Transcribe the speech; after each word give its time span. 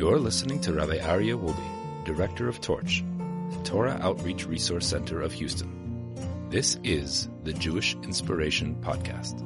You're 0.00 0.18
listening 0.18 0.62
to 0.62 0.72
Rabbi 0.72 0.96
Aryeh 0.96 1.38
Wolbe, 1.38 2.06
Director 2.06 2.48
of 2.48 2.58
Torch, 2.62 3.04
the 3.50 3.62
Torah 3.64 3.98
Outreach 4.00 4.46
Resource 4.46 4.86
Center 4.86 5.20
of 5.20 5.30
Houston. 5.32 6.16
This 6.48 6.78
is 6.82 7.28
the 7.44 7.52
Jewish 7.52 7.94
Inspiration 7.96 8.76
Podcast. 8.80 9.36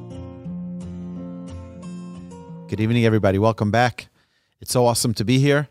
Good 2.69 2.79
evening, 2.79 3.05
everybody. 3.05 3.37
Welcome 3.41 3.73
back. 3.73 4.07
It's 4.61 4.71
so 4.71 4.87
awesome 4.87 5.13
to 5.15 5.25
be 5.25 5.41
here. 5.41 5.71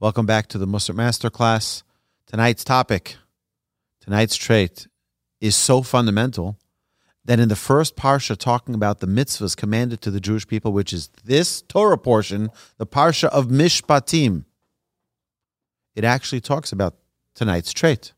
Welcome 0.00 0.26
back 0.26 0.48
to 0.48 0.58
the 0.58 0.66
Musar 0.66 0.96
Masterclass. 0.96 1.84
Tonight's 2.26 2.64
topic, 2.64 3.14
tonight's 4.00 4.34
trait, 4.34 4.88
is 5.40 5.54
so 5.54 5.82
fundamental 5.82 6.58
that 7.26 7.40
in 7.40 7.48
the 7.48 7.56
first 7.56 7.96
parsha 7.96 8.36
talking 8.36 8.74
about 8.74 9.00
the 9.00 9.06
mitzvahs 9.06 9.56
commanded 9.56 10.00
to 10.00 10.10
the 10.10 10.20
Jewish 10.20 10.46
people, 10.46 10.72
which 10.72 10.92
is 10.92 11.10
this 11.24 11.62
Torah 11.62 11.98
portion, 11.98 12.50
the 12.78 12.86
parsha 12.86 13.28
of 13.28 13.48
Mishpatim, 13.48 14.44
it 15.94 16.04
actually 16.04 16.40
talks 16.40 16.72
about 16.72 16.94
tonight's 17.34 17.72
trait, 17.72 18.12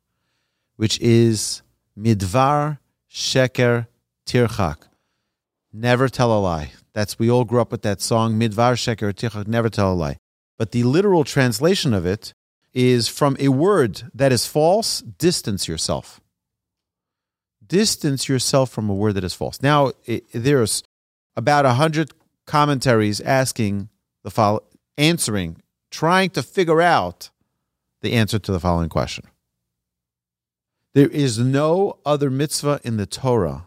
which 0.77 1.01
is 1.01 1.63
midvar 1.99 2.79
sheker 3.11 3.87
tirchak. 4.27 4.77
Never 5.73 6.09
tell 6.09 6.37
a 6.37 6.41
lie. 6.41 6.73
That's 6.93 7.19
we 7.19 7.31
all 7.31 7.45
grew 7.45 7.61
up 7.61 7.73
with 7.73 7.83
that 7.83 8.01
song, 8.01 8.35
midvar 8.35 8.75
sheker 8.75 9.13
tirchak, 9.13 9.47
never 9.47 9.71
tell 9.71 9.93
a 9.93 9.95
lie. 9.95 10.19
But 10.59 10.73
the 10.73 10.83
literal 10.83 11.25
translation 11.25 11.95
of 11.95 12.05
it 12.05 12.35
is 12.75 13.09
from 13.09 13.37
a 13.41 13.49
word 13.49 14.03
that 14.13 14.33
is 14.33 14.47
false, 14.47 15.01
distance 15.01 15.67
yourself 15.67 16.21
distance 17.69 18.29
yourself 18.29 18.71
from 18.71 18.89
a 18.89 18.95
word 18.95 19.15
that 19.15 19.25
is 19.25 19.35
false. 19.35 19.63
Now, 19.63 19.93
it, 20.05 20.25
there's 20.33 20.83
about 21.37 21.67
a 21.67 21.75
hundred 21.75 22.11
commentaries 22.47 23.21
asking 23.21 23.89
the 24.25 24.31
follow, 24.31 24.65
answering, 24.97 25.63
trying 25.91 26.31
to 26.31 26.43
figure 26.43 26.81
out 26.81 27.31
the 28.01 28.15
answer 28.15 28.39
to 28.39 28.53
the 28.53 28.61
following 28.61 28.89
question. 28.89 29.27
There 30.95 31.09
is 31.09 31.39
no 31.39 31.99
other 32.05 32.31
mitzvah 32.31 32.81
in 32.83 32.97
the 32.97 33.07
Torah 33.07 33.67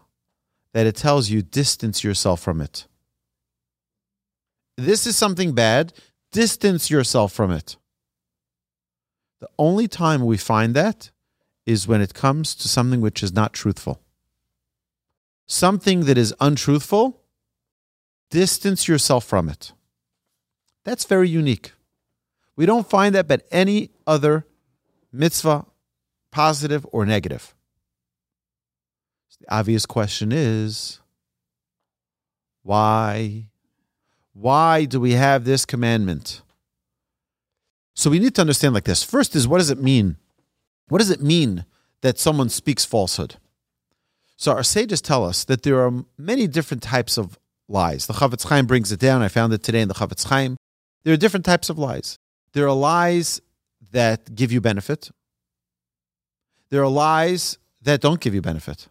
that 0.74 0.86
it 0.86 0.96
tells 0.96 1.30
you 1.30 1.42
distance 1.42 2.02
yourself 2.02 2.40
from 2.40 2.60
it. 2.60 2.86
This 4.76 5.06
is 5.06 5.16
something 5.16 5.52
bad, 5.52 5.92
distance 6.32 6.90
yourself 6.90 7.32
from 7.32 7.52
it. 7.52 7.76
The 9.40 9.48
only 9.58 9.86
time 9.86 10.24
we 10.24 10.36
find 10.36 10.74
that 10.74 11.11
is 11.66 11.86
when 11.86 12.00
it 12.00 12.14
comes 12.14 12.54
to 12.56 12.68
something 12.68 13.00
which 13.00 13.22
is 13.22 13.32
not 13.32 13.52
truthful. 13.52 14.00
Something 15.46 16.04
that 16.06 16.18
is 16.18 16.34
untruthful, 16.40 17.20
distance 18.30 18.88
yourself 18.88 19.24
from 19.24 19.48
it. 19.48 19.72
That's 20.84 21.04
very 21.04 21.28
unique. 21.28 21.72
We 22.56 22.66
don't 22.66 22.88
find 22.88 23.14
that 23.14 23.28
but 23.28 23.46
any 23.50 23.90
other 24.06 24.46
mitzvah, 25.12 25.66
positive 26.30 26.86
or 26.90 27.06
negative. 27.06 27.54
The 29.42 29.54
obvious 29.56 29.86
question 29.86 30.30
is 30.30 31.00
why? 32.62 33.48
Why 34.32 34.84
do 34.84 35.00
we 35.00 35.12
have 35.12 35.44
this 35.44 35.64
commandment? 35.64 36.42
So 37.94 38.08
we 38.08 38.20
need 38.20 38.34
to 38.36 38.40
understand 38.40 38.72
like 38.72 38.84
this. 38.84 39.02
First 39.02 39.34
is 39.34 39.48
what 39.48 39.58
does 39.58 39.70
it 39.70 39.78
mean 39.82 40.16
what 40.92 40.98
does 40.98 41.10
it 41.10 41.22
mean 41.22 41.64
that 42.02 42.18
someone 42.18 42.50
speaks 42.50 42.84
falsehood? 42.84 43.36
So 44.36 44.52
our 44.52 44.62
sages 44.62 45.00
tell 45.00 45.24
us 45.24 45.42
that 45.44 45.62
there 45.62 45.80
are 45.80 46.04
many 46.18 46.46
different 46.46 46.82
types 46.82 47.16
of 47.16 47.38
lies. 47.66 48.06
The 48.06 48.12
Chafetz 48.12 48.46
Chaim 48.46 48.66
brings 48.66 48.92
it 48.92 49.00
down. 49.00 49.22
I 49.22 49.28
found 49.28 49.54
it 49.54 49.62
today 49.62 49.80
in 49.80 49.88
the 49.88 49.94
Chafetz 49.94 50.26
Chaim. 50.26 50.58
There 51.02 51.14
are 51.14 51.16
different 51.16 51.46
types 51.46 51.70
of 51.70 51.78
lies. 51.78 52.18
There 52.52 52.68
are 52.68 52.74
lies 52.74 53.40
that 53.92 54.34
give 54.34 54.52
you 54.52 54.60
benefit. 54.60 55.10
There 56.68 56.82
are 56.82 56.90
lies 56.90 57.56
that 57.80 58.02
don't 58.02 58.20
give 58.20 58.34
you 58.34 58.42
benefit. 58.42 58.88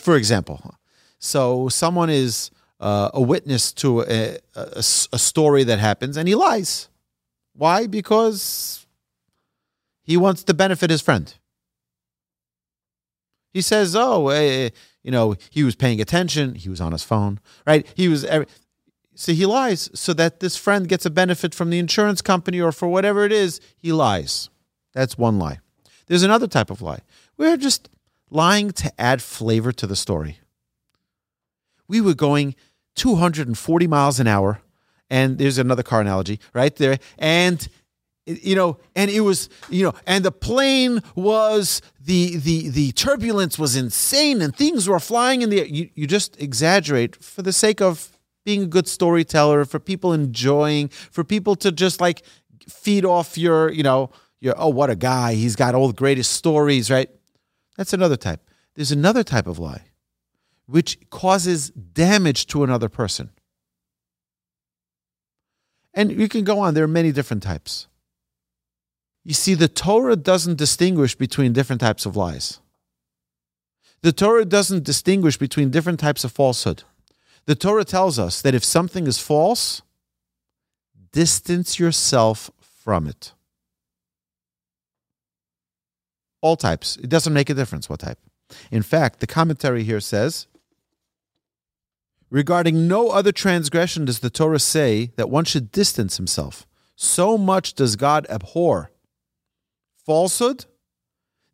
For 0.00 0.16
example, 0.16 0.74
so 1.20 1.68
someone 1.68 2.10
is 2.10 2.50
uh, 2.80 3.10
a 3.14 3.22
witness 3.22 3.72
to 3.74 4.00
a, 4.00 4.38
a, 4.56 4.78
a 4.78 5.18
story 5.18 5.62
that 5.62 5.78
happens 5.78 6.16
and 6.16 6.26
he 6.26 6.34
lies. 6.34 6.88
Why? 7.52 7.86
Because 7.86 8.79
he 10.10 10.16
wants 10.16 10.42
to 10.42 10.52
benefit 10.52 10.90
his 10.90 11.00
friend. 11.00 11.32
He 13.52 13.60
says, 13.60 13.94
"Oh, 13.94 14.28
uh, 14.30 14.70
you 15.04 15.12
know, 15.12 15.36
he 15.50 15.62
was 15.62 15.76
paying 15.76 16.00
attention. 16.00 16.56
He 16.56 16.68
was 16.68 16.80
on 16.80 16.90
his 16.90 17.04
phone, 17.04 17.38
right? 17.64 17.86
He 17.94 18.08
was." 18.08 18.26
So 19.14 19.32
he 19.32 19.46
lies 19.46 19.88
so 19.94 20.12
that 20.14 20.40
this 20.40 20.56
friend 20.56 20.88
gets 20.88 21.06
a 21.06 21.10
benefit 21.10 21.54
from 21.54 21.70
the 21.70 21.78
insurance 21.78 22.22
company 22.22 22.60
or 22.60 22.72
for 22.72 22.88
whatever 22.88 23.24
it 23.24 23.30
is. 23.30 23.60
He 23.76 23.92
lies. 23.92 24.50
That's 24.94 25.16
one 25.16 25.38
lie. 25.38 25.60
There's 26.08 26.24
another 26.24 26.48
type 26.48 26.70
of 26.70 26.82
lie. 26.82 27.02
We're 27.36 27.56
just 27.56 27.88
lying 28.30 28.72
to 28.82 28.92
add 29.00 29.22
flavor 29.22 29.70
to 29.70 29.86
the 29.86 29.94
story. 29.94 30.40
We 31.86 32.00
were 32.00 32.14
going 32.14 32.56
240 32.96 33.86
miles 33.86 34.18
an 34.18 34.26
hour, 34.26 34.60
and 35.08 35.38
there's 35.38 35.58
another 35.58 35.84
car 35.84 36.00
analogy 36.00 36.40
right 36.52 36.74
there, 36.74 36.98
and 37.16 37.68
you 38.42 38.54
know 38.54 38.78
and 38.94 39.10
it 39.10 39.20
was 39.20 39.48
you 39.68 39.84
know 39.84 39.94
and 40.06 40.24
the 40.24 40.32
plane 40.32 41.02
was 41.14 41.82
the 42.00 42.36
the 42.36 42.68
the 42.68 42.92
turbulence 42.92 43.58
was 43.58 43.76
insane 43.76 44.40
and 44.40 44.54
things 44.54 44.88
were 44.88 45.00
flying 45.00 45.42
in 45.42 45.50
the 45.50 45.60
air. 45.60 45.66
You, 45.66 45.90
you 45.94 46.06
just 46.06 46.40
exaggerate 46.40 47.22
for 47.22 47.42
the 47.42 47.52
sake 47.52 47.80
of 47.80 48.18
being 48.44 48.62
a 48.62 48.66
good 48.66 48.88
storyteller 48.88 49.64
for 49.64 49.78
people 49.78 50.12
enjoying 50.12 50.88
for 50.88 51.24
people 51.24 51.54
to 51.56 51.70
just 51.70 52.00
like 52.00 52.22
feed 52.68 53.04
off 53.04 53.36
your 53.36 53.70
you 53.70 53.82
know 53.82 54.10
your 54.40 54.54
oh 54.56 54.68
what 54.68 54.90
a 54.90 54.96
guy 54.96 55.34
he's 55.34 55.56
got 55.56 55.74
all 55.74 55.88
the 55.88 55.94
greatest 55.94 56.32
stories 56.32 56.90
right? 56.90 57.10
That's 57.76 57.92
another 57.92 58.16
type. 58.16 58.40
There's 58.74 58.92
another 58.92 59.24
type 59.24 59.46
of 59.46 59.58
lie 59.58 59.84
which 60.66 60.98
causes 61.10 61.70
damage 61.70 62.46
to 62.46 62.62
another 62.62 62.88
person. 62.88 63.30
And 65.92 66.12
you 66.12 66.28
can 66.28 66.44
go 66.44 66.60
on. 66.60 66.74
There 66.74 66.84
are 66.84 66.88
many 66.88 67.10
different 67.10 67.42
types 67.42 67.88
you 69.24 69.34
see, 69.34 69.54
the 69.54 69.68
Torah 69.68 70.16
doesn't 70.16 70.56
distinguish 70.56 71.14
between 71.14 71.52
different 71.52 71.80
types 71.80 72.06
of 72.06 72.16
lies. 72.16 72.60
The 74.02 74.12
Torah 74.12 74.46
doesn't 74.46 74.84
distinguish 74.84 75.36
between 75.36 75.70
different 75.70 76.00
types 76.00 76.24
of 76.24 76.32
falsehood. 76.32 76.84
The 77.44 77.54
Torah 77.54 77.84
tells 77.84 78.18
us 78.18 78.40
that 78.42 78.54
if 78.54 78.64
something 78.64 79.06
is 79.06 79.18
false, 79.18 79.82
distance 81.12 81.78
yourself 81.78 82.50
from 82.60 83.06
it. 83.06 83.32
All 86.40 86.56
types. 86.56 86.96
It 86.96 87.10
doesn't 87.10 87.34
make 87.34 87.50
a 87.50 87.54
difference 87.54 87.90
what 87.90 88.00
type. 88.00 88.18
In 88.70 88.82
fact, 88.82 89.20
the 89.20 89.26
commentary 89.26 89.84
here 89.84 90.00
says 90.00 90.46
regarding 92.30 92.88
no 92.88 93.10
other 93.10 93.32
transgression 93.32 94.06
does 94.06 94.20
the 94.20 94.30
Torah 94.30 94.58
say 94.58 95.12
that 95.16 95.28
one 95.28 95.44
should 95.44 95.70
distance 95.70 96.16
himself. 96.16 96.66
So 96.96 97.36
much 97.36 97.74
does 97.74 97.96
God 97.96 98.26
abhor 98.30 98.90
falsehood 100.04 100.66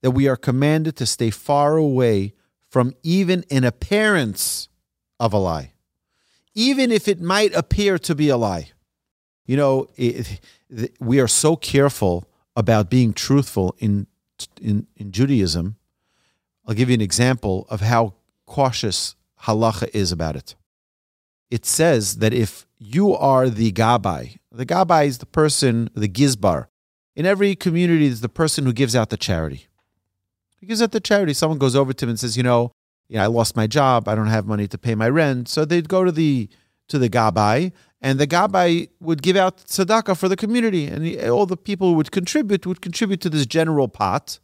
that 0.02 0.12
we 0.12 0.28
are 0.28 0.36
commanded 0.36 0.96
to 0.96 1.06
stay 1.06 1.30
far 1.30 1.76
away 1.76 2.34
from 2.70 2.92
even 3.02 3.44
an 3.50 3.64
appearance 3.64 4.68
of 5.18 5.32
a 5.32 5.38
lie, 5.38 5.72
even 6.54 6.90
if 6.90 7.08
it 7.08 7.20
might 7.20 7.54
appear 7.54 7.98
to 7.98 8.14
be 8.14 8.28
a 8.28 8.36
lie. 8.36 8.70
You 9.46 9.56
know, 9.56 9.88
it, 9.96 10.40
we 11.00 11.20
are 11.20 11.28
so 11.28 11.56
careful 11.56 12.28
about 12.54 12.90
being 12.90 13.12
truthful 13.12 13.74
in, 13.78 14.06
in, 14.60 14.86
in 14.96 15.12
Judaism. 15.12 15.76
I'll 16.66 16.74
give 16.74 16.88
you 16.90 16.94
an 16.94 17.00
example 17.00 17.66
of 17.70 17.80
how 17.80 18.14
cautious 18.46 19.14
halacha 19.42 19.88
is 19.94 20.12
about 20.12 20.36
it. 20.36 20.56
It 21.50 21.64
says 21.64 22.16
that 22.16 22.34
if 22.34 22.66
you 22.78 23.14
are 23.14 23.48
the 23.48 23.70
gabbai, 23.72 24.38
the 24.50 24.66
gabbai 24.66 25.06
is 25.06 25.18
the 25.18 25.26
person, 25.26 25.90
the 25.94 26.08
gizbar, 26.08 26.66
in 27.16 27.26
every 27.26 27.56
community, 27.56 28.06
there's 28.06 28.20
the 28.20 28.28
person 28.28 28.64
who 28.66 28.72
gives 28.72 28.94
out 28.94 29.10
the 29.10 29.16
charity. 29.16 29.66
He 30.60 30.66
gives 30.66 30.82
out 30.82 30.92
the 30.92 31.00
charity. 31.00 31.32
Someone 31.32 31.58
goes 31.58 31.74
over 31.74 31.92
to 31.92 32.04
him 32.04 32.10
and 32.10 32.20
says, 32.20 32.36
you 32.36 32.42
know, 32.42 32.72
yeah, 33.08 33.24
I 33.24 33.26
lost 33.26 33.56
my 33.56 33.66
job. 33.66 34.06
I 34.06 34.14
don't 34.14 34.26
have 34.26 34.46
money 34.46 34.68
to 34.68 34.78
pay 34.78 34.94
my 34.94 35.08
rent. 35.08 35.48
So 35.48 35.64
they'd 35.64 35.88
go 35.88 36.04
to 36.04 36.12
the 36.12 36.48
to 36.88 37.00
the 37.00 37.08
gabbai, 37.08 37.72
and 38.00 38.20
the 38.20 38.28
gabbai 38.28 38.88
would 39.00 39.20
give 39.20 39.36
out 39.36 39.56
tzedakah 39.58 40.16
for 40.16 40.28
the 40.28 40.36
community, 40.36 40.86
and 40.86 41.18
all 41.28 41.44
the 41.44 41.56
people 41.56 41.88
who 41.88 41.94
would 41.94 42.12
contribute 42.12 42.64
would 42.64 42.80
contribute 42.80 43.20
to 43.22 43.28
this 43.28 43.44
general 43.44 43.88
pot. 43.88 44.38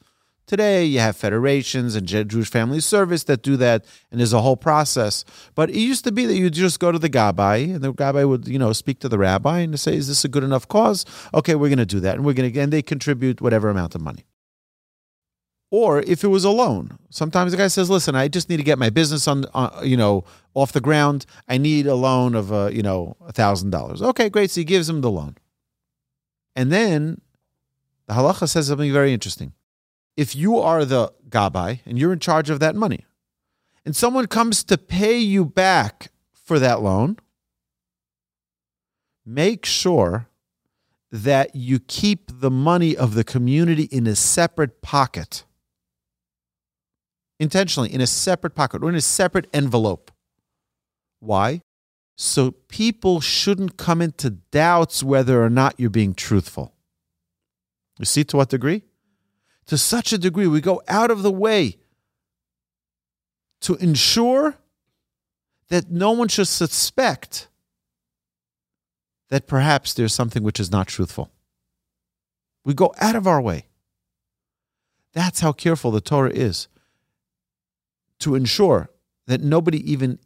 Today, 0.53 0.85
you 0.85 0.99
have 0.99 1.17
federations 1.17 1.95
and 1.95 2.07
Jewish 2.07 2.51
Family 2.51 2.81
Service 2.81 3.25
that 3.25 3.43
do 3.43 3.57
that, 3.57 3.87
and 4.11 4.21
there's 4.21 4.35
a 4.35 4.43
whole 4.43 4.59
process. 4.59 5.25
But 5.55 5.71
it 5.71 5.79
used 5.79 6.05
to 6.05 6.13
be 6.13 6.27
that 6.27 6.35
you 6.35 6.51
just 6.51 6.79
go 6.79 6.93
to 6.93 6.99
the 6.99 7.09
gabbai, 7.09 7.75
and 7.75 7.81
the 7.81 7.95
gabbai 7.95 8.29
would, 8.29 8.47
you 8.47 8.59
know, 8.59 8.75
speak 8.75 8.99
to 8.99 9.09
the 9.09 9.17
rabbi 9.17 9.61
and 9.61 9.81
say, 9.81 9.97
"Is 9.97 10.09
this 10.09 10.27
a 10.27 10.29
good 10.29 10.45
enough 10.45 10.69
cause? 10.69 11.07
Okay, 11.33 11.55
we're 11.55 11.71
going 11.71 11.79
to 11.79 11.87
do 11.87 12.01
that, 12.01 12.17
and 12.17 12.25
we're 12.27 12.35
going 12.35 12.53
to." 12.53 12.61
And 12.61 12.71
they 12.71 12.83
contribute 12.83 13.41
whatever 13.41 13.71
amount 13.71 13.95
of 13.95 14.03
money. 14.03 14.27
Or 15.71 16.01
if 16.01 16.23
it 16.23 16.29
was 16.29 16.45
a 16.45 16.51
loan, 16.51 16.99
sometimes 17.09 17.53
the 17.53 17.57
guy 17.57 17.69
says, 17.69 17.89
"Listen, 17.89 18.15
I 18.15 18.29
just 18.29 18.51
need 18.51 18.59
to 18.59 18.63
get 18.63 18.79
my 18.79 18.91
business 18.91 19.27
on, 19.27 19.47
uh, 19.55 19.81
you 19.83 19.97
know, 19.97 20.25
off 20.53 20.73
the 20.73 20.83
ground. 20.83 21.25
I 21.49 21.57
need 21.57 21.87
a 21.87 21.95
loan 21.95 22.35
of, 22.35 22.53
uh, 22.53 22.69
you 22.71 22.83
know, 22.83 23.17
a 23.27 23.33
thousand 23.33 23.71
dollars." 23.71 24.03
Okay, 24.03 24.29
great. 24.29 24.51
So 24.51 24.61
he 24.61 24.67
gives 24.67 24.87
him 24.87 25.01
the 25.01 25.11
loan. 25.11 25.37
And 26.55 26.71
then 26.71 27.23
the 28.07 28.13
halacha 28.13 28.51
says 28.51 28.67
something 28.67 28.93
very 28.93 29.15
interesting. 29.15 29.55
If 30.17 30.37
you 30.37 30.59
are 30.59 30.85
the 30.85 31.13
gabbai 31.29 31.81
and 31.87 31.99
you're 31.99 32.13
in 32.13 32.19
charge 32.19 32.51
of 32.51 32.61
that 32.61 32.75
money, 32.75 33.07
and 33.85 33.97
someone 33.97 34.27
comes 34.27 34.63
to 34.65 34.79
pay 34.79 35.19
you 35.19 35.45
back 35.45 36.13
for 36.33 36.59
that 36.59 36.83
loan, 36.83 37.17
make 39.25 39.65
sure 39.65 40.29
that 41.11 41.55
you 41.55 41.79
keep 41.79 42.31
the 42.41 42.51
money 42.51 42.97
of 42.97 43.15
the 43.15 43.25
community 43.25 43.85
in 43.85 44.07
a 44.07 44.17
separate 44.17 44.81
pocket. 44.83 45.45
Intentionally, 47.39 47.93
in 47.93 48.01
a 48.01 48.07
separate 48.07 48.55
pocket 48.55 48.83
or 48.83 48.89
in 48.89 48.95
a 48.95 49.01
separate 49.01 49.49
envelope. 49.53 50.11
Why? 51.21 51.61
So 52.17 52.53
people 52.53 53.21
shouldn't 53.21 53.77
come 53.77 54.01
into 54.01 54.31
doubts 54.31 55.03
whether 55.03 55.43
or 55.43 55.51
not 55.51 55.75
you're 55.79 55.91
being 55.91 56.15
truthful. 56.15 56.75
You 57.99 58.05
see 58.05 58.25
to 58.25 58.37
what 58.37 58.49
degree? 58.49 58.85
To 59.73 59.79
such 59.79 60.13
a 60.13 60.19
degree, 60.19 60.47
we 60.47 60.61
go 60.61 60.83
out 60.87 61.11
of 61.11 61.23
the 61.23 61.33
way 61.33 61.79
to 63.63 63.75
ensure 63.77 64.59
that 65.69 65.91
no 65.91 66.11
one 66.11 66.29
should 66.29 66.49
suspect 66.49 67.49
that 69.31 69.47
perhaps 69.47 69.95
there's 69.95 70.13
something 70.13 70.43
which 70.43 70.61
is 70.61 70.71
not 70.71 70.89
truthful. 70.89 71.31
We 72.67 72.75
go 72.75 72.93
out 73.01 73.17
of 73.17 73.27
our 73.27 73.41
way. 73.41 73.65
That's 75.15 75.41
how 75.41 75.53
careful 75.53 75.91
the 75.91 76.03
Torah 76.03 76.33
is 76.33 76.69
to 78.19 78.35
ensure 78.35 78.91
that 79.27 79.41
nobody 79.41 79.91
even 79.91 80.19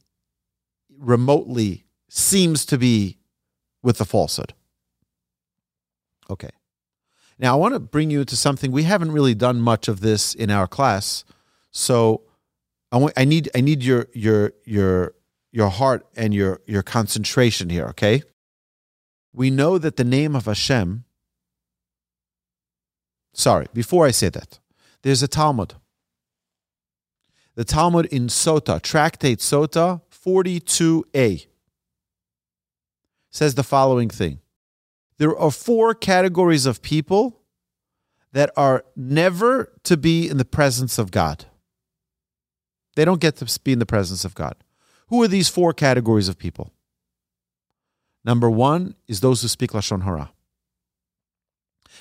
remotely 0.98 1.84
seems 2.08 2.66
to 2.66 2.78
be 2.78 3.18
with 3.80 3.98
the 3.98 4.04
falsehood. 4.04 4.54
Okay. 6.28 6.50
Now 7.38 7.54
I 7.54 7.56
want 7.56 7.74
to 7.74 7.80
bring 7.80 8.10
you 8.10 8.20
into 8.20 8.36
something 8.36 8.72
we 8.72 8.84
haven't 8.84 9.12
really 9.12 9.34
done 9.34 9.60
much 9.60 9.88
of 9.88 10.00
this 10.00 10.34
in 10.34 10.50
our 10.50 10.66
class. 10.66 11.24
So 11.70 12.22
I 12.90 12.96
want 12.98 13.14
I 13.16 13.24
need 13.24 13.50
I 13.54 13.60
need 13.60 13.82
your 13.82 14.06
your 14.12 14.52
your 14.64 15.14
your 15.52 15.68
heart 15.68 16.06
and 16.16 16.32
your 16.32 16.60
your 16.66 16.82
concentration 16.82 17.68
here, 17.68 17.86
okay? 17.88 18.22
We 19.32 19.50
know 19.50 19.76
that 19.78 19.96
the 19.96 20.04
name 20.04 20.34
of 20.34 20.46
Hashem 20.46 21.04
Sorry, 23.36 23.66
before 23.74 24.06
I 24.06 24.12
say 24.12 24.30
that, 24.30 24.60
there's 25.02 25.22
a 25.22 25.28
Talmud. 25.28 25.74
The 27.54 27.64
Talmud 27.64 28.06
in 28.06 28.28
Sota, 28.28 28.80
Tractate 28.80 29.40
Sota 29.40 30.00
42a 30.10 31.46
says 33.30 33.54
the 33.54 33.62
following 33.62 34.08
thing 34.08 34.40
There 35.18 35.36
are 35.36 35.50
four 35.50 35.94
categories 35.94 36.66
of 36.66 36.82
people 36.82 37.40
that 38.32 38.50
are 38.56 38.84
never 38.94 39.72
to 39.84 39.96
be 39.96 40.28
in 40.28 40.36
the 40.36 40.44
presence 40.44 40.98
of 40.98 41.10
God. 41.10 41.46
They 42.94 43.04
don't 43.04 43.20
get 43.20 43.36
to 43.36 43.60
be 43.60 43.72
in 43.72 43.78
the 43.78 43.86
presence 43.86 44.24
of 44.24 44.34
God. 44.34 44.56
Who 45.08 45.22
are 45.22 45.28
these 45.28 45.48
four 45.48 45.72
categories 45.72 46.28
of 46.28 46.38
people? 46.38 46.72
Number 48.24 48.50
one 48.50 48.96
is 49.08 49.20
those 49.20 49.42
who 49.42 49.48
speak 49.48 49.70
Lashon 49.70 50.02
Hara. 50.02 50.32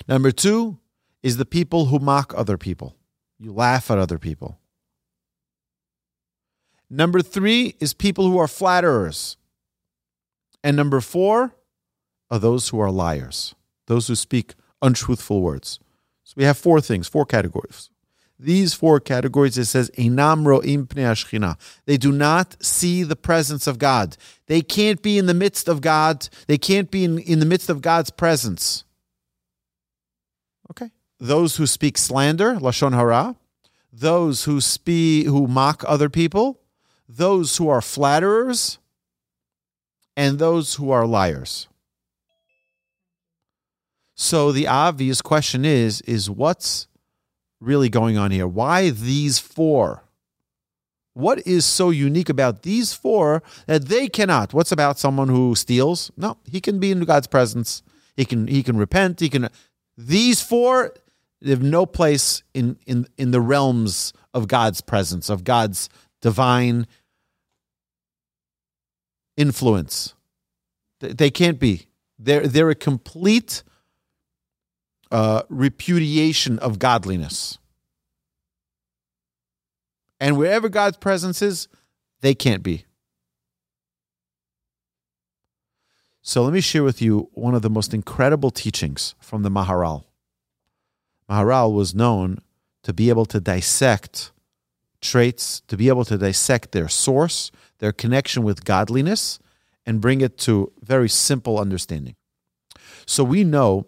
Number 0.06 0.30
two 0.30 0.78
is 1.22 1.36
the 1.36 1.44
people 1.46 1.86
who 1.86 1.98
mock 1.98 2.34
other 2.36 2.58
people. 2.58 2.96
You 3.38 3.52
laugh 3.52 3.90
at 3.90 3.98
other 3.98 4.18
people. 4.18 4.58
Number 6.90 7.20
three 7.20 7.76
is 7.80 7.94
people 7.94 8.30
who 8.30 8.38
are 8.38 8.48
flatterers. 8.48 9.36
And 10.62 10.76
number 10.76 11.00
four 11.00 11.55
are 12.30 12.38
those 12.38 12.68
who 12.68 12.80
are 12.80 12.90
liars, 12.90 13.54
those 13.86 14.08
who 14.08 14.14
speak 14.14 14.54
untruthful 14.82 15.40
words. 15.40 15.78
So 16.24 16.34
we 16.36 16.44
have 16.44 16.58
four 16.58 16.80
things, 16.80 17.08
four 17.08 17.24
categories. 17.24 17.90
These 18.38 18.74
four 18.74 19.00
categories, 19.00 19.56
it 19.56 19.64
says, 19.64 19.90
Einam 19.96 20.44
ro'im 20.44 20.86
pnei 20.86 21.56
They 21.86 21.96
do 21.96 22.12
not 22.12 22.62
see 22.62 23.02
the 23.02 23.16
presence 23.16 23.66
of 23.66 23.78
God. 23.78 24.16
They 24.46 24.60
can't 24.60 25.00
be 25.00 25.16
in 25.16 25.26
the 25.26 25.34
midst 25.34 25.68
of 25.68 25.80
God. 25.80 26.28
They 26.46 26.58
can't 26.58 26.90
be 26.90 27.04
in, 27.04 27.18
in 27.18 27.40
the 27.40 27.46
midst 27.46 27.70
of 27.70 27.80
God's 27.80 28.10
presence. 28.10 28.84
Okay. 30.70 30.90
Those 31.18 31.56
who 31.56 31.66
speak 31.66 31.96
slander, 31.96 32.56
lashon 32.56 32.92
hara. 32.92 33.36
Those 33.90 34.44
who 34.44 34.60
speak, 34.60 35.26
who 35.26 35.46
mock 35.46 35.82
other 35.86 36.10
people. 36.10 36.60
Those 37.08 37.56
who 37.56 37.68
are 37.68 37.80
flatterers 37.80 38.78
and 40.14 40.38
those 40.38 40.74
who 40.74 40.90
are 40.90 41.06
liars. 41.06 41.68
So 44.16 44.50
the 44.50 44.66
obvious 44.66 45.20
question 45.20 45.64
is 45.64 46.00
is 46.02 46.28
what's 46.28 46.88
really 47.60 47.90
going 47.90 48.16
on 48.16 48.30
here? 48.30 48.48
Why 48.48 48.90
these 48.90 49.38
four? 49.38 50.02
What 51.12 51.46
is 51.46 51.64
so 51.64 51.90
unique 51.90 52.28
about 52.28 52.62
these 52.62 52.92
four 52.92 53.42
that 53.66 53.86
they 53.86 54.08
cannot? 54.08 54.52
What's 54.52 54.72
about 54.72 54.98
someone 54.98 55.28
who 55.28 55.54
steals? 55.54 56.10
No, 56.16 56.38
he 56.50 56.60
can 56.60 56.78
be 56.78 56.90
in 56.90 57.00
God's 57.04 57.26
presence. 57.26 57.82
He 58.16 58.24
can 58.24 58.48
he 58.48 58.62
can 58.62 58.78
repent. 58.78 59.20
He 59.20 59.28
can 59.28 59.48
these 59.96 60.42
four 60.42 60.94
they 61.42 61.50
have 61.50 61.62
no 61.62 61.84
place 61.84 62.42
in 62.54 62.78
in 62.86 63.06
in 63.18 63.30
the 63.30 63.40
realms 63.42 64.14
of 64.32 64.48
God's 64.48 64.80
presence, 64.80 65.28
of 65.28 65.44
God's 65.44 65.90
divine 66.22 66.86
influence. 69.36 70.14
They 71.00 71.30
can't 71.30 71.60
be. 71.60 71.88
They're, 72.18 72.46
they're 72.46 72.70
a 72.70 72.74
complete 72.74 73.62
uh, 75.10 75.42
repudiation 75.48 76.58
of 76.58 76.78
godliness. 76.78 77.58
And 80.18 80.36
wherever 80.36 80.68
God's 80.68 80.96
presence 80.96 81.42
is, 81.42 81.68
they 82.20 82.34
can't 82.34 82.62
be. 82.62 82.84
So 86.22 86.42
let 86.42 86.52
me 86.52 86.60
share 86.60 86.82
with 86.82 87.00
you 87.00 87.30
one 87.34 87.54
of 87.54 87.62
the 87.62 87.70
most 87.70 87.94
incredible 87.94 88.50
teachings 88.50 89.14
from 89.20 89.42
the 89.42 89.50
Maharal. 89.50 90.04
Maharal 91.30 91.72
was 91.72 91.94
known 91.94 92.38
to 92.82 92.92
be 92.92 93.10
able 93.10 93.26
to 93.26 93.40
dissect 93.40 94.32
traits, 95.00 95.60
to 95.68 95.76
be 95.76 95.88
able 95.88 96.04
to 96.04 96.18
dissect 96.18 96.72
their 96.72 96.88
source, 96.88 97.52
their 97.78 97.92
connection 97.92 98.42
with 98.42 98.64
godliness, 98.64 99.38
and 99.84 100.00
bring 100.00 100.20
it 100.20 100.36
to 100.38 100.72
very 100.82 101.08
simple 101.08 101.58
understanding. 101.60 102.16
So 103.06 103.22
we 103.22 103.44
know 103.44 103.86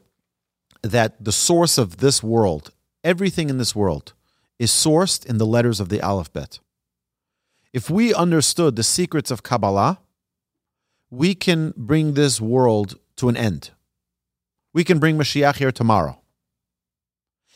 that 0.83 1.23
the 1.23 1.33
source 1.33 1.79
of 1.79 1.99
this 1.99 2.23
world, 2.23 2.73
everything 3.03 3.51
in 3.51 3.59
this 3.59 3.75
world, 3.75 4.13
is 4.59 4.71
sourced 4.71 5.25
in 5.27 5.39
the 5.39 5.47
letters 5.47 5.81
of 5.81 5.89
the 5.89 6.01
alphabet. 6.01 6.61
If 7.73 7.91
we 7.91 8.15
understood 8.15 8.77
the 8.77 8.83
secrets 8.83 9.31
of 9.31 9.43
Kabbalah, 9.43 10.01
we 11.11 11.35
can 11.35 11.73
bring 11.77 12.15
this 12.15 12.41
world 12.41 12.99
to 13.17 13.29
an 13.29 13.37
end. 13.37 13.71
We 14.73 14.85
can 14.85 14.99
bring 14.99 15.17
Mashiach 15.17 15.57
here 15.57 15.73
tomorrow. 15.73 16.21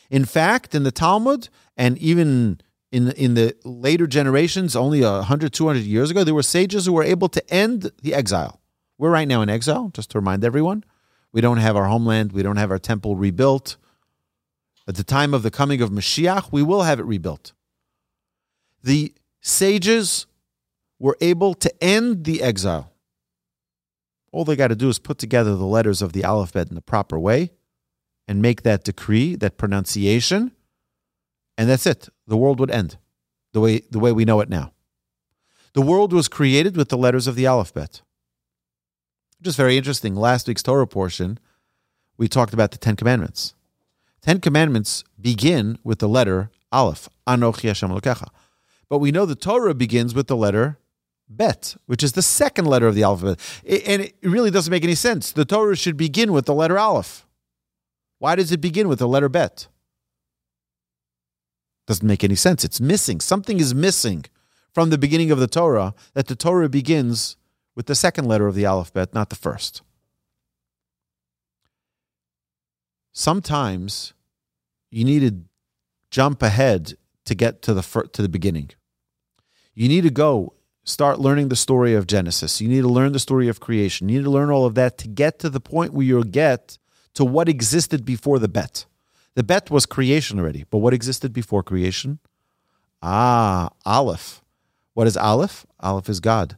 In 0.09 0.25
fact, 0.25 0.75
in 0.75 0.83
the 0.83 0.91
Talmud 0.91 1.49
and 1.75 1.97
even 1.97 2.61
in 2.91 3.11
in 3.11 3.33
the 3.33 3.55
later 3.63 4.05
generations, 4.05 4.75
only 4.75 5.01
100, 5.01 5.51
200 5.51 5.79
years 5.79 6.11
ago, 6.11 6.23
there 6.23 6.33
were 6.33 6.43
sages 6.43 6.85
who 6.85 6.93
were 6.93 7.03
able 7.03 7.29
to 7.29 7.53
end 7.53 7.91
the 8.01 8.13
exile. 8.13 8.61
We're 8.97 9.09
right 9.09 9.27
now 9.27 9.41
in 9.41 9.49
exile, 9.49 9.89
just 9.93 10.11
to 10.11 10.19
remind 10.19 10.43
everyone. 10.45 10.83
We 11.33 11.41
don't 11.41 11.57
have 11.57 11.75
our 11.75 11.87
homeland, 11.87 12.31
we 12.31 12.43
don't 12.43 12.57
have 12.57 12.71
our 12.71 12.79
temple 12.79 13.17
rebuilt. 13.17 13.75
At 14.87 14.95
the 14.95 15.03
time 15.03 15.33
of 15.33 15.43
the 15.43 15.51
coming 15.51 15.81
of 15.81 15.89
Mashiach, 15.89 16.51
we 16.51 16.61
will 16.63 16.83
have 16.83 16.99
it 16.99 17.05
rebuilt. 17.05 17.53
The 18.83 19.13
sages 19.41 20.27
were 20.99 21.17
able 21.19 21.53
to 21.55 21.83
end 21.83 22.23
the 22.23 22.41
exile. 22.41 22.93
All 24.31 24.45
they 24.45 24.55
got 24.55 24.69
to 24.69 24.75
do 24.75 24.89
is 24.89 24.99
put 24.99 25.17
together 25.17 25.55
the 25.55 25.65
letters 25.65 26.01
of 26.01 26.13
the 26.13 26.23
alphabet 26.23 26.69
in 26.69 26.75
the 26.75 26.81
proper 26.81 27.19
way 27.19 27.51
and 28.27 28.41
make 28.41 28.63
that 28.63 28.83
decree, 28.83 29.35
that 29.35 29.57
pronunciation, 29.57 30.51
and 31.57 31.69
that's 31.69 31.85
it. 31.85 32.09
The 32.27 32.37
world 32.37 32.59
would 32.59 32.71
end 32.71 32.97
the 33.53 33.59
way, 33.59 33.81
the 33.89 33.99
way 33.99 34.11
we 34.11 34.25
know 34.25 34.39
it 34.39 34.49
now. 34.49 34.73
The 35.73 35.81
world 35.81 36.13
was 36.13 36.27
created 36.27 36.75
with 36.75 36.89
the 36.89 36.97
letters 36.97 37.27
of 37.27 37.35
the 37.35 37.45
alphabet. 37.45 38.01
Just 39.43 39.57
very 39.57 39.77
interesting. 39.77 40.15
Last 40.15 40.47
week's 40.47 40.63
Torah 40.63 40.87
portion, 40.87 41.37
we 42.17 42.29
talked 42.29 42.53
about 42.53 42.71
the 42.71 42.77
Ten 42.77 42.95
Commandments. 42.95 43.53
Ten 44.21 44.39
Commandments 44.39 45.03
begin 45.19 45.77
with 45.83 45.99
the 45.99 46.07
letter 46.07 46.49
Aleph, 46.71 47.09
Anochi 47.27 47.67
Hashem 47.67 47.89
Elokecha. 47.89 48.29
But 48.87 48.99
we 48.99 49.11
know 49.11 49.25
the 49.25 49.35
Torah 49.35 49.73
begins 49.73 50.15
with 50.15 50.27
the 50.27 50.37
letter 50.37 50.79
Bet, 51.27 51.75
which 51.87 52.03
is 52.03 52.13
the 52.13 52.21
second 52.21 52.67
letter 52.67 52.87
of 52.87 52.95
the 52.95 53.03
alphabet. 53.03 53.37
And 53.65 54.03
it 54.03 54.15
really 54.23 54.49
doesn't 54.49 54.71
make 54.71 54.85
any 54.85 54.95
sense. 54.95 55.33
The 55.33 55.45
Torah 55.45 55.75
should 55.75 55.97
begin 55.97 56.31
with 56.31 56.45
the 56.45 56.53
letter 56.53 56.79
Aleph. 56.79 57.27
Why 58.19 58.35
does 58.35 58.53
it 58.53 58.61
begin 58.61 58.87
with 58.87 58.99
the 58.99 59.07
letter 59.09 59.27
Bet? 59.27 59.67
Doesn't 61.85 62.07
make 62.07 62.23
any 62.23 62.35
sense. 62.35 62.63
It's 62.63 62.79
missing. 62.79 63.19
Something 63.19 63.59
is 63.59 63.75
missing 63.75 64.23
from 64.73 64.89
the 64.89 64.97
beginning 64.97 65.31
of 65.31 65.39
the 65.39 65.47
Torah 65.47 65.93
that 66.13 66.27
the 66.27 66.35
Torah 66.35 66.69
begins 66.69 67.35
with 67.75 67.87
the 67.87 67.95
second 67.95 68.25
letter 68.25 68.47
of 68.47 68.55
the 68.55 68.65
alphabet, 68.65 69.13
not 69.13 69.29
the 69.29 69.35
first. 69.35 69.81
sometimes 73.13 74.13
you 74.91 75.05
need 75.05 75.19
to 75.21 75.35
jump 76.09 76.41
ahead 76.41 76.95
to 77.25 77.35
get 77.35 77.61
to 77.61 77.73
the 77.73 77.83
fir- 77.83 78.07
to 78.07 78.21
the 78.21 78.27
beginning. 78.27 78.71
You 79.73 79.87
need 79.87 80.01
to 80.01 80.09
go 80.09 80.53
start 80.83 81.19
learning 81.19 81.47
the 81.47 81.55
story 81.55 81.93
of 81.93 82.05
Genesis. 82.05 82.59
You 82.59 82.67
need 82.67 82.81
to 82.81 82.89
learn 82.89 83.13
the 83.13 83.19
story 83.19 83.47
of 83.47 83.59
creation. 83.59 84.09
You 84.09 84.17
need 84.17 84.25
to 84.25 84.31
learn 84.31 84.49
all 84.49 84.65
of 84.65 84.75
that 84.75 84.97
to 84.99 85.07
get 85.07 85.39
to 85.39 85.49
the 85.49 85.61
point 85.61 85.93
where 85.93 86.05
you'll 86.05 86.23
get 86.23 86.77
to 87.13 87.23
what 87.23 87.47
existed 87.47 88.03
before 88.03 88.39
the 88.39 88.49
bet. 88.49 88.85
The 89.35 89.43
bet 89.43 89.71
was 89.71 89.85
creation 89.85 90.39
already, 90.39 90.65
but 90.69 90.79
what 90.79 90.93
existed 90.93 91.31
before 91.31 91.63
creation? 91.63 92.19
Ah, 93.01 93.69
Aleph. 93.85 94.43
What 94.93 95.07
is 95.07 95.17
Aleph? 95.17 95.65
Aleph 95.79 96.09
is 96.09 96.19
God. 96.19 96.57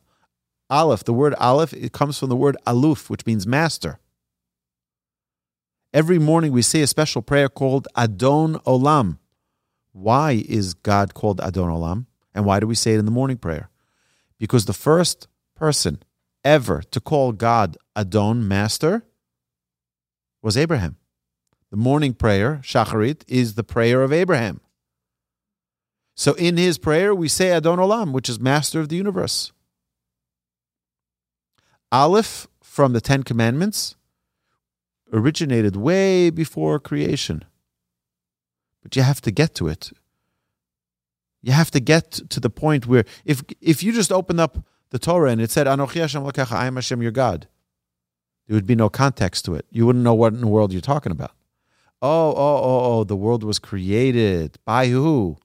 Aleph, 0.70 1.04
the 1.04 1.14
word 1.14 1.36
Aleph, 1.36 1.74
it 1.74 1.92
comes 1.92 2.20
from 2.20 2.30
the 2.30 2.36
word 2.36 2.58
Aluf, 2.66 3.10
which 3.10 3.26
means 3.26 3.46
master. 3.46 4.00
Every 5.94 6.20
morning 6.20 6.52
we 6.52 6.62
say 6.62 6.82
a 6.82 6.88
special 6.88 7.22
prayer 7.22 7.48
called 7.48 7.88
Adon 7.96 8.56
Olam. 8.66 9.18
Why 9.94 10.44
is 10.48 10.74
God 10.74 11.14
called 11.14 11.40
Adon 11.40 11.70
Olam? 11.70 12.06
And 12.34 12.46
why 12.46 12.60
do 12.60 12.68
we 12.68 12.76
say 12.76 12.96
it 12.96 13.00
in 13.00 13.06
the 13.06 13.12
morning 13.12 13.38
prayer? 13.38 13.70
Because 14.38 14.66
the 14.66 14.74
first 14.74 15.28
person 15.56 16.04
ever 16.44 16.82
to 16.92 17.00
call 17.00 17.32
God 17.32 17.78
Adon, 17.96 18.46
master, 18.48 19.06
was 20.42 20.58
Abraham. 20.58 20.98
The 21.72 21.78
morning 21.78 22.14
prayer, 22.14 22.60
Shacharit, 22.62 23.24
is 23.28 23.56
the 23.56 23.64
prayer 23.64 24.02
of 24.04 24.12
Abraham. 24.12 24.60
So 26.16 26.34
in 26.34 26.58
his 26.58 26.78
prayer, 26.78 27.16
we 27.16 27.28
say 27.28 27.52
Adon 27.52 27.80
Olam, 27.80 28.12
which 28.12 28.30
is 28.30 28.40
master 28.40 28.80
of 28.80 28.90
the 28.90 28.96
universe. 28.96 29.54
Aleph 31.92 32.48
from 32.62 32.94
the 32.94 33.02
Ten 33.02 33.24
Commandments 33.24 33.96
originated 35.14 35.76
way 35.76 36.30
before 36.30 36.80
creation. 36.80 37.44
But 38.84 38.96
you 38.96 39.02
have 39.02 39.22
to 39.22 39.32
get 39.32 39.56
to 39.56 39.68
it. 39.68 39.92
You 41.42 41.54
have 41.54 41.72
to 41.72 41.80
get 41.80 42.12
to 42.12 42.40
the 42.40 42.50
point 42.50 42.88
where 42.88 43.06
if 43.24 43.44
if 43.62 43.84
you 43.84 43.92
just 43.92 44.12
open 44.12 44.40
up 44.40 44.66
the 44.90 45.00
Torah 45.00 45.32
and 45.32 45.42
it 45.42 45.52
said 45.52 45.68
Anochi 45.68 46.00
Hashem 46.02 46.24
Elokecha, 46.24 46.54
I 46.54 46.66
am 46.66 46.76
Hashem 46.76 47.02
your 47.02 47.12
God, 47.12 47.48
there 48.48 48.56
would 48.56 48.68
be 48.68 48.76
no 48.76 48.90
context 48.90 49.46
to 49.46 49.56
it. 49.56 49.66
You 49.70 49.86
wouldn't 49.86 50.04
know 50.04 50.14
what 50.14 50.34
in 50.34 50.42
the 50.42 50.48
world 50.48 50.72
you're 50.72 50.82
talking 50.82 51.12
about. 51.12 51.32
Oh, 52.02 52.32
oh, 52.32 52.58
oh, 52.64 53.00
oh, 53.00 53.04
the 53.04 53.16
world 53.16 53.44
was 53.44 53.58
created 53.58 54.58
by 54.66 54.88
who? 54.88 55.38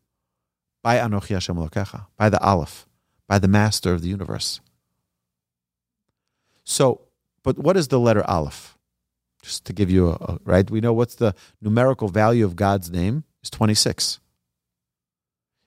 By 0.83 0.97
Anochi 0.97 1.35
Hashem 1.35 1.57
Elokecha, 1.57 2.07
by 2.17 2.29
the 2.29 2.41
Aleph, 2.41 2.87
by 3.29 3.39
the 3.39 3.49
master 3.49 3.93
of 3.93 4.03
the 4.03 4.09
universe. 4.09 4.61
So, 6.71 7.01
but 7.43 7.59
what 7.59 7.77
is 7.77 7.89
the 7.89 7.99
letter 7.99 8.25
Aleph? 8.31 8.79
Just 9.43 9.65
to 9.65 9.73
give 9.73 9.91
you 9.91 10.11
a, 10.11 10.13
a 10.13 10.39
right, 10.45 10.71
we 10.71 10.81
know 10.81 10.93
what's 10.93 11.17
the 11.17 11.35
numerical 11.61 12.07
value 12.07 12.45
of 12.45 12.55
God's 12.55 12.91
name 12.91 13.25
is 13.43 13.51
26. 13.51 14.21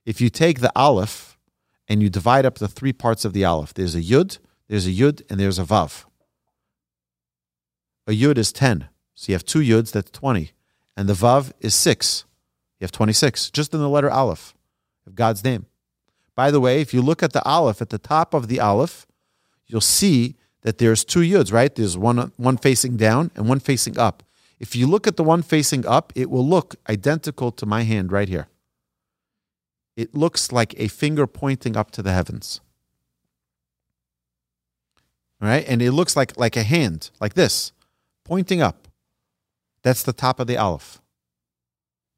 If 0.05 0.21
you 0.21 0.29
take 0.29 0.61
the 0.61 0.71
Aleph 0.77 1.37
and 1.89 2.01
you 2.01 2.09
divide 2.09 2.45
up 2.45 2.55
the 2.55 2.69
three 2.69 2.93
parts 2.93 3.25
of 3.25 3.33
the 3.33 3.43
Aleph, 3.43 3.73
there's 3.73 3.95
a 3.95 4.01
Yud, 4.01 4.37
there's 4.69 4.87
a 4.87 4.91
Yud, 4.91 5.29
and 5.29 5.39
there's 5.39 5.59
a 5.59 5.63
Vav. 5.63 6.05
A 8.07 8.11
Yud 8.11 8.37
is 8.37 8.53
10. 8.53 8.87
So 9.13 9.31
you 9.31 9.35
have 9.35 9.45
two 9.45 9.59
Yuds, 9.59 9.91
that's 9.91 10.11
20. 10.11 10.51
And 10.95 11.09
the 11.09 11.13
Vav 11.13 11.51
is 11.59 11.75
6. 11.75 12.23
You 12.79 12.85
have 12.85 12.91
26, 12.93 13.51
just 13.51 13.73
in 13.73 13.81
the 13.81 13.89
letter 13.89 14.09
Aleph 14.09 14.53
of 15.05 15.15
God's 15.15 15.43
name. 15.43 15.65
By 16.33 16.49
the 16.49 16.61
way, 16.61 16.79
if 16.79 16.93
you 16.93 17.01
look 17.01 17.21
at 17.21 17.33
the 17.33 17.43
Aleph, 17.43 17.81
at 17.81 17.89
the 17.89 17.97
top 17.97 18.33
of 18.33 18.47
the 18.47 18.61
Aleph, 18.61 19.05
you'll 19.67 19.81
see 19.81 20.37
that 20.63 20.77
there's 20.77 21.05
two 21.05 21.19
yuds, 21.19 21.53
right? 21.53 21.73
There's 21.73 21.97
one 21.97 22.31
one 22.37 22.57
facing 22.57 22.97
down 22.97 23.31
and 23.35 23.47
one 23.47 23.59
facing 23.59 23.99
up. 23.99 24.23
If 24.59 24.75
you 24.75 24.87
look 24.87 25.07
at 25.07 25.17
the 25.17 25.23
one 25.23 25.43
facing 25.43 25.85
up, 25.85 26.11
it 26.15 26.29
will 26.29 26.47
look 26.47 26.75
identical 26.89 27.51
to 27.51 27.65
my 27.65 27.83
hand 27.83 28.11
right 28.11 28.27
here. 28.27 28.47
It 29.95 30.15
looks 30.15 30.51
like 30.51 30.73
a 30.77 30.87
finger 30.87 31.27
pointing 31.27 31.77
up 31.77 31.91
to 31.91 32.01
the 32.01 32.13
heavens. 32.13 32.61
Right? 35.39 35.65
And 35.67 35.81
it 35.81 35.91
looks 35.91 36.15
like 36.15 36.37
like 36.37 36.55
a 36.55 36.63
hand, 36.63 37.11
like 37.19 37.33
this, 37.33 37.73
pointing 38.23 38.61
up. 38.61 38.87
That's 39.83 40.03
the 40.03 40.13
top 40.13 40.39
of 40.39 40.47
the 40.47 40.57
Aleph. 40.57 41.01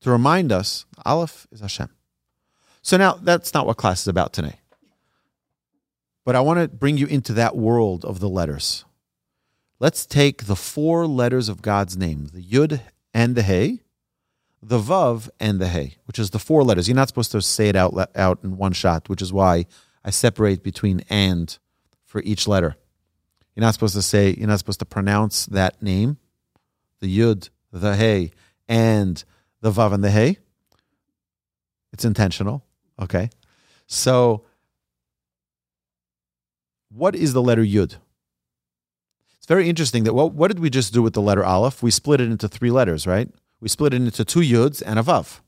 To 0.01 0.11
remind 0.11 0.51
us, 0.51 0.85
Aleph 1.03 1.47
is 1.51 1.61
Hashem. 1.61 1.89
So 2.83 2.97
now 2.97 3.13
that's 3.13 3.55
not 3.55 3.65
what 3.65 3.77
class 3.77 4.01
is 4.01 4.07
about 4.07 4.33
today. 4.33 4.59
But 6.25 6.35
I 6.35 6.41
want 6.41 6.59
to 6.59 6.67
bring 6.67 6.97
you 6.97 7.05
into 7.05 7.31
that 7.33 7.55
world 7.55 8.03
of 8.03 8.19
the 8.19 8.27
letters. 8.27 8.83
Let's 9.79 10.05
take 10.05 10.45
the 10.45 10.55
four 10.55 11.05
letters 11.05 11.47
of 11.47 11.61
God's 11.61 11.95
name 11.95 12.29
the 12.33 12.41
Yud 12.41 12.81
and 13.13 13.35
the 13.35 13.43
Hey, 13.43 13.81
the 14.61 14.79
Vav 14.79 15.29
and 15.39 15.59
the 15.59 15.67
Hey, 15.67 15.97
which 16.05 16.17
is 16.17 16.31
the 16.31 16.39
four 16.39 16.63
letters. 16.63 16.87
You're 16.87 16.95
not 16.95 17.07
supposed 17.07 17.31
to 17.33 17.41
say 17.41 17.69
it 17.69 17.75
out, 17.75 18.09
out 18.15 18.39
in 18.43 18.57
one 18.57 18.73
shot, 18.73 19.07
which 19.07 19.21
is 19.21 19.31
why 19.31 19.67
I 20.03 20.09
separate 20.09 20.63
between 20.63 21.01
and 21.09 21.55
for 22.03 22.21
each 22.23 22.47
letter. 22.47 22.75
You're 23.53 23.61
not 23.61 23.75
supposed 23.75 23.95
to 23.95 24.01
say, 24.01 24.33
you're 24.35 24.47
not 24.47 24.59
supposed 24.59 24.79
to 24.79 24.85
pronounce 24.85 25.45
that 25.45 25.81
name, 25.81 26.17
the 27.01 27.19
Yud, 27.19 27.49
the 27.71 27.95
Hey, 27.95 28.31
and 28.67 29.23
the 29.61 29.71
Vav 29.71 29.93
and 29.93 30.03
the 30.03 30.11
Hey. 30.11 30.39
It's 31.93 32.05
intentional. 32.05 32.65
Okay. 32.99 33.29
So 33.87 34.44
what 36.95 37.15
is 37.15 37.33
the 37.33 37.41
letter 37.41 37.63
Yud? 37.63 37.97
It's 39.37 39.47
very 39.47 39.69
interesting 39.69 40.05
that 40.05 40.13
what, 40.13 40.47
did 40.47 40.59
we 40.59 40.69
just 40.69 40.93
do 40.93 41.01
with 41.01 41.13
the 41.13 41.21
letter 41.21 41.43
Aleph? 41.43 41.83
We 41.83 41.91
split 41.91 42.21
it 42.21 42.31
into 42.31 42.47
three 42.47 42.71
letters, 42.71 43.05
right? 43.05 43.29
We 43.59 43.67
split 43.67 43.93
it 43.93 44.01
into 44.01 44.23
two 44.23 44.39
Yuds 44.39 44.81
and 44.83 44.97
a 44.97 45.03
Vav. 45.03 45.41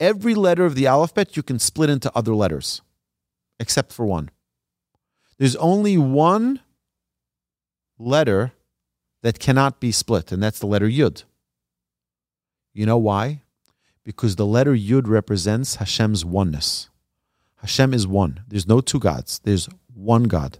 Every 0.00 0.34
letter 0.34 0.64
of 0.64 0.74
the 0.74 0.86
alphabet 0.86 1.36
you 1.36 1.42
can 1.42 1.58
split 1.58 1.90
into 1.90 2.10
other 2.16 2.34
letters, 2.34 2.80
except 3.60 3.92
for 3.92 4.06
one. 4.06 4.30
There's 5.38 5.56
only 5.56 5.98
one 5.98 6.60
letter 7.98 8.52
that 9.22 9.38
cannot 9.38 9.80
be 9.80 9.92
split, 9.92 10.32
and 10.32 10.42
that's 10.42 10.58
the 10.58 10.66
letter 10.66 10.88
Yud. 10.88 11.24
You 12.72 12.86
know 12.86 12.98
why? 12.98 13.42
Because 14.04 14.36
the 14.36 14.46
letter 14.46 14.72
Yud 14.72 15.06
represents 15.06 15.76
Hashem's 15.76 16.24
oneness. 16.24 16.88
Hashem 17.56 17.92
is 17.92 18.06
one. 18.06 18.40
There's 18.48 18.66
no 18.66 18.80
two 18.80 18.98
gods, 18.98 19.40
there's 19.44 19.68
one 19.92 20.24
God. 20.24 20.58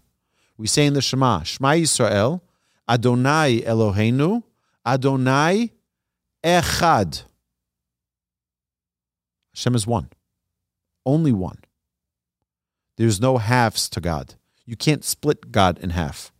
We 0.58 0.66
say 0.66 0.86
in 0.86 0.94
the 0.94 1.00
Shema, 1.00 1.44
Shema 1.44 1.68
Yisrael, 1.70 2.40
Adonai 2.88 3.62
Eloheinu, 3.62 4.42
Adonai 4.84 5.72
Echad. 6.44 7.22
Hashem 9.54 9.74
is 9.74 9.86
one, 9.86 10.08
only 11.06 11.32
one. 11.32 11.58
There's 12.96 13.20
no 13.20 13.38
halves 13.38 13.88
to 13.90 14.00
God. 14.00 14.34
You 14.66 14.76
can't 14.76 15.04
split 15.04 15.52
God 15.52 15.78
in 15.78 15.90
half. 15.90 16.32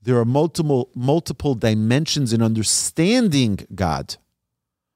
There 0.00 0.18
are 0.18 0.24
multiple 0.24 0.90
multiple 0.94 1.54
dimensions 1.54 2.32
in 2.32 2.42
understanding 2.42 3.60
God, 3.74 4.16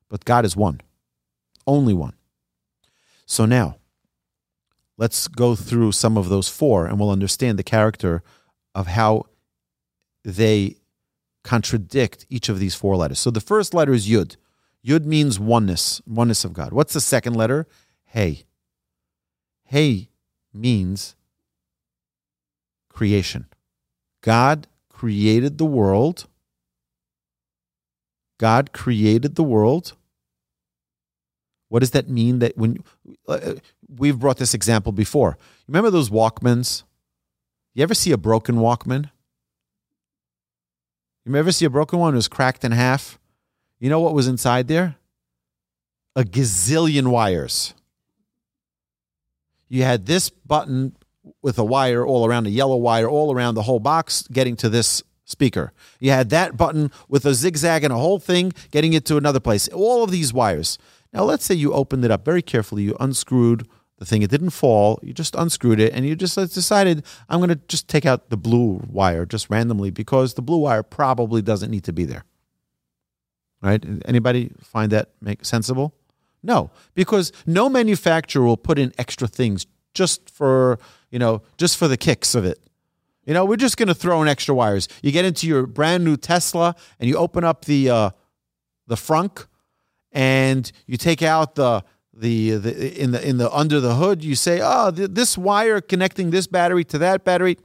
but 0.09 0.25
God 0.25 0.45
is 0.45 0.57
one, 0.57 0.81
only 1.67 1.95
one. 1.95 2.15
So 3.27 3.45
now, 3.47 3.77
let's 4.99 5.29
go 5.29 5.55
through 5.55 5.93
some 5.93 6.17
of 6.17 6.29
those 6.29 6.49
four 6.49 6.87
and 6.87 6.99
we'll 6.99 7.11
understand 7.11 7.59
the 7.59 7.63
character 7.63 8.23
of 8.75 8.87
how 8.87 9.27
they 10.25 10.77
contradict 11.45 12.27
each 12.29 12.49
of 12.49 12.59
these 12.59 12.75
four 12.75 12.97
letters. 12.97 13.19
So 13.19 13.31
the 13.31 13.41
first 13.41 13.75
letter 13.75 13.93
is 13.93 14.09
Yud. 14.09 14.37
Yud 14.85 15.05
means 15.05 15.39
oneness, 15.39 16.01
oneness 16.07 16.45
of 16.45 16.53
God. 16.53 16.73
What's 16.73 16.93
the 16.93 17.01
second 17.01 17.35
letter? 17.35 17.67
Hey. 18.05 18.45
Hey 19.65 20.11
means 20.53 21.17
creation. 22.89 23.47
God 24.23 24.67
created 24.89 25.59
the 25.59 25.67
world. 25.67 26.27
God 28.39 28.73
created 28.73 29.35
the 29.35 29.43
world 29.43 29.95
what 31.69 31.81
does 31.81 31.91
that 31.93 32.09
mean? 32.09 32.39
That 32.39 32.57
when 32.57 32.83
uh, 33.29 33.55
we've 33.89 34.19
brought 34.19 34.39
this 34.39 34.55
example 34.55 34.93
before, 34.93 35.39
remember 35.67 35.91
those 35.91 36.11
Walkmans? 36.11 36.83
You 37.75 37.83
ever 37.83 37.95
see 37.95 38.13
a 38.13 38.17
broken 38.17 38.57
Walkman? 38.57 39.11
You 41.25 41.35
ever 41.35 41.53
see 41.53 41.65
a 41.65 41.71
broken 41.71 41.99
one 41.99 42.13
that 42.13 42.17
was 42.17 42.29
cracked 42.29 42.65
in 42.65 42.73
half? 42.73 43.19
You 43.79 43.91
know 43.91 44.01
what 44.01 44.15
was 44.15 44.29
inside 44.29 44.69
there? 44.69 44.97
A 46.15 46.23
gazillion 46.23 47.09
wires. 47.09 47.75
You 49.69 49.83
had 49.83 50.07
this 50.07 50.31
button 50.31 50.97
with 51.43 51.59
a 51.59 51.65
wire 51.65 52.07
all 52.07 52.27
around, 52.27 52.47
a 52.47 52.51
yellow 52.51 52.77
wire 52.77 53.09
all 53.09 53.35
around 53.35 53.57
the 53.57 53.63
whole 53.63 53.81
box, 53.81 54.27
getting 54.29 54.57
to 54.57 54.69
this 54.69 55.03
speaker. 55.25 55.73
You 55.99 56.13
had 56.13 56.31
that 56.31 56.57
button 56.57 56.93
with 57.09 57.27
a 57.27 57.35
zigzag 57.35 57.83
and 57.83 57.93
a 57.93 57.99
whole 57.99 58.21
thing 58.21 58.53
getting 58.71 58.93
it 58.93 59.05
to 59.07 59.17
another 59.17 59.41
place. 59.41 59.69
All 59.69 60.05
of 60.05 60.11
these 60.11 60.33
wires. 60.33 60.79
Now, 61.13 61.25
let's 61.25 61.45
say 61.45 61.55
you 61.55 61.73
opened 61.73 62.05
it 62.05 62.11
up 62.11 62.25
very 62.25 62.43
carefully, 62.43 62.85
you 62.85 62.97
unscrewed 63.01 63.69
the 63.99 64.05
thing, 64.05 64.23
it 64.23 64.31
didn't 64.31 64.51
fall, 64.51 64.99
you 65.03 65.13
just 65.13 65.35
unscrewed 65.35 65.81
it, 65.81 65.93
and 65.93 66.05
you 66.07 66.15
just 66.15 66.37
decided, 66.37 67.05
I'm 67.29 67.39
going 67.39 67.49
to 67.49 67.61
just 67.69 67.89
take 67.89 68.05
out 68.05 68.29
the 68.29 68.37
blue 68.37 68.83
wire 68.89 69.25
just 69.25 69.49
randomly 69.49 69.91
because 69.91 70.35
the 70.35 70.43
blue 70.43 70.59
wire 70.59 70.83
probably 70.83 71.41
doesn't 71.41 71.71
need 71.71 71.85
to 71.85 71.93
be 71.93 72.05
there. 72.05 72.25
Right? 73.63 73.83
Anybody 74.05 74.53
find 74.63 74.93
that 74.93 75.11
make 75.21 75.45
sensible? 75.45 75.95
No, 76.43 76.71
because 76.95 77.33
no 77.47 77.69
manufacturer 77.69 78.45
will 78.45 78.59
put 78.59 78.79
in 78.79 78.93
extra 78.99 79.27
things 79.27 79.67
just 79.95 80.29
for, 80.29 80.79
you 81.11 81.19
know, 81.19 81.43
just 81.57 81.77
for 81.79 81.89
the 81.89 81.97
kicks 81.97 82.35
of 82.35 82.45
it. 82.45 82.61
You 83.25 83.35
know, 83.35 83.45
we're 83.45 83.57
just 83.57 83.77
going 83.77 83.89
to 83.89 83.95
throw 83.95 84.23
in 84.23 84.29
extra 84.29 84.55
wires. 84.55 84.89
You 85.03 85.11
get 85.11 85.25
into 85.25 85.49
your 85.49 85.67
brand 85.67 86.05
new 86.05 86.17
Tesla 86.17 86.77
and 87.01 87.09
you 87.09 87.17
open 87.17 87.43
up 87.43 87.65
the 87.65 87.91
uh, 87.91 88.11
the 88.87 88.95
frunk 88.95 89.47
and 90.13 90.71
you 90.87 90.97
take 90.97 91.23
out 91.23 91.57
the 91.57 91.83
the, 92.17 92.53
the 92.53 93.01
in 93.01 93.11
the 93.13 93.29
in 93.29 93.39
the 93.39 93.53
under 93.53 93.81
the 93.81 93.97
hood. 93.97 94.25
You 94.25 94.35
say, 94.35 94.61
"Oh, 94.63 94.91
th- 94.91 95.11
this 95.13 95.37
wire 95.37 95.81
connecting 95.81 96.31
this 96.31 96.47
battery 96.47 96.85
to 96.85 96.99
that 96.99 97.25
battery, 97.25 97.59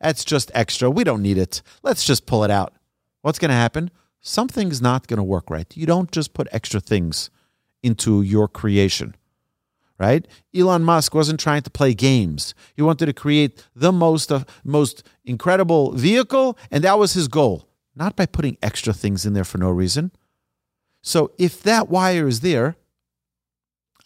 that's 0.00 0.24
just 0.24 0.50
extra. 0.54 0.90
We 0.90 1.04
don't 1.04 1.22
need 1.22 1.38
it. 1.38 1.62
Let's 1.82 2.04
just 2.04 2.26
pull 2.26 2.44
it 2.44 2.50
out." 2.50 2.74
What's 3.22 3.38
going 3.38 3.50
to 3.50 3.54
happen? 3.54 3.90
Something's 4.20 4.80
not 4.80 5.06
going 5.06 5.18
to 5.18 5.24
work 5.24 5.50
right. 5.50 5.66
You 5.76 5.86
don't 5.86 6.10
just 6.12 6.34
put 6.34 6.46
extra 6.52 6.80
things 6.80 7.30
into 7.82 8.22
your 8.22 8.48
creation 8.48 9.14
right? 9.98 10.26
Elon 10.54 10.84
Musk 10.84 11.14
wasn't 11.14 11.40
trying 11.40 11.62
to 11.62 11.70
play 11.70 11.92
games. 11.92 12.54
He 12.74 12.82
wanted 12.82 13.06
to 13.06 13.12
create 13.12 13.66
the 13.74 13.92
most 13.92 14.30
uh, 14.30 14.44
most 14.64 15.02
incredible 15.24 15.92
vehicle, 15.92 16.56
and 16.70 16.84
that 16.84 16.98
was 16.98 17.12
his 17.12 17.28
goal. 17.28 17.68
Not 17.94 18.14
by 18.14 18.26
putting 18.26 18.56
extra 18.62 18.92
things 18.92 19.26
in 19.26 19.32
there 19.32 19.44
for 19.44 19.58
no 19.58 19.70
reason. 19.70 20.12
So 21.02 21.32
if 21.36 21.62
that 21.64 21.88
wire 21.88 22.28
is 22.28 22.40
there, 22.40 22.76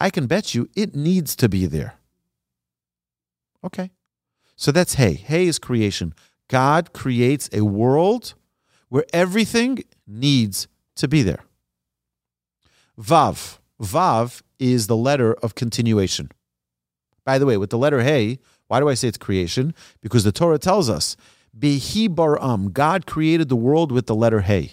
I 0.02 0.11
can 0.11 0.26
bet 0.26 0.52
you 0.52 0.68
it 0.75 0.97
needs 0.97 1.37
to 1.37 1.49
be 1.49 1.64
there. 1.66 1.94
Okay. 3.62 3.92
So 4.56 4.73
that's 4.73 4.94
hay. 4.94 5.14
Hay 5.14 5.47
is 5.47 5.61
creation. 5.61 6.12
God 6.49 6.92
creates 6.92 7.49
a 7.52 7.61
world 7.61 8.35
where 8.88 9.04
everything 9.12 9.85
needs 10.04 10.66
to 10.97 11.06
be 11.06 11.23
there. 11.23 11.44
Vav. 13.00 13.59
Vav 13.80 14.42
is 14.59 14.88
the 14.88 14.97
letter 14.97 15.35
of 15.35 15.54
continuation. 15.54 16.32
By 17.25 17.38
the 17.38 17.47
way, 17.47 17.56
with 17.56 17.71
the 17.71 17.78
letter 17.78 18.02
Hey, 18.02 18.40
why 18.66 18.80
do 18.80 18.88
I 18.88 18.94
say 18.94 19.06
it's 19.06 19.18
creation? 19.18 19.73
Because 20.00 20.25
the 20.25 20.32
Torah 20.32 20.59
tells 20.59 20.90
us, 20.90 21.16
Behi 21.56 22.09
baram, 22.09 22.73
God 22.73 23.06
created 23.06 23.49
the 23.49 23.54
world 23.54 23.92
with 23.92 24.06
the 24.09 24.16
letter 24.16 24.40
Hey. 24.40 24.73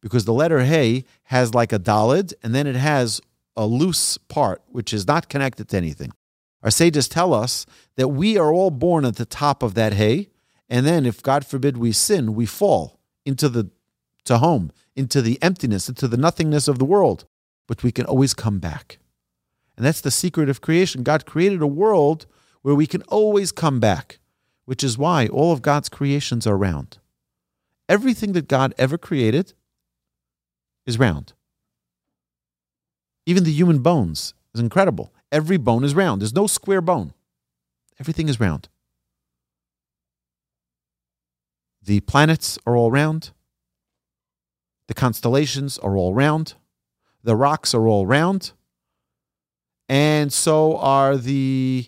Because 0.00 0.24
the 0.24 0.32
letter 0.32 0.60
Hey 0.60 1.04
has 1.24 1.52
like 1.52 1.74
a 1.74 1.78
dalid, 1.78 2.32
and 2.42 2.54
then 2.54 2.66
it 2.66 2.76
has 2.76 3.20
a 3.56 3.66
loose 3.66 4.18
part, 4.18 4.62
which 4.68 4.92
is 4.92 5.06
not 5.06 5.28
connected 5.28 5.68
to 5.68 5.76
anything. 5.76 6.12
Our 6.62 6.70
sages 6.70 7.08
tell 7.08 7.32
us 7.32 7.66
that 7.96 8.08
we 8.08 8.36
are 8.36 8.52
all 8.52 8.70
born 8.70 9.04
at 9.04 9.16
the 9.16 9.24
top 9.24 9.62
of 9.62 9.74
that 9.74 9.94
hay, 9.94 10.28
and 10.68 10.84
then 10.84 11.06
if 11.06 11.22
God 11.22 11.46
forbid 11.46 11.76
we 11.76 11.92
sin, 11.92 12.34
we 12.34 12.46
fall 12.46 12.98
into 13.24 13.48
the 13.48 13.70
tehom, 14.24 14.70
into 14.94 15.22
the 15.22 15.40
emptiness, 15.42 15.88
into 15.88 16.08
the 16.08 16.16
nothingness 16.16 16.68
of 16.68 16.78
the 16.78 16.84
world. 16.84 17.24
But 17.68 17.82
we 17.82 17.92
can 17.92 18.06
always 18.06 18.34
come 18.34 18.58
back. 18.58 18.98
And 19.76 19.84
that's 19.84 20.00
the 20.00 20.10
secret 20.10 20.48
of 20.48 20.60
creation. 20.60 21.02
God 21.02 21.26
created 21.26 21.62
a 21.62 21.66
world 21.66 22.26
where 22.62 22.74
we 22.74 22.86
can 22.86 23.02
always 23.02 23.52
come 23.52 23.78
back, 23.78 24.18
which 24.64 24.82
is 24.82 24.98
why 24.98 25.28
all 25.28 25.52
of 25.52 25.62
God's 25.62 25.88
creations 25.88 26.46
are 26.46 26.56
round. 26.56 26.98
Everything 27.88 28.32
that 28.32 28.48
God 28.48 28.74
ever 28.78 28.98
created 28.98 29.52
is 30.86 30.98
round. 30.98 31.34
Even 33.26 33.44
the 33.44 33.52
human 33.52 33.80
bones 33.80 34.34
is 34.54 34.60
incredible. 34.60 35.12
Every 35.30 35.56
bone 35.56 35.84
is 35.84 35.94
round. 35.94 36.22
There's 36.22 36.34
no 36.34 36.46
square 36.46 36.80
bone. 36.80 37.12
Everything 37.98 38.28
is 38.28 38.40
round. 38.40 38.68
The 41.82 42.00
planets 42.00 42.58
are 42.66 42.76
all 42.76 42.90
round. 42.90 43.30
The 44.88 44.94
constellations 44.94 45.78
are 45.78 45.96
all 45.96 46.14
round. 46.14 46.54
The 47.22 47.36
rocks 47.36 47.74
are 47.74 47.86
all 47.86 48.06
round 48.06 48.52
and 49.88 50.32
so 50.32 50.76
are 50.78 51.16
the 51.16 51.86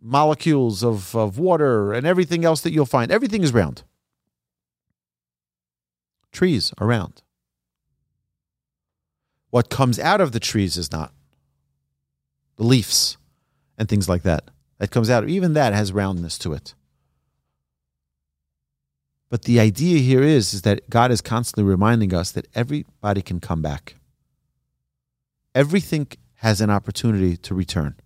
molecules 0.00 0.82
of, 0.82 1.14
of 1.14 1.38
water 1.38 1.92
and 1.92 2.06
everything 2.06 2.44
else 2.44 2.60
that 2.62 2.72
you'll 2.72 2.86
find. 2.86 3.10
Everything 3.10 3.42
is 3.42 3.52
round. 3.52 3.82
Trees 6.32 6.72
are 6.78 6.86
round. 6.86 7.22
What 9.50 9.68
comes 9.68 9.98
out 9.98 10.20
of 10.20 10.32
the 10.32 10.40
trees 10.40 10.76
is 10.76 10.92
not. 10.92 11.12
The 12.56 12.64
leaves 12.64 13.18
and 13.76 13.88
things 13.88 14.08
like 14.08 14.22
that. 14.22 14.50
That 14.78 14.90
comes 14.90 15.10
out, 15.10 15.28
even 15.28 15.52
that 15.54 15.74
has 15.74 15.92
roundness 15.92 16.38
to 16.38 16.52
it. 16.52 16.74
But 19.28 19.42
the 19.42 19.60
idea 19.60 19.98
here 19.98 20.22
is, 20.22 20.54
is 20.54 20.62
that 20.62 20.88
God 20.90 21.10
is 21.10 21.20
constantly 21.20 21.64
reminding 21.64 22.12
us 22.12 22.32
that 22.32 22.48
everybody 22.54 23.22
can 23.22 23.40
come 23.40 23.62
back. 23.62 23.96
Everything 25.54 26.08
has 26.36 26.60
an 26.60 26.70
opportunity 26.70 27.36
to 27.36 27.54
return. 27.54 27.96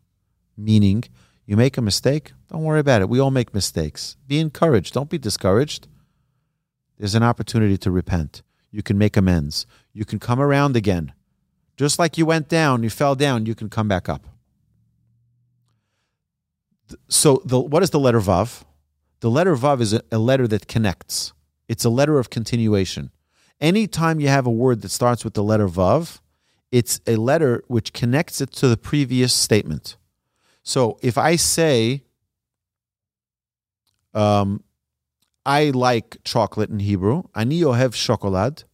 Meaning, 0.57 1.05
you 1.47 1.57
make 1.57 1.79
a 1.79 1.83
mistake, 1.83 2.33
don't 2.51 2.63
worry 2.63 2.81
about 2.81 3.03
it. 3.03 3.09
We 3.09 3.21
all 3.21 3.31
make 3.31 3.55
mistakes. 3.55 4.17
Be 4.27 4.39
encouraged, 4.39 4.95
don't 4.95 5.11
be 5.11 5.19
discouraged. 5.19 5.89
There's 6.99 7.15
an 7.15 7.23
opportunity 7.23 7.77
to 7.79 7.91
repent. 7.91 8.43
You 8.71 8.83
can 8.83 8.99
make 8.99 9.17
amends. 9.17 9.67
You 9.93 10.05
can 10.05 10.19
come 10.19 10.41
around 10.41 10.77
again. 10.77 11.13
Just 11.77 11.99
like 11.99 12.17
you 12.17 12.27
went 12.27 12.49
down, 12.49 12.83
you 12.83 12.91
fell 12.91 13.15
down, 13.15 13.47
you 13.47 13.55
can 13.55 13.69
come 13.69 13.89
back 13.89 14.09
up. 14.09 14.27
So, 17.09 17.43
the, 17.45 17.59
what 17.59 17.83
is 17.83 17.91
the 17.91 17.99
letter 17.99 18.21
Vav? 18.21 18.63
The 19.21 19.31
letter 19.31 19.57
Vav 19.57 19.81
is 19.81 19.93
a, 19.93 20.03
a 20.13 20.19
letter 20.19 20.47
that 20.49 20.69
connects, 20.69 21.33
it's 21.69 21.85
a 21.85 21.91
letter 21.91 22.19
of 22.19 22.31
continuation. 22.31 23.11
Anytime 23.61 24.21
you 24.21 24.29
have 24.29 24.47
a 24.47 24.51
word 24.51 24.83
that 24.83 24.91
starts 24.91 25.25
with 25.25 25.35
the 25.35 25.43
letter 25.43 25.69
Vav, 25.69 26.21
it's 26.71 27.01
a 27.07 27.17
letter 27.17 27.63
which 27.69 27.93
connects 27.93 28.41
it 28.41 28.53
to 28.53 28.69
the 28.69 28.77
previous 28.77 29.33
statement. 29.33 29.97
So 30.63 30.99
if 31.03 31.17
I 31.17 31.37
say, 31.37 32.03
um, 34.13 34.63
I 35.47 35.71
like 35.71 36.17
chocolate 36.25 36.71
in 36.71 36.81
Hebrew, 36.81 37.25
ani 37.35 37.61
ohev 37.61 37.95
chocolate, 37.95 38.65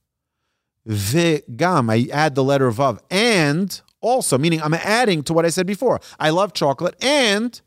vegam, 0.86 1.90
I 1.90 2.10
add 2.12 2.34
the 2.34 2.44
letter 2.44 2.70
vav, 2.70 3.00
and 3.10 3.80
also, 4.00 4.38
meaning 4.38 4.62
I'm 4.62 4.74
adding 4.74 5.22
to 5.24 5.32
what 5.32 5.44
I 5.44 5.50
said 5.50 5.66
before. 5.66 6.00
I 6.18 6.30
love 6.30 6.54
chocolate 6.54 7.02
and 7.04 7.60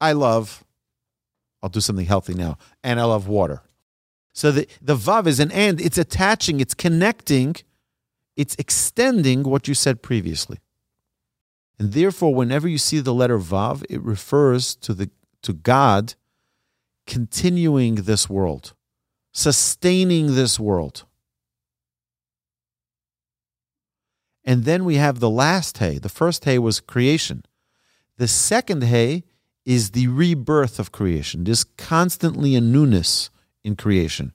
I 0.00 0.12
love, 0.12 0.64
I'll 1.62 1.68
do 1.68 1.80
something 1.80 2.06
healthy 2.06 2.34
now, 2.34 2.56
and 2.82 2.98
I 2.98 3.04
love 3.04 3.28
water. 3.28 3.62
So 4.32 4.52
the, 4.52 4.68
the 4.80 4.96
vav 4.96 5.26
is 5.26 5.38
an 5.38 5.50
and, 5.52 5.80
it's 5.80 5.98
attaching, 5.98 6.60
it's 6.60 6.74
connecting 6.74 7.56
it's 8.38 8.54
extending 8.56 9.42
what 9.42 9.66
you 9.66 9.74
said 9.74 10.00
previously. 10.00 10.60
And 11.76 11.92
therefore, 11.92 12.32
whenever 12.32 12.68
you 12.68 12.78
see 12.78 13.00
the 13.00 13.12
letter 13.12 13.36
Vav, 13.36 13.84
it 13.90 14.00
refers 14.00 14.76
to, 14.76 14.94
the, 14.94 15.10
to 15.42 15.52
God 15.52 16.14
continuing 17.04 17.96
this 17.96 18.30
world, 18.30 18.74
sustaining 19.32 20.36
this 20.36 20.58
world. 20.58 21.04
And 24.44 24.64
then 24.64 24.84
we 24.84 24.96
have 24.96 25.20
the 25.20 25.30
last 25.30 25.78
hay. 25.78 25.98
The 25.98 26.08
first 26.08 26.44
hay 26.44 26.58
was 26.58 26.80
creation. 26.80 27.44
The 28.16 28.28
second 28.28 28.84
hay 28.84 29.24
is 29.64 29.90
the 29.90 30.08
rebirth 30.08 30.78
of 30.78 30.92
creation. 30.92 31.44
There's 31.44 31.64
constantly 31.64 32.54
a 32.54 32.60
newness 32.60 33.30
in 33.62 33.76
creation. 33.76 34.32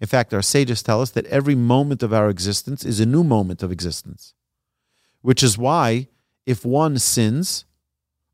In 0.00 0.08
fact, 0.08 0.34
our 0.34 0.42
sages 0.42 0.82
tell 0.82 1.00
us 1.00 1.10
that 1.12 1.26
every 1.26 1.54
moment 1.54 2.02
of 2.02 2.12
our 2.12 2.28
existence 2.28 2.84
is 2.84 3.00
a 3.00 3.06
new 3.06 3.24
moment 3.24 3.62
of 3.62 3.70
existence, 3.70 4.34
which 5.22 5.42
is 5.42 5.56
why 5.56 6.08
if 6.44 6.64
one 6.64 6.98
sins, 6.98 7.64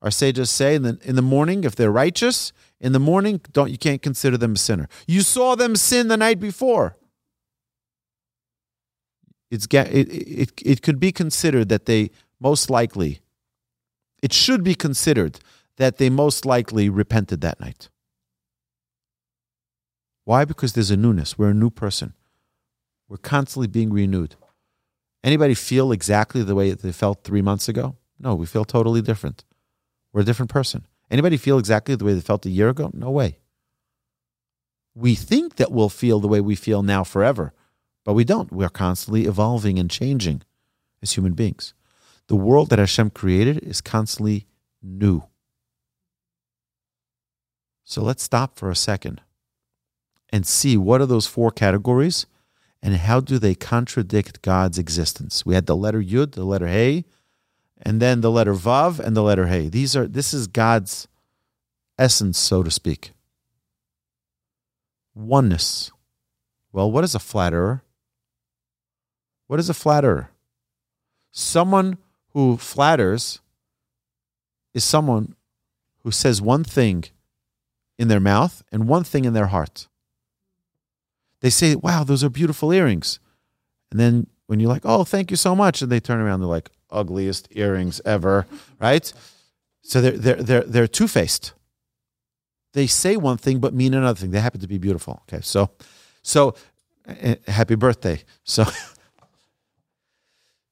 our 0.02 0.10
sages 0.10 0.50
say 0.50 0.74
in 0.74 0.82
the, 0.82 0.98
in 1.02 1.14
the 1.14 1.22
morning, 1.22 1.64
if 1.64 1.76
they're 1.76 1.92
righteous, 1.92 2.52
in 2.80 2.92
the 2.92 2.98
morning, 2.98 3.40
don't 3.52 3.70
you 3.70 3.78
can't 3.78 4.02
consider 4.02 4.38
them 4.38 4.54
a 4.54 4.58
sinner. 4.58 4.88
You 5.06 5.20
saw 5.20 5.54
them 5.54 5.76
sin 5.76 6.08
the 6.08 6.16
night 6.16 6.40
before. 6.40 6.96
It's 9.50 9.66
it, 9.66 10.08
it, 10.08 10.52
it 10.64 10.82
could 10.82 11.00
be 11.00 11.12
considered 11.12 11.68
that 11.70 11.86
they 11.86 12.10
most 12.38 12.70
likely, 12.70 13.20
it 14.22 14.32
should 14.32 14.62
be 14.62 14.74
considered 14.74 15.40
that 15.76 15.96
they 15.96 16.10
most 16.10 16.46
likely 16.46 16.88
repented 16.88 17.40
that 17.40 17.60
night. 17.60 17.88
Why? 20.24 20.44
Because 20.44 20.74
there's 20.74 20.90
a 20.90 20.96
newness. 20.96 21.36
We're 21.36 21.50
a 21.50 21.54
new 21.54 21.70
person. 21.70 22.14
We're 23.08 23.16
constantly 23.16 23.66
being 23.66 23.92
renewed. 23.92 24.36
Anybody 25.24 25.54
feel 25.54 25.90
exactly 25.90 26.42
the 26.42 26.54
way 26.54 26.70
they 26.70 26.92
felt 26.92 27.24
three 27.24 27.42
months 27.42 27.68
ago? 27.68 27.96
No, 28.18 28.34
we 28.34 28.46
feel 28.46 28.64
totally 28.64 29.02
different. 29.02 29.44
We're 30.12 30.22
a 30.22 30.24
different 30.24 30.50
person. 30.50 30.86
Anybody 31.10 31.36
feel 31.36 31.58
exactly 31.58 31.94
the 31.96 32.04
way 32.04 32.14
they 32.14 32.20
felt 32.20 32.46
a 32.46 32.50
year 32.50 32.68
ago? 32.68 32.90
No 32.94 33.10
way. 33.10 33.38
We 34.94 35.14
think 35.14 35.56
that 35.56 35.72
we'll 35.72 35.88
feel 35.88 36.20
the 36.20 36.28
way 36.28 36.40
we 36.40 36.54
feel 36.54 36.82
now 36.82 37.04
forever, 37.04 37.52
but 38.04 38.14
we 38.14 38.24
don't. 38.24 38.52
We're 38.52 38.68
constantly 38.68 39.26
evolving 39.26 39.78
and 39.78 39.90
changing 39.90 40.42
as 41.02 41.12
human 41.12 41.32
beings. 41.32 41.74
The 42.28 42.36
world 42.36 42.70
that 42.70 42.78
Hashem 42.78 43.10
created 43.10 43.58
is 43.58 43.80
constantly 43.80 44.46
new. 44.82 45.24
So 47.84 48.02
let's 48.02 48.22
stop 48.22 48.56
for 48.56 48.70
a 48.70 48.76
second 48.76 49.20
and 50.30 50.46
see 50.46 50.76
what 50.76 51.00
are 51.00 51.06
those 51.06 51.26
four 51.26 51.50
categories 51.50 52.26
And 52.82 52.96
how 52.96 53.20
do 53.20 53.38
they 53.38 53.54
contradict 53.54 54.42
God's 54.42 54.78
existence? 54.78 55.44
We 55.44 55.54
had 55.54 55.66
the 55.66 55.76
letter 55.76 56.00
Yud, 56.02 56.32
the 56.32 56.44
letter 56.44 56.66
Hey, 56.66 57.04
and 57.82 58.00
then 58.00 58.20
the 58.20 58.30
letter 58.30 58.54
Vav 58.54 58.98
and 58.98 59.16
the 59.16 59.22
letter 59.22 59.46
Hey. 59.48 59.68
These 59.68 59.94
are 59.96 60.06
this 60.06 60.32
is 60.32 60.46
God's 60.46 61.08
essence, 61.98 62.38
so 62.38 62.62
to 62.62 62.70
speak. 62.70 63.12
Oneness. 65.14 65.90
Well, 66.72 66.90
what 66.90 67.04
is 67.04 67.14
a 67.14 67.18
flatterer? 67.18 67.82
What 69.50 69.58
is 69.58 69.68
a 69.68 69.74
flatterer? 69.74 70.30
Someone 71.32 71.98
who 72.34 72.56
flatters 72.56 73.40
is 74.74 74.84
someone 74.84 75.34
who 76.04 76.12
says 76.12 76.40
one 76.40 76.62
thing 76.62 77.06
in 77.98 78.06
their 78.06 78.20
mouth 78.20 78.62
and 78.70 78.86
one 78.86 79.02
thing 79.02 79.24
in 79.24 79.32
their 79.32 79.48
heart. 79.48 79.88
They 81.40 81.50
say, 81.50 81.74
Wow, 81.74 82.04
those 82.04 82.22
are 82.22 82.30
beautiful 82.30 82.72
earrings. 82.72 83.18
And 83.90 83.98
then 83.98 84.28
when 84.46 84.60
you're 84.60 84.70
like, 84.70 84.84
Oh, 84.84 85.02
thank 85.02 85.32
you 85.32 85.36
so 85.36 85.56
much, 85.56 85.82
and 85.82 85.90
they 85.90 85.98
turn 85.98 86.20
around, 86.20 86.38
they're 86.38 86.46
like, 86.46 86.70
ugliest 86.88 87.48
earrings 87.50 88.00
ever, 88.04 88.46
right? 88.80 89.12
So 89.82 90.00
they're 90.00 90.16
they're 90.16 90.42
they're 90.44 90.62
they're 90.62 90.86
two 90.86 91.08
faced. 91.08 91.54
They 92.72 92.86
say 92.86 93.16
one 93.16 93.36
thing 93.36 93.58
but 93.58 93.74
mean 93.74 93.94
another 93.94 94.20
thing. 94.20 94.30
They 94.30 94.38
happen 94.38 94.60
to 94.60 94.68
be 94.68 94.78
beautiful. 94.78 95.24
Okay, 95.24 95.42
so 95.42 95.70
so 96.22 96.54
uh, 97.08 97.34
happy 97.48 97.74
birthday. 97.74 98.22
So 98.44 98.64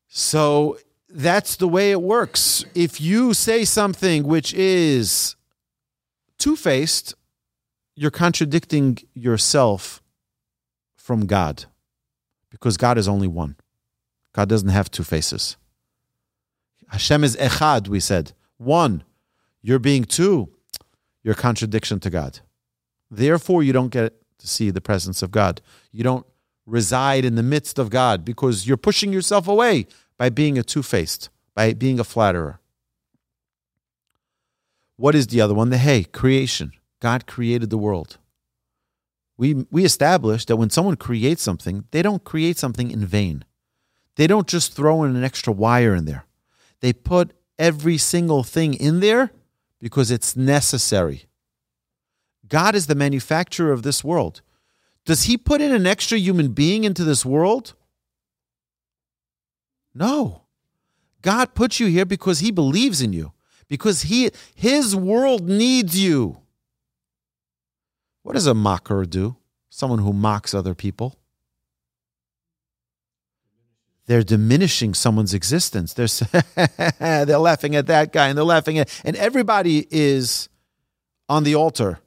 so 0.08 0.78
that's 1.08 1.56
the 1.56 1.68
way 1.68 1.90
it 1.90 2.02
works. 2.02 2.64
If 2.74 3.00
you 3.00 3.34
say 3.34 3.64
something 3.64 4.24
which 4.24 4.52
is 4.54 5.36
two 6.38 6.56
faced, 6.56 7.14
you're 7.94 8.10
contradicting 8.10 8.98
yourself 9.14 10.02
from 10.96 11.26
God 11.26 11.64
because 12.50 12.76
God 12.76 12.98
is 12.98 13.08
only 13.08 13.28
one. 13.28 13.56
God 14.32 14.48
doesn't 14.48 14.68
have 14.68 14.90
two 14.90 15.04
faces. 15.04 15.56
Hashem 16.88 17.24
is 17.24 17.36
echad, 17.36 17.88
we 17.88 18.00
said. 18.00 18.32
One. 18.56 19.04
You're 19.62 19.78
being 19.78 20.04
two. 20.04 20.50
You're 21.22 21.34
contradiction 21.34 22.00
to 22.00 22.10
God. 22.10 22.40
Therefore, 23.10 23.62
you 23.62 23.72
don't 23.72 23.90
get 23.90 24.14
to 24.38 24.46
see 24.46 24.70
the 24.70 24.80
presence 24.80 25.22
of 25.22 25.30
God. 25.30 25.60
You 25.92 26.04
don't 26.04 26.26
reside 26.68 27.24
in 27.24 27.34
the 27.34 27.42
midst 27.42 27.78
of 27.78 27.90
God 27.90 28.24
because 28.24 28.66
you're 28.66 28.76
pushing 28.76 29.12
yourself 29.12 29.48
away 29.48 29.86
by 30.16 30.28
being 30.28 30.58
a 30.58 30.62
two 30.62 30.82
faced, 30.82 31.30
by 31.54 31.72
being 31.72 31.98
a 31.98 32.04
flatterer. 32.04 32.60
What 34.96 35.14
is 35.14 35.28
the 35.28 35.40
other 35.40 35.54
one? 35.54 35.70
The 35.70 35.78
hey, 35.78 36.04
creation. 36.04 36.72
God 37.00 37.26
created 37.26 37.70
the 37.70 37.78
world. 37.78 38.18
We, 39.36 39.66
we 39.70 39.84
established 39.84 40.48
that 40.48 40.56
when 40.56 40.70
someone 40.70 40.96
creates 40.96 41.42
something, 41.42 41.84
they 41.92 42.02
don't 42.02 42.24
create 42.24 42.58
something 42.58 42.90
in 42.90 43.06
vain. 43.06 43.44
They 44.16 44.26
don't 44.26 44.48
just 44.48 44.74
throw 44.74 45.04
in 45.04 45.14
an 45.14 45.22
extra 45.22 45.52
wire 45.52 45.94
in 45.94 46.04
there. 46.04 46.26
They 46.80 46.92
put 46.92 47.32
every 47.58 47.98
single 47.98 48.42
thing 48.42 48.74
in 48.74 48.98
there 48.98 49.30
because 49.80 50.10
it's 50.10 50.36
necessary. 50.36 51.26
God 52.48 52.74
is 52.74 52.88
the 52.88 52.96
manufacturer 52.96 53.72
of 53.72 53.84
this 53.84 54.02
world. 54.02 54.42
Does 55.08 55.22
he 55.22 55.38
put 55.38 55.62
in 55.62 55.72
an 55.72 55.86
extra 55.86 56.18
human 56.18 56.52
being 56.52 56.84
into 56.84 57.02
this 57.02 57.24
world? 57.24 57.72
No. 59.94 60.42
God 61.22 61.54
puts 61.54 61.80
you 61.80 61.86
here 61.86 62.04
because 62.04 62.40
he 62.40 62.50
believes 62.50 63.00
in 63.00 63.14
you, 63.14 63.32
because 63.68 64.02
he 64.02 64.30
his 64.54 64.94
world 64.94 65.48
needs 65.48 65.98
you. 65.98 66.42
What 68.22 68.34
does 68.34 68.46
a 68.46 68.52
mocker 68.52 69.06
do? 69.06 69.36
Someone 69.70 70.00
who 70.00 70.12
mocks 70.12 70.52
other 70.52 70.74
people. 70.74 71.18
They're 74.08 74.22
diminishing 74.22 74.92
someone's 74.92 75.32
existence. 75.32 75.94
They're 75.94 76.06
they're 77.24 77.38
laughing 77.38 77.76
at 77.76 77.86
that 77.86 78.12
guy 78.12 78.28
and 78.28 78.36
they're 78.36 78.44
laughing 78.44 78.78
at 78.78 79.00
and 79.06 79.16
everybody 79.16 79.88
is 79.90 80.50
on 81.30 81.44
the 81.44 81.54
altar 81.54 81.98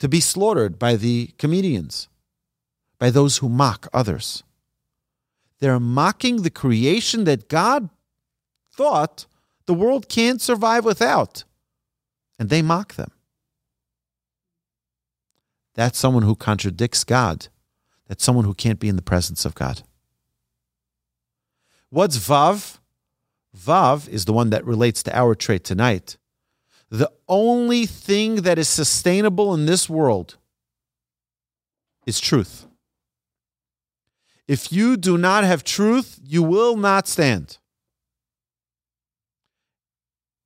to 0.00 0.08
be 0.08 0.20
slaughtered 0.20 0.78
by 0.78 0.96
the 0.96 1.28
comedians, 1.38 2.08
by 2.98 3.10
those 3.10 3.38
who 3.38 3.48
mock 3.48 3.86
others. 3.92 4.42
They're 5.60 5.78
mocking 5.78 6.42
the 6.42 6.50
creation 6.50 7.24
that 7.24 7.48
God 7.48 7.90
thought 8.72 9.26
the 9.66 9.74
world 9.74 10.08
can't 10.08 10.40
survive 10.40 10.84
without. 10.84 11.44
And 12.38 12.48
they 12.48 12.62
mock 12.62 12.94
them. 12.94 13.12
That's 15.74 15.98
someone 15.98 16.22
who 16.22 16.34
contradicts 16.34 17.04
God. 17.04 17.48
That's 18.08 18.24
someone 18.24 18.46
who 18.46 18.54
can't 18.54 18.80
be 18.80 18.88
in 18.88 18.96
the 18.96 19.02
presence 19.02 19.44
of 19.44 19.54
God. 19.54 19.82
What's 21.90 22.16
Vav? 22.16 22.78
Vav 23.56 24.08
is 24.08 24.24
the 24.24 24.32
one 24.32 24.50
that 24.50 24.64
relates 24.64 25.02
to 25.02 25.16
our 25.16 25.34
trait 25.34 25.62
tonight. 25.62 26.16
The 26.90 27.10
only 27.28 27.86
thing 27.86 28.36
that 28.42 28.58
is 28.58 28.68
sustainable 28.68 29.54
in 29.54 29.66
this 29.66 29.88
world 29.88 30.36
is 32.04 32.18
truth. 32.18 32.66
If 34.48 34.72
you 34.72 34.96
do 34.96 35.16
not 35.16 35.44
have 35.44 35.62
truth, 35.62 36.18
you 36.24 36.42
will 36.42 36.76
not 36.76 37.06
stand. 37.06 37.58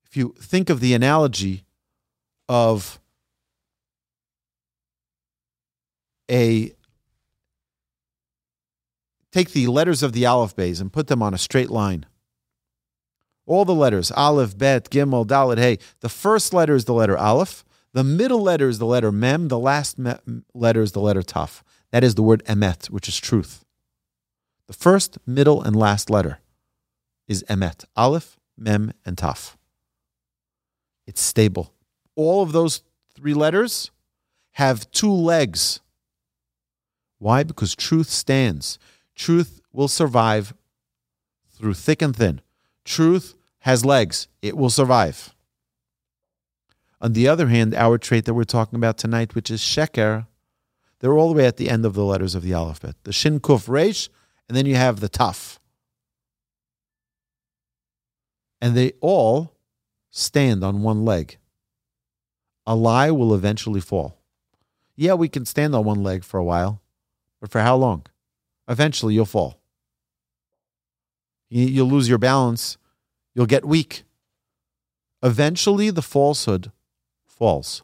If 0.05 0.17
you 0.17 0.35
think 0.39 0.69
of 0.69 0.81
the 0.81 0.93
analogy 0.93 1.65
of 2.49 3.01
a 6.31 6.75
take 9.33 9.53
the 9.53 9.67
letters 9.67 10.03
of 10.03 10.13
the 10.13 10.27
alphabet 10.27 10.79
and 10.81 10.93
put 10.93 11.07
them 11.09 11.23
on 11.23 11.35
a 11.35 11.39
straight 11.39 11.71
line. 11.71 12.07
All 13.47 13.65
the 13.65 13.75
letters, 13.75 14.11
Aleph, 14.11 14.57
Bet, 14.57 14.91
Gimel, 14.91 15.27
Dalet, 15.27 15.59
Hey. 15.59 15.79
The 16.01 16.09
first 16.09 16.55
letter 16.55 16.75
is 16.75 16.87
the 16.87 16.95
letter 16.95 17.17
Aleph. 17.17 17.65
The 17.93 18.05
middle 18.05 18.41
letter 18.41 18.69
is 18.69 18.79
the 18.79 18.87
letter 18.87 19.13
Mem. 19.13 19.49
The 19.49 19.59
last 19.59 19.99
letter 20.55 20.83
is 20.83 20.93
the 20.93 21.01
letter 21.01 21.23
Taf. 21.23 21.63
That 21.93 22.03
is 22.03 22.15
the 22.15 22.23
word 22.23 22.43
Emet, 22.47 22.91
which 22.91 23.09
is 23.09 23.19
truth. 23.19 23.65
The 24.67 24.73
first, 24.73 25.19
middle, 25.27 25.63
and 25.63 25.77
last 25.77 26.11
letter 26.11 26.41
is 27.29 27.45
Emet. 27.45 27.85
Aleph, 27.97 28.37
Mem, 28.57 28.93
and 29.05 29.17
Taf. 29.17 29.57
It's 31.07 31.21
stable. 31.21 31.73
All 32.17 32.43
of 32.43 32.53
those 32.53 32.83
three 33.15 33.35
letters 33.35 33.91
have 34.53 34.91
two 34.91 35.13
legs. 35.13 35.81
Why? 37.19 37.43
Because 37.43 37.75
truth 37.75 38.09
stands. 38.09 38.79
Truth 39.15 39.61
will 39.73 39.89
survive 39.89 40.55
through 41.51 41.75
thick 41.75 42.03
and 42.03 42.17
thin. 42.17 42.41
Truth 42.85 43.35
has 43.61 43.85
legs, 43.85 44.29
it 44.43 44.57
will 44.57 44.71
survive. 44.71 45.35
On 47.01 47.13
the 47.13 47.29
other 47.29 47.49
hand, 47.49 47.75
our 47.75 47.99
trait 47.99 48.25
that 48.25 48.35
we're 48.35 48.45
talking 48.45 48.77
about 48.77 48.99
tonight, 48.99 49.35
which 49.35 49.51
is 49.51 49.61
sheker, 49.61 50.27
they're 51.01 51.15
all 51.15 51.29
the 51.29 51.35
way 51.35 51.47
at 51.47 51.59
the 51.59 51.69
end 51.69 51.85
of 51.85 51.95
the 51.95 52.05
letters 52.05 52.35
of 52.35 52.43
the 52.43 52.55
alphabet. 52.55 52.97
The 53.05 53.13
shin 53.13 53.41
kuf 53.41 53.69
resh, 53.69 54.09
and 54.49 54.57
then 54.57 54.65
you 54.67 54.77
have 54.77 55.01
the 55.01 55.09
taf. 55.09 55.59
And 58.61 58.75
they 58.75 58.93
all 59.01 59.55
stand 60.11 60.65
on 60.65 60.83
one 60.83 61.05
leg. 61.05 61.37
A 62.67 62.75
lie 62.75 63.11
will 63.11 63.35
eventually 63.35 63.81
fall. 63.81 64.19
Yeah, 64.97 65.15
we 65.15 65.29
can 65.29 65.45
stand 65.45 65.75
on 65.75 65.85
one 65.85 66.03
leg 66.03 66.25
for 66.25 66.39
a 66.39 66.45
while, 66.45 66.81
but 67.41 67.51
for 67.51 67.61
how 67.61 67.77
long? 67.77 68.07
Eventually, 68.69 69.13
you'll 69.13 69.27
fall. 69.27 69.61
You'll 71.57 71.89
lose 71.89 72.09
your 72.09 72.19
balance. 72.19 72.79
You'll 73.33 73.47
get 73.47 73.65
weak. 73.65 74.03
Eventually, 75.23 75.91
the 75.91 76.03
falsehood 76.03 76.73
falls. 77.25 77.83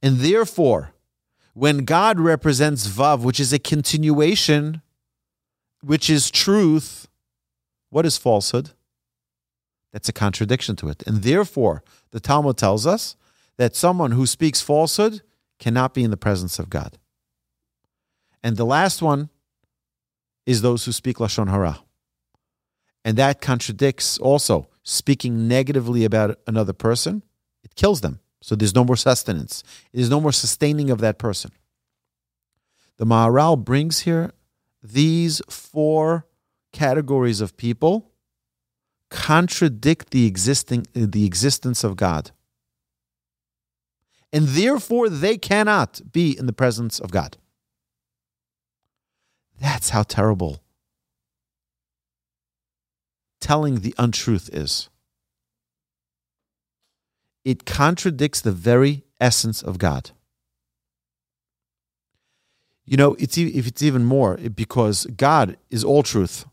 And 0.00 0.18
therefore, 0.18 0.94
when 1.54 1.84
God 1.84 2.20
represents 2.20 2.86
Vav, 2.86 3.22
which 3.22 3.40
is 3.40 3.52
a 3.52 3.58
continuation, 3.58 4.80
which 5.80 6.08
is 6.08 6.30
truth, 6.30 7.08
what 7.90 8.06
is 8.06 8.16
falsehood? 8.16 8.70
That's 9.92 10.08
a 10.08 10.12
contradiction 10.12 10.76
to 10.76 10.88
it. 10.88 11.02
And 11.04 11.24
therefore, 11.24 11.82
the 12.12 12.20
Talmud 12.20 12.56
tells 12.56 12.86
us 12.86 13.16
that 13.56 13.74
someone 13.74 14.12
who 14.12 14.24
speaks 14.24 14.60
falsehood 14.60 15.22
cannot 15.58 15.94
be 15.94 16.04
in 16.04 16.12
the 16.12 16.16
presence 16.16 16.60
of 16.60 16.70
God. 16.70 16.98
And 18.40 18.56
the 18.56 18.64
last 18.64 19.02
one 19.02 19.30
is 20.46 20.62
those 20.62 20.84
who 20.84 20.92
speak 20.92 21.18
Lashon 21.18 21.50
Hara. 21.50 21.80
And 23.04 23.16
that 23.18 23.40
contradicts 23.40 24.18
also 24.18 24.68
speaking 24.82 25.48
negatively 25.48 26.04
about 26.04 26.38
another 26.46 26.72
person, 26.72 27.22
it 27.62 27.74
kills 27.74 28.00
them. 28.00 28.20
So 28.40 28.54
there's 28.56 28.74
no 28.74 28.84
more 28.84 28.96
sustenance. 28.96 29.62
There's 29.92 30.10
no 30.10 30.20
more 30.20 30.32
sustaining 30.32 30.90
of 30.90 30.98
that 31.00 31.18
person. 31.18 31.52
The 32.98 33.06
Maharal 33.06 33.62
brings 33.62 34.00
here 34.00 34.32
these 34.82 35.40
four 35.48 36.26
categories 36.72 37.40
of 37.40 37.56
people 37.56 38.10
contradict 39.10 40.10
the 40.10 40.26
existing 40.26 40.86
the 40.94 41.24
existence 41.24 41.84
of 41.84 41.96
God. 41.96 42.30
And 44.32 44.48
therefore 44.48 45.08
they 45.08 45.36
cannot 45.36 46.00
be 46.12 46.36
in 46.36 46.46
the 46.46 46.52
presence 46.52 46.98
of 46.98 47.10
God. 47.10 47.36
That's 49.62 49.90
how 49.90 50.02
terrible 50.02 50.60
telling 53.40 53.80
the 53.80 53.94
untruth 53.96 54.50
is. 54.52 54.88
It 57.44 57.64
contradicts 57.64 58.40
the 58.40 58.52
very 58.52 59.04
essence 59.20 59.62
of 59.62 59.78
God. 59.78 60.10
You 62.84 62.96
know, 62.96 63.14
it's 63.20 63.38
if 63.38 63.68
it's 63.68 63.82
even 63.82 64.04
more 64.04 64.36
because 64.36 65.06
God 65.06 65.56
is 65.70 65.84
all 65.84 66.02
truth, 66.02 66.44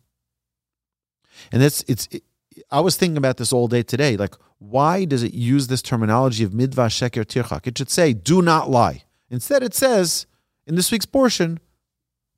and 1.51 1.61
that's 1.63 1.83
it's. 1.87 2.07
It, 2.11 2.23
I 2.69 2.81
was 2.81 2.95
thinking 2.95 3.17
about 3.17 3.37
this 3.37 3.51
all 3.51 3.67
day 3.67 3.81
today. 3.81 4.17
Like, 4.17 4.35
why 4.59 5.05
does 5.05 5.23
it 5.23 5.33
use 5.33 5.67
this 5.67 5.81
terminology 5.81 6.43
of 6.43 6.51
midvar 6.51 6.89
sheker 6.89 7.25
tirchak? 7.25 7.65
It 7.65 7.77
should 7.77 7.89
say, 7.89 8.13
"Do 8.13 8.43
not 8.43 8.69
lie." 8.69 9.05
Instead, 9.31 9.63
it 9.63 9.73
says 9.73 10.27
in 10.67 10.75
this 10.75 10.91
week's 10.91 11.07
portion, 11.07 11.59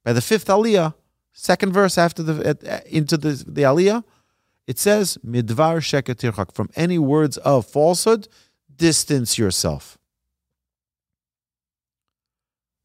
by 0.03 0.13
the 0.13 0.21
fifth 0.21 0.47
aliyah, 0.47 0.93
second 1.33 1.73
verse 1.73 1.97
after 1.97 2.23
the 2.23 2.83
into 2.85 3.17
the 3.17 3.43
the 3.47 3.61
aliyah, 3.61 4.03
it 4.67 4.79
says 4.79 5.17
midvar 5.25 5.79
sheker 5.79 6.15
tirchak. 6.15 6.53
From 6.53 6.69
any 6.75 6.97
words 6.97 7.37
of 7.37 7.65
falsehood, 7.65 8.27
distance 8.75 9.37
yourself. 9.37 9.97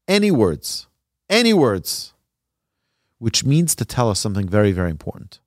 Any 0.07 0.31
words, 0.31 0.87
any 1.29 1.53
words, 1.53 2.13
which 3.19 3.43
means 3.43 3.75
to 3.75 3.85
tell 3.85 4.09
us 4.09 4.19
something 4.19 4.47
very, 4.47 4.71
very 4.71 4.89
important. 4.89 5.39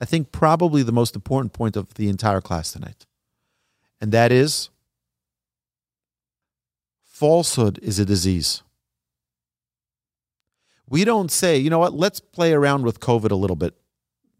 I 0.00 0.04
think 0.04 0.32
probably 0.32 0.82
the 0.82 0.92
most 0.92 1.14
important 1.14 1.52
point 1.52 1.76
of 1.76 1.94
the 1.94 2.08
entire 2.08 2.40
class 2.40 2.72
tonight. 2.72 3.06
And 4.00 4.12
that 4.12 4.32
is 4.32 4.70
falsehood 7.04 7.78
is 7.82 8.00
a 8.00 8.04
disease. 8.04 8.62
We 10.88 11.04
don't 11.04 11.30
say, 11.30 11.56
you 11.56 11.70
know 11.70 11.78
what, 11.78 11.94
let's 11.94 12.20
play 12.20 12.52
around 12.52 12.84
with 12.84 13.00
COVID 13.00 13.30
a 13.30 13.36
little 13.36 13.56
bit, 13.56 13.74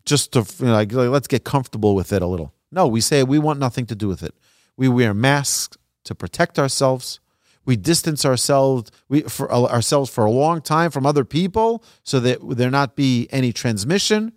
just 0.04 0.32
to, 0.32 0.46
you 0.58 0.66
know, 0.66 0.72
like, 0.72 0.92
let's 0.92 1.28
get 1.28 1.44
comfortable 1.44 1.94
with 1.94 2.12
it 2.12 2.22
a 2.22 2.26
little. 2.26 2.52
No, 2.70 2.86
we 2.86 3.00
say 3.00 3.22
we 3.22 3.38
want 3.38 3.58
nothing 3.58 3.86
to 3.86 3.94
do 3.94 4.08
with 4.08 4.22
it. 4.22 4.34
We 4.76 4.88
wear 4.88 5.14
masks 5.14 5.76
to 6.04 6.14
protect 6.14 6.58
ourselves. 6.58 7.20
We 7.64 7.76
distance 7.76 8.24
ourselves 8.24 8.90
we, 9.08 9.22
for 9.22 9.52
uh, 9.52 9.62
ourselves 9.62 10.10
for 10.10 10.24
a 10.24 10.30
long 10.30 10.60
time 10.60 10.90
from 10.90 11.06
other 11.06 11.24
people 11.24 11.84
so 12.02 12.18
that 12.20 12.38
there 12.42 12.70
not 12.70 12.96
be 12.96 13.28
any 13.30 13.52
transmission 13.52 14.32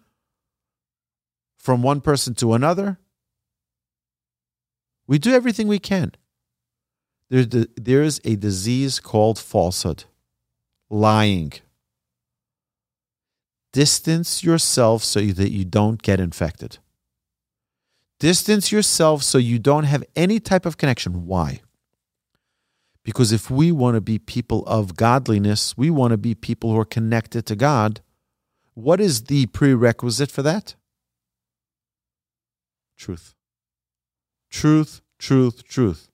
from 1.58 1.82
one 1.82 2.02
person 2.02 2.36
to 2.36 2.54
another. 2.54 3.00
We 5.08 5.18
do 5.18 5.34
everything 5.34 5.68
we 5.68 5.80
can. 5.80 6.12
There's, 7.30 7.48
there 7.48 8.04
is 8.04 8.22
a 8.24 8.36
disease 8.36 9.00
called 9.00 9.40
falsehood, 9.40 10.04
lying. 10.90 11.54
Distance 13.76 14.42
yourself 14.42 15.04
so 15.04 15.20
that 15.20 15.52
you 15.52 15.66
don't 15.66 16.02
get 16.02 16.22
infected. 16.22 16.78
Distance 18.22 18.72
yourself 18.72 19.22
so 19.22 19.38
you 19.38 19.60
don't 19.60 19.84
have 19.84 20.02
any 20.16 20.40
type 20.40 20.66
of 20.66 20.78
connection. 20.78 21.26
Why? 21.26 21.60
Because 23.04 23.34
if 23.34 23.52
we 23.52 23.74
want 23.74 23.96
to 23.96 24.00
be 24.00 24.18
people 24.18 24.66
of 24.66 24.96
godliness, 24.96 25.78
we 25.78 25.90
want 25.90 26.12
to 26.12 26.18
be 26.18 26.34
people 26.34 26.72
who 26.72 26.80
are 26.80 26.86
connected 26.86 27.46
to 27.48 27.56
God. 27.58 28.00
What 28.76 29.02
is 29.02 29.26
the 29.26 29.48
prerequisite 29.48 30.32
for 30.32 30.42
that? 30.42 30.76
Truth. 32.96 33.36
Truth, 34.50 35.02
truth, 35.20 35.66
truth. 35.66 36.10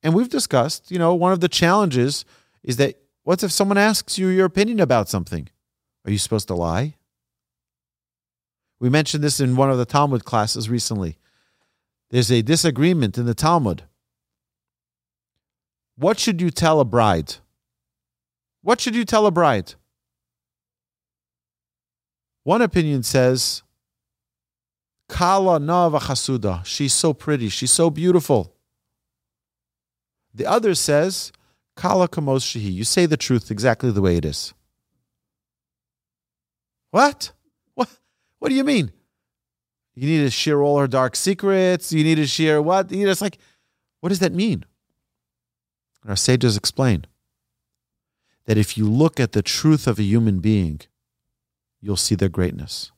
And 0.00 0.14
we've 0.14 0.28
discussed, 0.28 0.92
you 0.92 0.98
know, 1.00 1.12
one 1.12 1.32
of 1.32 1.40
the 1.40 1.48
challenges 1.48 2.24
is 2.62 2.76
that 2.76 3.00
what 3.24 3.42
if 3.42 3.50
someone 3.50 3.78
asks 3.78 4.16
you 4.16 4.28
your 4.28 4.46
opinion 4.46 4.78
about 4.78 5.08
something? 5.08 5.48
Are 6.04 6.10
you 6.10 6.18
supposed 6.18 6.48
to 6.48 6.54
lie? 6.54 6.94
We 8.78 8.88
mentioned 8.88 9.22
this 9.22 9.40
in 9.40 9.56
one 9.56 9.70
of 9.70 9.78
the 9.78 9.84
Talmud 9.84 10.24
classes 10.24 10.70
recently. 10.70 11.18
There's 12.08 12.32
a 12.32 12.42
disagreement 12.42 13.18
in 13.18 13.26
the 13.26 13.34
Talmud. 13.34 13.84
What 15.96 16.18
should 16.18 16.40
you 16.40 16.50
tell 16.50 16.80
a 16.80 16.84
bride? 16.84 17.36
What 18.62 18.80
should 18.80 18.96
you 18.96 19.04
tell 19.04 19.26
a 19.26 19.30
bride? 19.30 19.74
One 22.42 22.62
opinion 22.62 23.02
says, 23.02 23.62
Kala 25.08 25.58
nava 25.58 26.00
chasuda. 26.00 26.64
She's 26.64 26.94
so 26.94 27.12
pretty. 27.12 27.48
She's 27.48 27.72
so 27.72 27.90
beautiful. 27.90 28.54
The 30.32 30.46
other 30.46 30.74
says, 30.74 31.32
Kala 31.76 32.08
kamos 32.08 32.44
shehi. 32.44 32.72
You 32.72 32.84
say 32.84 33.06
the 33.06 33.16
truth 33.16 33.50
exactly 33.50 33.90
the 33.90 34.00
way 34.00 34.16
it 34.16 34.24
is. 34.24 34.54
What? 36.90 37.32
What 37.74 37.88
What 38.38 38.48
do 38.48 38.54
you 38.54 38.64
mean? 38.64 38.92
You 39.94 40.08
need 40.08 40.24
to 40.24 40.30
share 40.30 40.62
all 40.62 40.78
her 40.78 40.86
dark 40.88 41.14
secrets. 41.14 41.92
You 41.92 42.04
need 42.04 42.16
to 42.16 42.26
share 42.26 42.62
what? 42.62 42.90
You 42.90 43.04
know, 43.04 43.10
it's 43.10 43.20
like, 43.20 43.38
what 44.00 44.08
does 44.08 44.20
that 44.20 44.32
mean? 44.32 44.64
Our 46.08 46.16
sages 46.16 46.56
explain 46.56 47.06
that 48.46 48.56
if 48.56 48.78
you 48.78 48.88
look 48.88 49.20
at 49.20 49.32
the 49.32 49.42
truth 49.42 49.86
of 49.86 49.98
a 49.98 50.02
human 50.02 50.40
being, 50.40 50.80
you'll 51.80 51.96
see 51.96 52.14
their 52.14 52.30
greatness. 52.30 52.92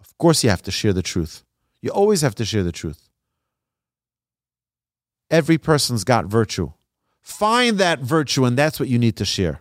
Of 0.00 0.16
course, 0.16 0.42
you 0.42 0.50
have 0.50 0.62
to 0.62 0.70
share 0.70 0.94
the 0.94 1.02
truth. 1.02 1.44
You 1.82 1.90
always 1.90 2.22
have 2.22 2.34
to 2.36 2.44
share 2.44 2.62
the 2.62 2.72
truth. 2.72 3.10
Every 5.30 5.58
person's 5.58 6.04
got 6.04 6.24
virtue. 6.26 6.72
Find 7.20 7.78
that 7.78 8.00
virtue, 8.00 8.44
and 8.44 8.56
that's 8.56 8.80
what 8.80 8.88
you 8.88 8.98
need 8.98 9.16
to 9.16 9.24
share. 9.24 9.60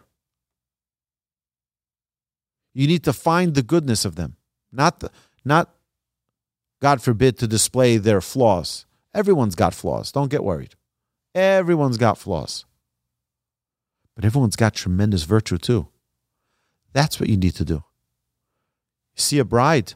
You 2.76 2.88
need 2.88 3.06
to 3.06 3.14
find 3.14 3.56
the 3.56 3.64
goodness 3.64 4.04
of 4.04 4.16
them. 4.16 4.36
Not, 4.72 5.00
the, 5.00 5.10
not, 5.46 5.74
God 6.82 7.02
forbid, 7.02 7.40
to 7.40 7.48
display 7.48 7.96
their 7.98 8.20
flaws. 8.20 8.86
Everyone's 9.14 9.56
got 9.56 9.74
flaws. 9.74 10.12
Don't 10.12 10.30
get 10.30 10.44
worried. 10.44 10.76
Everyone's 11.34 11.98
got 11.98 12.18
flaws. 12.18 12.66
But 14.14 14.26
everyone's 14.26 14.58
got 14.58 14.74
tremendous 14.74 15.24
virtue 15.24 15.58
too. 15.58 15.88
That's 16.92 17.20
what 17.20 17.30
you 17.30 17.38
need 17.38 17.56
to 17.56 17.66
do. 17.66 17.84
See 19.16 19.40
a 19.40 19.46
bride, 19.46 19.94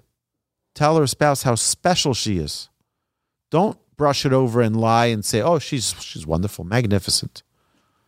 tell 0.74 0.98
her 0.98 1.08
spouse 1.08 1.44
how 1.44 1.56
special 1.56 2.14
she 2.14 2.38
is. 2.38 2.70
Don't 3.52 3.78
brush 3.98 4.26
it 4.26 4.32
over 4.32 4.62
and 4.62 4.80
lie 4.80 5.08
and 5.08 5.24
say, 5.26 5.42
"Oh, 5.42 5.60
she's 5.60 5.94
she's 6.02 6.26
wonderful, 6.26 6.64
magnificent." 6.64 7.44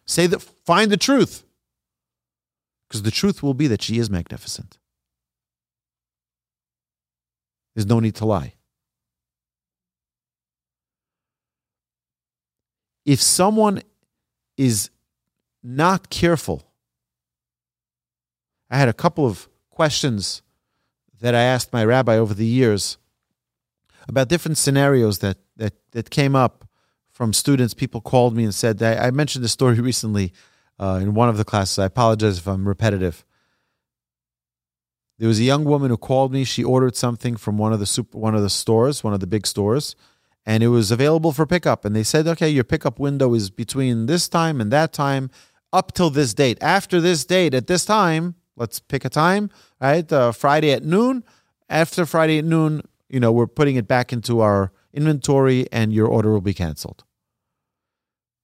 Say 0.05 0.27
that 0.27 0.41
find 0.41 0.91
the 0.91 0.97
truth. 0.97 1.43
Because 2.91 3.03
the 3.03 3.11
truth 3.11 3.41
will 3.41 3.53
be 3.53 3.67
that 3.67 3.81
she 3.81 3.99
is 3.99 4.09
magnificent. 4.09 4.77
There's 7.73 7.85
no 7.85 8.01
need 8.01 8.15
to 8.15 8.25
lie. 8.25 8.55
If 13.05 13.21
someone 13.21 13.81
is 14.57 14.89
not 15.63 16.09
careful, 16.09 16.69
I 18.69 18.77
had 18.77 18.89
a 18.89 18.93
couple 18.93 19.25
of 19.25 19.47
questions 19.69 20.41
that 21.21 21.33
I 21.33 21.43
asked 21.43 21.71
my 21.71 21.85
rabbi 21.85 22.17
over 22.17 22.33
the 22.33 22.45
years 22.45 22.97
about 24.09 24.27
different 24.27 24.57
scenarios 24.57 25.19
that 25.19 25.37
that 25.55 25.75
that 25.91 26.09
came 26.09 26.35
up 26.35 26.67
from 27.09 27.31
students. 27.31 27.73
People 27.73 28.01
called 28.01 28.35
me 28.35 28.43
and 28.43 28.53
said, 28.53 28.83
I, 28.83 29.07
I 29.07 29.11
mentioned 29.11 29.45
this 29.45 29.53
story 29.53 29.79
recently 29.79 30.33
uh, 30.81 30.99
in 31.01 31.13
one 31.13 31.29
of 31.29 31.37
the 31.37 31.45
classes. 31.45 31.79
I 31.79 31.85
apologize 31.85 32.39
if 32.39 32.47
I'm 32.47 32.67
repetitive. 32.67 33.23
There 35.19 35.27
was 35.27 35.39
a 35.39 35.43
young 35.43 35.63
woman 35.63 35.91
who 35.91 35.97
called 35.97 36.33
me. 36.33 36.43
She 36.43 36.63
ordered 36.63 36.95
something 36.95 37.37
from 37.37 37.59
one 37.59 37.71
of 37.71 37.79
the 37.79 37.85
super, 37.85 38.17
one 38.17 38.33
of 38.33 38.41
the 38.41 38.49
stores, 38.49 39.03
one 39.03 39.13
of 39.13 39.19
the 39.19 39.27
big 39.27 39.45
stores, 39.45 39.95
and 40.47 40.63
it 40.63 40.69
was 40.69 40.89
available 40.89 41.31
for 41.31 41.45
pickup. 41.45 41.85
And 41.85 41.95
they 41.95 42.03
said, 42.03 42.27
"Okay, 42.27 42.49
your 42.49 42.63
pickup 42.63 42.99
window 42.99 43.35
is 43.35 43.51
between 43.51 44.07
this 44.07 44.27
time 44.27 44.59
and 44.59 44.71
that 44.71 44.91
time, 44.91 45.29
up 45.71 45.93
till 45.93 46.09
this 46.09 46.33
date. 46.33 46.57
After 46.59 46.99
this 46.99 47.23
date, 47.23 47.53
at 47.53 47.67
this 47.67 47.85
time, 47.85 48.33
let's 48.55 48.79
pick 48.79 49.05
a 49.05 49.09
time, 49.09 49.51
right? 49.79 50.11
Uh, 50.11 50.31
Friday 50.31 50.71
at 50.71 50.83
noon. 50.83 51.23
After 51.69 52.07
Friday 52.07 52.39
at 52.39 52.45
noon, 52.45 52.81
you 53.07 53.19
know, 53.19 53.31
we're 53.31 53.45
putting 53.45 53.75
it 53.75 53.87
back 53.87 54.11
into 54.11 54.41
our 54.41 54.71
inventory, 54.91 55.67
and 55.71 55.93
your 55.93 56.07
order 56.07 56.31
will 56.31 56.41
be 56.41 56.55
canceled." 56.55 57.03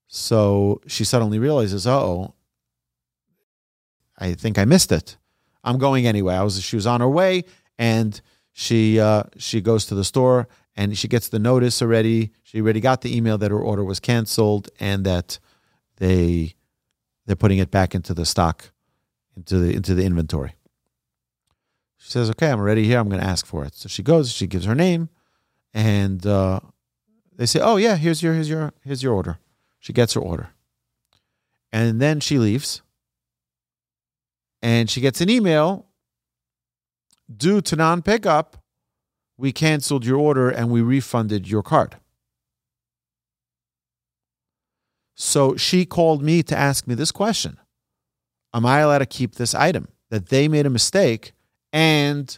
So 0.07 0.81
she 0.87 1.03
suddenly 1.03 1.39
realizes, 1.39 1.85
"Oh, 1.85 2.33
I 4.17 4.33
think 4.33 4.57
I 4.57 4.65
missed 4.65 4.91
it." 4.91 5.17
I'm 5.63 5.77
going 5.77 6.07
anyway. 6.07 6.35
I 6.35 6.43
was 6.43 6.61
she 6.61 6.75
was 6.75 6.87
on 6.87 7.01
her 7.01 7.09
way 7.09 7.43
and 7.77 8.19
she 8.53 8.99
uh, 8.99 9.23
she 9.37 9.61
goes 9.61 9.85
to 9.87 9.95
the 9.95 10.03
store 10.03 10.47
and 10.75 10.97
she 10.97 11.07
gets 11.07 11.29
the 11.29 11.39
notice 11.39 11.81
already. 11.81 12.31
She 12.43 12.61
already 12.61 12.79
got 12.79 13.01
the 13.01 13.15
email 13.15 13.37
that 13.37 13.51
her 13.51 13.59
order 13.59 13.83
was 13.83 13.99
canceled 13.99 14.69
and 14.79 15.05
that 15.05 15.39
they 15.97 16.55
they're 17.25 17.35
putting 17.35 17.57
it 17.57 17.69
back 17.69 17.93
into 17.93 18.13
the 18.13 18.25
stock 18.25 18.71
into 19.35 19.59
the 19.59 19.75
into 19.75 19.93
the 19.93 20.05
inventory. 20.05 20.53
She 21.97 22.11
says, 22.11 22.29
"Okay, 22.29 22.49
I'm 22.49 22.61
ready 22.61 22.85
here. 22.85 22.99
I'm 22.99 23.09
going 23.09 23.21
to 23.21 23.27
ask 23.27 23.45
for 23.45 23.65
it." 23.65 23.75
So 23.75 23.89
she 23.89 24.03
goes. 24.03 24.31
She 24.31 24.47
gives 24.47 24.65
her 24.65 24.75
name, 24.75 25.09
and 25.73 26.25
uh, 26.25 26.61
they 27.35 27.45
say, 27.45 27.59
"Oh 27.59 27.75
yeah, 27.75 27.97
here's 27.97 28.23
your 28.23 28.33
here's 28.33 28.49
your 28.49 28.73
here's 28.83 29.03
your 29.03 29.13
order." 29.13 29.39
She 29.79 29.93
gets 29.93 30.13
her 30.13 30.21
order, 30.21 30.49
and 31.71 32.01
then 32.01 32.19
she 32.19 32.39
leaves 32.39 32.81
and 34.61 34.89
she 34.89 35.01
gets 35.01 35.21
an 35.21 35.29
email 35.29 35.85
due 37.35 37.61
to 37.61 37.75
non 37.75 38.01
pickup, 38.01 38.57
we 39.37 39.51
canceled 39.51 40.05
your 40.05 40.17
order 40.17 40.49
and 40.49 40.71
we 40.71 40.81
refunded 40.81 41.47
your 41.47 41.63
card. 41.63 41.97
So 45.15 45.55
she 45.55 45.85
called 45.85 46.21
me 46.21 46.43
to 46.43 46.57
ask 46.57 46.87
me 46.87 46.95
this 46.95 47.11
question 47.11 47.57
Am 48.53 48.65
I 48.65 48.79
allowed 48.79 48.99
to 48.99 49.05
keep 49.05 49.35
this 49.35 49.53
item? 49.53 49.89
That 50.09 50.29
they 50.29 50.47
made 50.47 50.65
a 50.65 50.69
mistake 50.69 51.33
and 51.73 52.37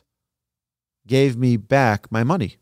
gave 1.05 1.37
me 1.37 1.55
back 1.55 2.11
my 2.11 2.23
money. 2.23 2.57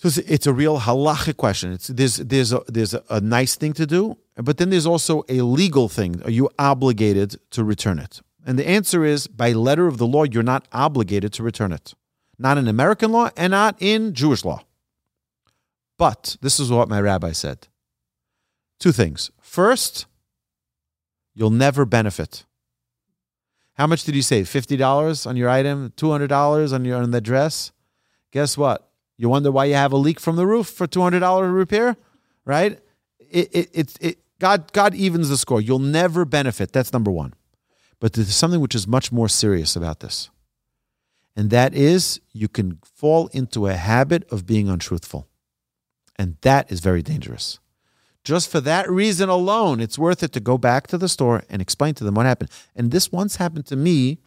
So 0.00 0.06
it's, 0.06 0.18
it's 0.18 0.46
a 0.46 0.52
real 0.52 0.78
halachic 0.78 1.38
question. 1.38 1.72
It's, 1.72 1.88
there's 1.88 2.18
there's 2.18 2.52
a, 2.52 2.62
there's 2.68 2.94
a, 2.94 3.20
nice 3.20 3.56
thing 3.56 3.72
to 3.72 3.84
do, 3.84 4.16
but 4.36 4.56
then 4.56 4.70
there's 4.70 4.86
also 4.86 5.24
a 5.28 5.40
legal 5.40 5.88
thing. 5.88 6.22
Are 6.22 6.30
you 6.30 6.48
obligated 6.56 7.34
to 7.50 7.64
return 7.64 7.98
it? 7.98 8.20
And 8.46 8.56
the 8.56 8.68
answer 8.68 9.04
is 9.04 9.26
by 9.26 9.52
letter 9.52 9.88
of 9.88 9.98
the 9.98 10.06
law, 10.06 10.22
you're 10.22 10.44
not 10.44 10.68
obligated 10.70 11.32
to 11.32 11.42
return 11.42 11.72
it. 11.72 11.94
Not 12.38 12.58
in 12.58 12.68
American 12.68 13.10
law 13.10 13.30
and 13.36 13.50
not 13.50 13.74
in 13.80 14.14
Jewish 14.14 14.44
law. 14.44 14.62
But 15.96 16.36
this 16.42 16.60
is 16.60 16.70
what 16.70 16.88
my 16.88 17.00
rabbi 17.00 17.32
said. 17.32 17.66
Two 18.78 18.92
things. 18.92 19.32
First, 19.40 20.06
you'll 21.34 21.50
never 21.50 21.84
benefit. 21.84 22.44
How 23.74 23.88
much 23.88 24.04
did 24.04 24.14
you 24.14 24.22
save? 24.22 24.46
$50 24.46 25.26
on 25.26 25.36
your 25.36 25.48
item, 25.48 25.92
$200 25.96 26.72
on 26.72 26.84
your 26.84 27.02
on 27.02 27.10
the 27.10 27.20
dress? 27.20 27.72
Guess 28.30 28.56
what? 28.56 28.87
You 29.18 29.28
wonder 29.28 29.50
why 29.50 29.66
you 29.66 29.74
have 29.74 29.92
a 29.92 29.96
leak 29.96 30.20
from 30.20 30.36
the 30.36 30.46
roof 30.46 30.68
for 30.68 30.86
$200 30.86 31.54
repair, 31.54 31.96
right? 32.44 32.78
It, 33.18 33.48
it, 33.52 33.70
it, 33.72 33.96
it, 34.00 34.18
God, 34.38 34.72
God 34.72 34.94
evens 34.94 35.28
the 35.28 35.36
score. 35.36 35.60
You'll 35.60 35.80
never 35.80 36.24
benefit. 36.24 36.72
That's 36.72 36.92
number 36.92 37.10
one. 37.10 37.34
But 38.00 38.12
there's 38.12 38.34
something 38.34 38.60
which 38.60 38.76
is 38.76 38.86
much 38.86 39.10
more 39.10 39.28
serious 39.28 39.74
about 39.74 40.00
this. 40.00 40.30
And 41.36 41.50
that 41.50 41.74
is 41.74 42.20
you 42.32 42.48
can 42.48 42.78
fall 42.84 43.28
into 43.28 43.66
a 43.66 43.74
habit 43.74 44.24
of 44.30 44.46
being 44.46 44.68
untruthful. 44.68 45.28
And 46.16 46.36
that 46.42 46.70
is 46.70 46.80
very 46.80 47.02
dangerous. 47.02 47.58
Just 48.24 48.50
for 48.50 48.60
that 48.60 48.90
reason 48.90 49.28
alone, 49.28 49.80
it's 49.80 49.98
worth 49.98 50.22
it 50.22 50.32
to 50.32 50.40
go 50.40 50.58
back 50.58 50.86
to 50.88 50.98
the 50.98 51.08
store 51.08 51.44
and 51.48 51.62
explain 51.62 51.94
to 51.94 52.04
them 52.04 52.14
what 52.14 52.26
happened. 52.26 52.50
And 52.74 52.90
this 52.90 53.10
once 53.10 53.36
happened 53.36 53.66
to 53.66 53.76
me 53.76 54.18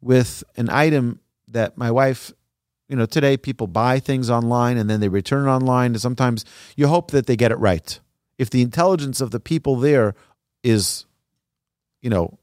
with 0.00 0.42
an 0.56 0.70
item 0.70 1.20
that 1.48 1.76
my 1.76 1.90
wife, 1.90 2.32
you 2.88 2.96
know, 2.96 3.06
today 3.06 3.36
people 3.36 3.66
buy 3.66 4.00
things 4.00 4.30
online 4.30 4.76
and 4.76 4.88
then 4.88 5.00
they 5.00 5.08
return 5.08 5.46
it 5.46 5.50
online. 5.50 5.92
And 5.92 6.00
sometimes 6.00 6.44
you 6.76 6.88
hope 6.88 7.10
that 7.10 7.26
they 7.26 7.36
get 7.36 7.52
it 7.52 7.58
right. 7.58 8.00
If 8.38 8.50
the 8.50 8.62
intelligence 8.62 9.20
of 9.20 9.30
the 9.30 9.40
people 9.40 9.76
there 9.76 10.14
is, 10.62 11.04
you 12.00 12.08
know, 12.08 12.38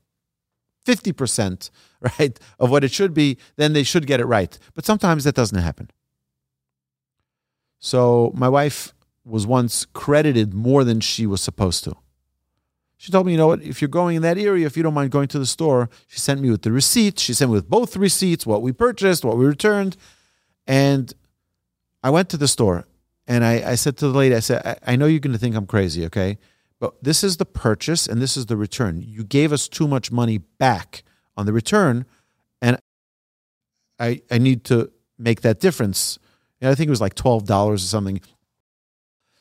50%, 0.86 1.71
right, 2.19 2.39
of 2.60 2.69
what 2.69 2.84
it 2.84 2.91
should 2.91 3.13
be, 3.13 3.38
then 3.55 3.73
they 3.73 3.84
should 3.84 4.05
get 4.05 4.19
it 4.19 4.25
right. 4.25 4.58
But 4.75 4.86
sometimes 4.86 5.23
that 5.23 5.36
doesn't 5.36 5.58
happen. 5.58 5.89
So 7.79 8.31
my 8.36 8.49
wife 8.49 8.93
was 9.23 9.47
once 9.47 9.86
credited 9.86 10.53
more 10.53 10.84
than 10.84 10.99
she 10.99 11.25
was 11.25 11.41
supposed 11.41 11.84
to. 11.86 11.95
She 12.97 13.12
told 13.12 13.25
me, 13.25 13.34
you 13.34 13.38
know 13.38 13.47
what, 13.47 13.62
if 13.62 13.81
you're 13.81 13.89
going 13.89 14.15
in 14.15 14.21
that 14.21 14.38
area, 14.38 14.65
if 14.65 14.77
you 14.77 14.84
don't 14.84 14.93
mind 14.93 15.12
going 15.12 15.27
to 15.29 15.39
the 15.39 15.45
store, 15.45 15.89
she 16.08 16.19
sent 16.19 16.41
me 16.41 16.49
with 16.49 16.62
the 16.62 16.71
receipt. 16.71 17.19
She 17.19 17.34
sent 17.34 17.51
me 17.51 17.55
with 17.55 17.69
both 17.69 17.97
receipts, 17.97 18.45
what 18.45 18.62
we 18.62 18.71
purchased, 18.71 19.25
what 19.25 19.38
we 19.38 19.45
returned. 19.45 19.97
And 20.67 21.13
I 22.04 22.10
went 22.10 22.30
to 22.30 22.38
the 22.38 22.47
store 22.47 22.86
and 23.28 23.43
I, 23.43 23.71
I 23.71 23.75
said 23.75 23.97
to 23.97 24.08
the 24.08 24.17
lady, 24.17 24.36
I 24.36 24.39
said, 24.39 24.62
I, 24.65 24.93
I 24.93 24.95
know 24.95 25.06
you're 25.06 25.19
going 25.19 25.34
to 25.34 25.39
think 25.39 25.56
I'm 25.56 25.67
crazy, 25.67 26.06
okay? 26.06 26.38
But 26.80 27.04
this 27.04 27.23
is 27.23 27.38
the 27.38 27.45
purchase 27.45 28.08
and 28.08 28.21
this 28.21 28.38
is 28.38 28.47
the 28.47 28.58
return. 28.58 29.01
You 29.01 29.23
gave 29.23 29.51
us 29.54 29.67
too 29.67 29.88
much 29.88 30.12
money 30.12 30.39
back 30.39 31.04
on 31.38 31.45
the 31.45 31.54
return. 31.54 32.06
And 32.62 32.78
I, 33.99 34.21
I 34.30 34.38
need 34.38 34.63
to 34.65 34.91
make 35.17 35.41
that 35.41 35.60
difference 35.60 36.19
And 36.62 36.69
I 36.69 36.75
think 36.75 36.88
it 36.88 36.91
was 36.91 37.01
like 37.01 37.15
twelve 37.15 37.45
dollars 37.45 37.84
or 37.84 37.88
something. 37.88 38.21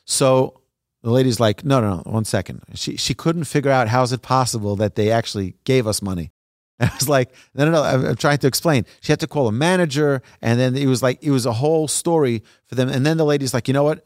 So 0.05 0.61
the 1.01 1.11
lady's 1.11 1.39
like, 1.39 1.65
no, 1.65 1.79
no, 1.81 1.97
no, 1.97 2.03
one 2.05 2.25
second. 2.25 2.61
She 2.75 2.97
she 2.97 3.13
couldn't 3.13 3.45
figure 3.45 3.71
out 3.71 3.87
how 3.87 4.03
is 4.03 4.11
it 4.11 4.21
possible 4.21 4.75
that 4.77 4.95
they 4.95 5.11
actually 5.11 5.55
gave 5.63 5.87
us 5.87 6.01
money. 6.01 6.31
And 6.79 6.89
I 6.91 6.95
was 6.95 7.09
like, 7.09 7.33
no, 7.53 7.65
no, 7.65 7.71
no. 7.71 7.83
I'm, 7.83 8.05
I'm, 8.05 8.15
trying 8.15 8.37
to 8.39 8.47
explain. 8.47 8.85
She 9.01 9.11
had 9.11 9.19
to 9.21 9.27
call 9.27 9.47
a 9.47 9.51
manager, 9.51 10.21
and 10.41 10.59
then 10.59 10.75
it 10.75 10.87
was 10.87 11.01
like 11.01 11.23
it 11.23 11.31
was 11.31 11.45
a 11.45 11.53
whole 11.53 11.87
story 11.87 12.43
for 12.67 12.75
them. 12.75 12.89
And 12.89 13.05
then 13.05 13.17
the 13.17 13.25
lady's 13.25 13.53
like, 13.53 13.67
you 13.67 13.73
know 13.73 13.83
what? 13.83 14.05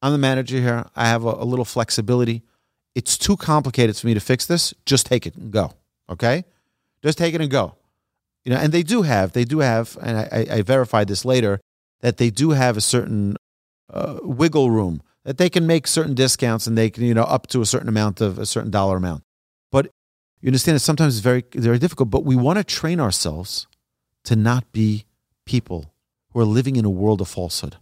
I'm 0.00 0.12
the 0.12 0.18
manager 0.18 0.58
here. 0.58 0.84
I 0.96 1.08
have 1.08 1.24
a, 1.24 1.30
a 1.30 1.44
little 1.44 1.64
flexibility. 1.64 2.42
It's 2.94 3.16
too 3.16 3.36
complicated 3.36 3.96
for 3.96 4.06
me 4.06 4.14
to 4.14 4.20
fix 4.20 4.46
this. 4.46 4.74
Just 4.84 5.06
take 5.06 5.26
it 5.26 5.36
and 5.36 5.50
go. 5.50 5.72
Okay, 6.10 6.44
just 7.02 7.18
take 7.18 7.34
it 7.34 7.40
and 7.40 7.50
go. 7.50 7.76
You 8.44 8.52
know, 8.52 8.58
and 8.58 8.72
they 8.72 8.82
do 8.82 9.02
have, 9.02 9.32
they 9.32 9.44
do 9.44 9.60
have, 9.60 9.96
and 10.02 10.18
I, 10.18 10.46
I 10.50 10.62
verified 10.62 11.06
this 11.06 11.24
later 11.24 11.60
that 12.00 12.16
they 12.16 12.28
do 12.28 12.50
have 12.50 12.76
a 12.76 12.80
certain 12.80 13.36
uh, 13.92 14.18
wiggle 14.22 14.70
room 14.70 15.00
that 15.24 15.38
they 15.38 15.48
can 15.48 15.66
make 15.66 15.86
certain 15.86 16.14
discounts 16.14 16.66
and 16.66 16.76
they 16.76 16.90
can 16.90 17.04
you 17.04 17.14
know 17.14 17.22
up 17.22 17.46
to 17.48 17.60
a 17.60 17.66
certain 17.66 17.88
amount 17.88 18.20
of 18.20 18.38
a 18.38 18.46
certain 18.46 18.70
dollar 18.70 18.96
amount 18.96 19.22
you 20.42 20.48
understand 20.48 20.74
that 20.74 20.80
sometimes 20.80 21.16
it's 21.16 21.22
very 21.22 21.44
very 21.54 21.78
difficult 21.78 22.10
but 22.10 22.24
we 22.24 22.36
want 22.36 22.58
to 22.58 22.64
train 22.64 23.00
ourselves 23.00 23.66
to 24.24 24.36
not 24.36 24.70
be 24.72 25.06
people 25.46 25.94
who 26.32 26.40
are 26.40 26.44
living 26.44 26.76
in 26.76 26.84
a 26.84 26.90
world 26.90 27.20
of 27.20 27.28
falsehood 27.28 27.76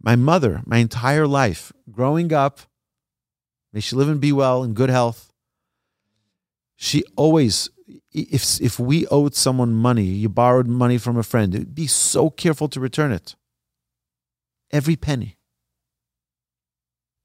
my 0.00 0.16
mother 0.16 0.62
my 0.64 0.78
entire 0.78 1.26
life 1.26 1.72
growing 1.90 2.32
up 2.32 2.60
may 3.72 3.80
she 3.80 3.94
live 3.94 4.08
and 4.08 4.20
be 4.20 4.32
well 4.32 4.62
in 4.62 4.72
good 4.72 4.90
health 4.90 5.30
she 6.76 7.04
always 7.16 7.68
if 8.12 8.60
if 8.60 8.78
we 8.78 9.06
owed 9.08 9.34
someone 9.34 9.72
money, 9.72 10.04
you 10.04 10.28
borrowed 10.28 10.66
money 10.66 10.98
from 10.98 11.16
a 11.16 11.22
friend, 11.22 11.74
be 11.74 11.86
so 11.86 12.30
careful 12.30 12.68
to 12.68 12.80
return 12.80 13.12
it. 13.12 13.36
Every 14.70 14.96
penny. 14.96 15.36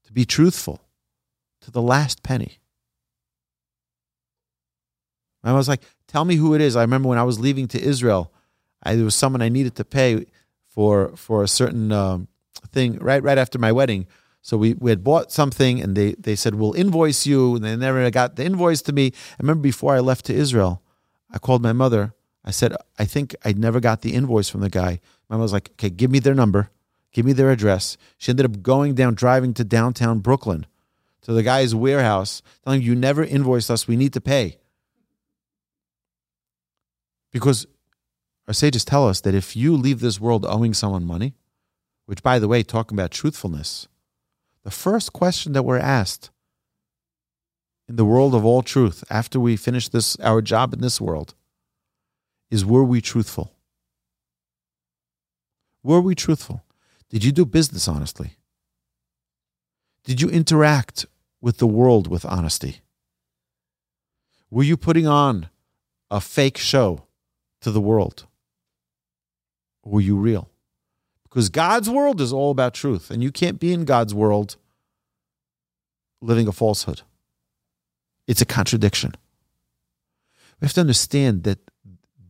To 0.04 0.12
be 0.12 0.24
truthful 0.24 0.85
to 1.66 1.72
the 1.72 1.82
last 1.82 2.22
penny. 2.22 2.58
I 5.42 5.52
was 5.52 5.68
like, 5.68 5.82
tell 6.08 6.24
me 6.24 6.36
who 6.36 6.54
it 6.54 6.60
is. 6.60 6.76
I 6.76 6.82
remember 6.82 7.08
when 7.08 7.18
I 7.18 7.24
was 7.24 7.38
leaving 7.38 7.68
to 7.68 7.80
Israel, 7.80 8.32
I, 8.82 8.94
there 8.94 9.04
was 9.04 9.14
someone 9.14 9.42
I 9.42 9.48
needed 9.48 9.74
to 9.76 9.84
pay 9.84 10.26
for 10.66 11.16
for 11.16 11.42
a 11.42 11.48
certain 11.48 11.92
um, 11.92 12.28
thing 12.72 12.98
right 12.98 13.22
right 13.22 13.38
after 13.38 13.58
my 13.58 13.72
wedding. 13.72 14.06
So 14.42 14.56
we, 14.56 14.74
we 14.74 14.92
had 14.92 15.02
bought 15.02 15.32
something 15.32 15.82
and 15.82 15.96
they, 15.96 16.12
they 16.12 16.36
said, 16.36 16.54
we'll 16.54 16.72
invoice 16.74 17.26
you. 17.26 17.56
And 17.56 17.64
they 17.64 17.74
never 17.74 18.08
got 18.12 18.36
the 18.36 18.44
invoice 18.44 18.80
to 18.82 18.92
me. 18.92 19.06
I 19.08 19.36
remember 19.40 19.62
before 19.62 19.96
I 19.96 19.98
left 19.98 20.24
to 20.26 20.34
Israel, 20.34 20.82
I 21.32 21.38
called 21.38 21.62
my 21.62 21.72
mother. 21.72 22.14
I 22.44 22.52
said, 22.52 22.76
I 22.96 23.06
think 23.06 23.34
I 23.44 23.54
never 23.54 23.80
got 23.80 24.02
the 24.02 24.14
invoice 24.14 24.48
from 24.48 24.60
the 24.60 24.70
guy. 24.70 25.00
My 25.28 25.34
mother 25.34 25.42
was 25.42 25.52
like, 25.52 25.70
okay, 25.72 25.90
give 25.90 26.12
me 26.12 26.20
their 26.20 26.34
number, 26.34 26.70
give 27.10 27.26
me 27.26 27.32
their 27.32 27.50
address. 27.50 27.96
She 28.18 28.30
ended 28.30 28.46
up 28.46 28.62
going 28.62 28.94
down, 28.94 29.14
driving 29.14 29.52
to 29.54 29.64
downtown 29.64 30.20
Brooklyn 30.20 30.66
to 31.26 31.32
the 31.32 31.42
guy's 31.42 31.74
warehouse, 31.74 32.40
telling 32.62 32.80
him, 32.80 32.86
you 32.86 32.94
never 32.94 33.24
invoiced 33.24 33.68
us. 33.68 33.88
We 33.88 33.96
need 33.96 34.12
to 34.12 34.20
pay. 34.20 34.58
Because 37.32 37.66
our 38.46 38.54
sages 38.54 38.84
tell 38.84 39.08
us 39.08 39.20
that 39.22 39.34
if 39.34 39.56
you 39.56 39.76
leave 39.76 39.98
this 39.98 40.20
world 40.20 40.46
owing 40.48 40.72
someone 40.72 41.04
money, 41.04 41.34
which 42.04 42.22
by 42.22 42.38
the 42.38 42.46
way, 42.46 42.62
talking 42.62 42.96
about 42.96 43.10
truthfulness, 43.10 43.88
the 44.62 44.70
first 44.70 45.12
question 45.12 45.52
that 45.52 45.64
we're 45.64 45.78
asked 45.78 46.30
in 47.88 47.96
the 47.96 48.04
world 48.04 48.32
of 48.32 48.44
all 48.44 48.62
truth 48.62 49.02
after 49.10 49.40
we 49.40 49.56
finish 49.56 49.88
this 49.88 50.14
our 50.20 50.40
job 50.40 50.72
in 50.72 50.80
this 50.80 51.00
world 51.00 51.34
is 52.52 52.64
were 52.64 52.84
we 52.84 53.00
truthful? 53.00 53.52
Were 55.82 56.00
we 56.00 56.14
truthful? 56.14 56.62
Did 57.10 57.24
you 57.24 57.32
do 57.32 57.44
business 57.44 57.88
honestly? 57.88 58.36
Did 60.04 60.20
you 60.20 60.28
interact 60.30 61.06
with 61.40 61.58
the 61.58 61.66
world 61.66 62.08
with 62.08 62.24
honesty? 62.24 62.80
Were 64.50 64.62
you 64.62 64.76
putting 64.76 65.06
on 65.06 65.48
a 66.10 66.20
fake 66.20 66.58
show 66.58 67.04
to 67.60 67.70
the 67.70 67.80
world? 67.80 68.26
Or 69.82 69.92
were 69.92 70.00
you 70.00 70.16
real? 70.16 70.48
Because 71.24 71.48
God's 71.48 71.90
world 71.90 72.20
is 72.20 72.32
all 72.32 72.50
about 72.50 72.74
truth, 72.74 73.10
and 73.10 73.22
you 73.22 73.30
can't 73.30 73.60
be 73.60 73.72
in 73.72 73.84
God's 73.84 74.14
world 74.14 74.56
living 76.22 76.48
a 76.48 76.52
falsehood. 76.52 77.02
It's 78.26 78.40
a 78.40 78.46
contradiction. 78.46 79.14
We 80.60 80.64
have 80.64 80.72
to 80.74 80.80
understand 80.80 81.44
that 81.44 81.58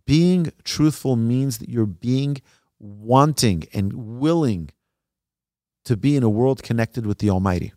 being 0.04 0.52
truthful 0.64 1.16
means 1.16 1.58
that 1.58 1.68
you're 1.68 1.86
being 1.86 2.38
wanting 2.78 3.64
and 3.72 3.92
willing 4.20 4.70
to 5.84 5.96
be 5.96 6.16
in 6.16 6.22
a 6.22 6.28
world 6.28 6.62
connected 6.62 7.06
with 7.06 7.18
the 7.18 7.30
Almighty. 7.30 7.72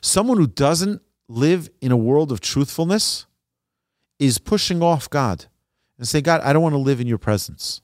Someone 0.00 0.38
who 0.38 0.46
doesn't 0.46 1.02
live 1.28 1.70
in 1.80 1.92
a 1.92 1.96
world 1.96 2.32
of 2.32 2.40
truthfulness 2.40 3.26
is 4.18 4.38
pushing 4.38 4.82
off 4.82 5.08
God 5.08 5.46
and 5.98 6.06
saying, 6.06 6.24
God, 6.24 6.40
I 6.42 6.52
don't 6.52 6.62
want 6.62 6.74
to 6.74 6.78
live 6.78 7.00
in 7.00 7.06
your 7.06 7.18
presence. 7.18 7.80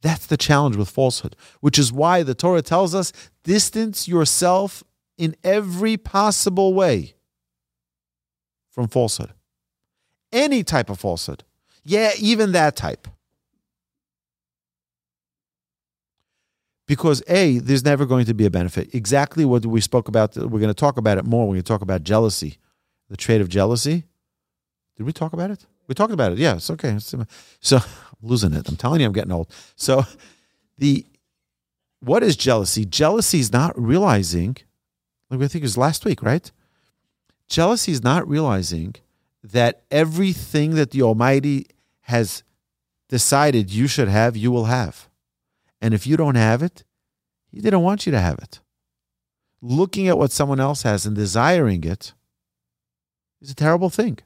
That's 0.00 0.26
the 0.26 0.36
challenge 0.36 0.76
with 0.76 0.90
falsehood, 0.90 1.36
which 1.60 1.78
is 1.78 1.92
why 1.92 2.22
the 2.22 2.34
Torah 2.34 2.62
tells 2.62 2.94
us 2.94 3.12
distance 3.42 4.06
yourself 4.06 4.84
in 5.16 5.34
every 5.42 5.96
possible 5.96 6.72
way 6.72 7.14
from 8.70 8.86
falsehood. 8.86 9.32
Any 10.32 10.62
type 10.62 10.88
of 10.88 11.00
falsehood. 11.00 11.42
Yeah, 11.84 12.12
even 12.18 12.52
that 12.52 12.76
type. 12.76 13.08
Because 16.88 17.22
A, 17.28 17.58
there's 17.58 17.84
never 17.84 18.06
going 18.06 18.24
to 18.24 18.34
be 18.34 18.46
a 18.46 18.50
benefit. 18.50 18.94
Exactly 18.94 19.44
what 19.44 19.64
we 19.66 19.80
spoke 19.80 20.08
about. 20.08 20.34
We're 20.34 20.58
going 20.58 20.68
to 20.68 20.74
talk 20.74 20.96
about 20.96 21.18
it 21.18 21.26
more 21.26 21.46
when 21.46 21.56
we 21.56 21.62
talk 21.62 21.82
about 21.82 22.02
jealousy, 22.02 22.56
the 23.10 23.16
trait 23.16 23.42
of 23.42 23.50
jealousy. 23.50 24.04
Did 24.96 25.04
we 25.04 25.12
talk 25.12 25.34
about 25.34 25.50
it? 25.50 25.66
We 25.86 25.94
talked 25.94 26.14
about 26.14 26.32
it. 26.32 26.38
Yeah, 26.38 26.56
it's 26.56 26.70
okay. 26.70 26.98
So 27.60 27.76
I'm 27.76 27.82
losing 28.22 28.54
it. 28.54 28.66
I'm 28.68 28.76
telling 28.76 29.02
you, 29.02 29.06
I'm 29.06 29.12
getting 29.12 29.32
old. 29.32 29.52
So 29.76 30.04
the 30.78 31.04
what 32.00 32.22
is 32.22 32.36
jealousy? 32.36 32.86
Jealousy 32.86 33.40
is 33.40 33.52
not 33.52 33.78
realizing, 33.78 34.56
like 35.30 35.42
I 35.42 35.48
think 35.48 35.62
it 35.62 35.66
was 35.66 35.76
last 35.76 36.06
week, 36.06 36.22
right? 36.22 36.50
Jealousy 37.48 37.92
is 37.92 38.02
not 38.02 38.26
realizing 38.26 38.94
that 39.42 39.82
everything 39.90 40.74
that 40.76 40.92
the 40.92 41.02
Almighty 41.02 41.66
has 42.02 42.42
decided 43.08 43.70
you 43.70 43.88
should 43.88 44.08
have, 44.08 44.36
you 44.38 44.50
will 44.50 44.66
have. 44.66 45.07
And 45.80 45.94
if 45.94 46.06
you 46.06 46.16
don't 46.16 46.34
have 46.34 46.62
it, 46.62 46.84
He 47.50 47.60
didn't 47.60 47.82
want 47.82 48.06
you 48.06 48.12
to 48.12 48.20
have 48.20 48.38
it. 48.38 48.60
Looking 49.60 50.08
at 50.08 50.18
what 50.18 50.32
someone 50.32 50.60
else 50.60 50.82
has 50.82 51.06
and 51.06 51.16
desiring 51.16 51.84
it 51.84 52.12
is 53.40 53.50
a 53.50 53.54
terrible 53.54 53.90
thing. 53.90 54.18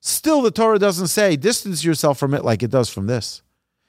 Still, 0.00 0.42
the 0.42 0.50
Torah 0.50 0.78
doesn't 0.78 1.08
say 1.08 1.36
distance 1.36 1.84
yourself 1.84 2.18
from 2.18 2.34
it 2.34 2.44
like 2.44 2.62
it 2.62 2.70
does 2.70 2.88
from 2.88 3.06
this. 3.06 3.42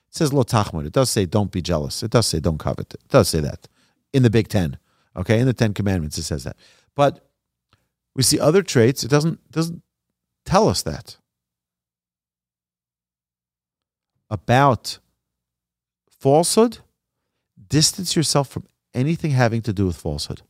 It 0.10 0.16
says 0.16 0.34
lo 0.34 0.44
tachmud. 0.44 0.86
It 0.86 0.94
does 0.94 1.10
say 1.10 1.26
don't 1.26 1.52
be 1.52 1.62
jealous. 1.62 2.02
It 2.02 2.12
does 2.12 2.26
say 2.26 2.40
don't 2.40 2.58
covet. 2.58 2.96
It 2.96 3.08
does 3.10 3.30
say 3.30 3.40
that 3.42 3.68
in 4.12 4.24
the 4.24 4.30
Big 4.30 4.48
Ten. 4.48 4.78
Okay, 5.16 5.40
in 5.40 5.46
the 5.46 5.54
Ten 5.54 5.74
Commandments 5.74 6.18
it 6.18 6.24
says 6.24 6.44
that. 6.44 6.58
But 6.96 7.30
we 8.16 8.24
see 8.24 8.40
other 8.40 8.64
traits. 8.64 9.04
It 9.04 9.10
doesn't 9.10 9.52
doesn't 9.52 9.84
tell 10.46 10.68
us 10.68 10.82
that 10.82 11.18
about 14.30 15.00
falsehood. 16.20 16.80
Distance 17.68 18.16
yourself 18.16 18.50
from 18.50 18.66
anything 18.94 19.32
having 19.32 19.62
to 19.64 19.74
do 19.74 19.86
with 19.86 19.98
falsehood. 19.98 20.42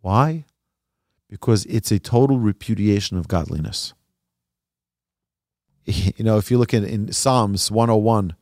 Why? 0.00 0.44
because 1.32 1.64
it's 1.64 1.90
a 1.90 1.98
total 1.98 2.38
repudiation 2.38 3.16
of 3.16 3.26
godliness. 3.26 3.94
You 5.86 6.24
know, 6.24 6.36
if 6.36 6.50
you 6.50 6.58
look 6.58 6.74
at 6.74 6.84
in 6.84 7.10
Psalms 7.10 7.70
101, 7.70 8.36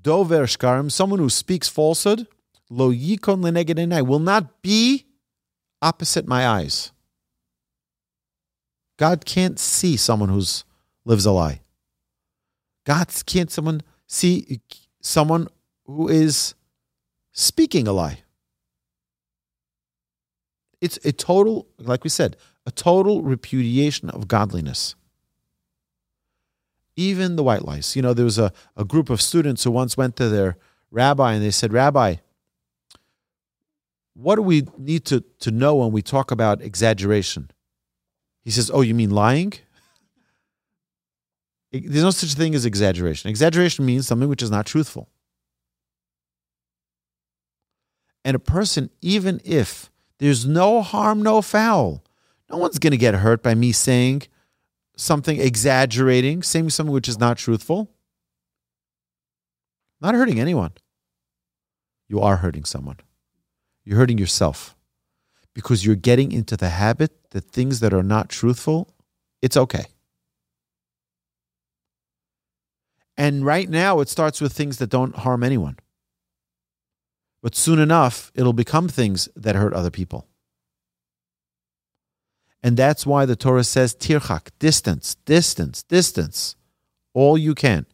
Dover 0.00 0.44
Shkarim, 0.44 0.92
someone 0.92 1.18
who 1.18 1.30
speaks 1.30 1.68
falsehood, 1.68 2.28
lo 2.68 2.92
yikon 2.92 3.42
lenegedenai, 3.42 4.06
will 4.06 4.20
not 4.20 4.60
be 4.62 5.06
opposite 5.80 6.28
my 6.28 6.46
eyes. 6.46 6.92
God 8.98 9.24
can't 9.24 9.58
see 9.58 9.96
someone 9.96 10.28
who's 10.28 10.64
lives 11.06 11.26
a 11.26 11.32
lie. 11.32 11.62
God 12.84 13.08
can't 13.26 13.50
someone 13.50 13.82
see 14.12 14.60
someone 15.00 15.48
who 15.86 16.08
is 16.08 16.54
speaking 17.32 17.88
a 17.88 17.92
lie. 17.92 18.18
It's 20.80 20.98
a 21.04 21.12
total, 21.12 21.66
like 21.78 22.04
we 22.04 22.10
said, 22.10 22.36
a 22.66 22.70
total 22.70 23.22
repudiation 23.22 24.10
of 24.10 24.28
godliness. 24.28 24.94
Even 26.94 27.36
the 27.36 27.42
white 27.42 27.64
lies. 27.64 27.96
You 27.96 28.02
know, 28.02 28.12
there 28.12 28.24
was 28.24 28.38
a, 28.38 28.52
a 28.76 28.84
group 28.84 29.08
of 29.08 29.22
students 29.22 29.64
who 29.64 29.70
once 29.70 29.96
went 29.96 30.16
to 30.16 30.28
their 30.28 30.56
rabbi 30.90 31.32
and 31.32 31.42
they 31.42 31.50
said, 31.50 31.72
Rabbi, 31.72 32.16
what 34.14 34.36
do 34.36 34.42
we 34.42 34.66
need 34.76 35.06
to, 35.06 35.24
to 35.40 35.50
know 35.50 35.76
when 35.76 35.90
we 35.90 36.02
talk 36.02 36.30
about 36.30 36.60
exaggeration? 36.60 37.50
He 38.44 38.50
says, 38.50 38.70
Oh, 38.72 38.82
you 38.82 38.94
mean 38.94 39.10
lying? 39.10 39.54
There's 41.72 42.04
no 42.04 42.10
such 42.10 42.34
thing 42.34 42.54
as 42.54 42.66
exaggeration. 42.66 43.30
Exaggeration 43.30 43.86
means 43.86 44.06
something 44.06 44.28
which 44.28 44.42
is 44.42 44.50
not 44.50 44.66
truthful. 44.66 45.08
And 48.24 48.36
a 48.36 48.38
person, 48.38 48.90
even 49.00 49.40
if 49.44 49.90
there's 50.18 50.46
no 50.46 50.82
harm, 50.82 51.22
no 51.22 51.40
foul. 51.42 52.04
No 52.50 52.58
one's 52.58 52.78
going 52.78 52.90
to 52.90 52.98
get 52.98 53.14
hurt 53.14 53.42
by 53.42 53.54
me 53.54 53.72
saying 53.72 54.22
something 54.96 55.40
exaggerating, 55.40 56.42
saying 56.42 56.70
something 56.70 56.92
which 56.92 57.08
is 57.08 57.18
not 57.18 57.38
truthful. 57.38 57.90
Not 60.00 60.14
hurting 60.14 60.38
anyone. 60.38 60.72
You 62.08 62.20
are 62.20 62.36
hurting 62.36 62.64
someone. 62.64 62.98
You're 63.84 63.96
hurting 63.96 64.18
yourself 64.18 64.76
because 65.54 65.84
you're 65.84 65.96
getting 65.96 66.32
into 66.32 66.56
the 66.56 66.68
habit 66.68 67.30
that 67.30 67.44
things 67.44 67.80
that 67.80 67.94
are 67.94 68.02
not 68.02 68.28
truthful, 68.28 68.94
it's 69.40 69.56
okay. 69.56 69.86
And 73.16 73.44
right 73.44 73.68
now, 73.68 74.00
it 74.00 74.08
starts 74.08 74.40
with 74.40 74.52
things 74.52 74.78
that 74.78 74.90
don't 74.90 75.16
harm 75.16 75.42
anyone. 75.42 75.78
But 77.42 77.54
soon 77.54 77.78
enough, 77.78 78.30
it'll 78.34 78.52
become 78.52 78.88
things 78.88 79.28
that 79.36 79.56
hurt 79.56 79.74
other 79.74 79.90
people. 79.90 80.26
And 82.62 82.76
that's 82.76 83.04
why 83.04 83.26
the 83.26 83.36
Torah 83.36 83.64
says 83.64 83.94
tirchak, 83.94 84.50
distance, 84.58 85.16
distance, 85.24 85.82
distance, 85.82 86.54
all 87.12 87.36
you 87.36 87.54
can 87.54 87.86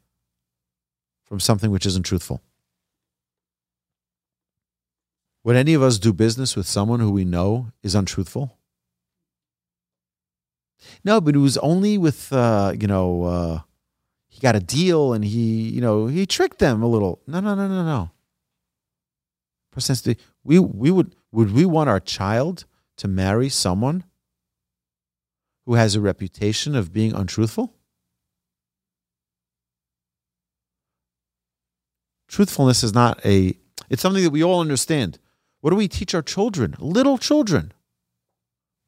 from 1.25 1.41
something 1.41 1.71
which 1.71 1.87
isn't 1.87 2.05
truthful. 2.05 2.43
Would 5.45 5.57
any 5.57 5.73
of 5.73 5.83
us 5.83 5.99
do 5.99 6.13
business 6.13 6.55
with 6.55 6.67
someone 6.67 7.01
who 7.01 7.11
we 7.11 7.25
know 7.25 7.69
is 7.83 7.95
untruthful? 7.95 8.59
No, 11.03 11.21
but 11.21 11.35
it 11.35 11.39
was 11.39 11.57
only 11.59 11.97
with, 11.97 12.33
uh, 12.33 12.75
you 12.79 12.87
know, 12.87 13.23
uh, 13.25 13.61
he 14.39 14.43
got 14.43 14.57
a 14.57 14.61
deal 14.61 15.13
and 15.13 15.25
he, 15.25 15.69
you 15.69 15.81
know, 15.81 16.07
he 16.07 16.25
tricked 16.25 16.61
them 16.61 16.83
a 16.83 16.87
little. 16.87 17.21
No, 17.27 17.41
no, 17.41 17.55
no, 17.57 17.67
no, 17.67 17.85
no 17.85 18.11
we 20.45 20.59
we 20.59 20.91
would 20.91 21.15
would 21.33 21.53
we 21.53 21.65
want 21.65 21.89
our 21.89 22.01
child 22.01 22.65
to 22.97 23.09
marry 23.09 23.49
someone 23.49 24.05
who 25.67 25.75
has 25.75 25.95
a 25.95 26.01
reputation 26.01 26.75
of 26.75 26.93
being 26.93 27.15
untruthful? 27.15 27.75
Truthfulness 32.29 32.83
is 32.83 32.95
not 32.95 33.25
a 33.25 33.55
it's 33.89 34.03
something 34.03 34.25
that 34.25 34.31
we 34.31 34.43
all 34.43 34.61
understand. 34.61 35.19
What 35.61 35.71
do 35.71 35.77
we 35.77 35.89
teach 35.89 36.15
our 36.15 36.23
children? 36.23 36.77
Little 36.79 37.19
children. 37.19 37.73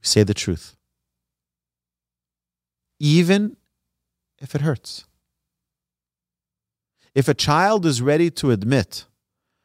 We 0.00 0.06
say 0.06 0.22
the 0.22 0.34
truth. 0.34 0.76
Even 2.98 3.56
if 4.38 4.54
it 4.54 4.60
hurts. 4.60 5.04
If 7.14 7.28
a 7.28 7.34
child 7.34 7.86
is 7.86 8.00
ready 8.02 8.30
to 8.32 8.50
admit 8.50 9.06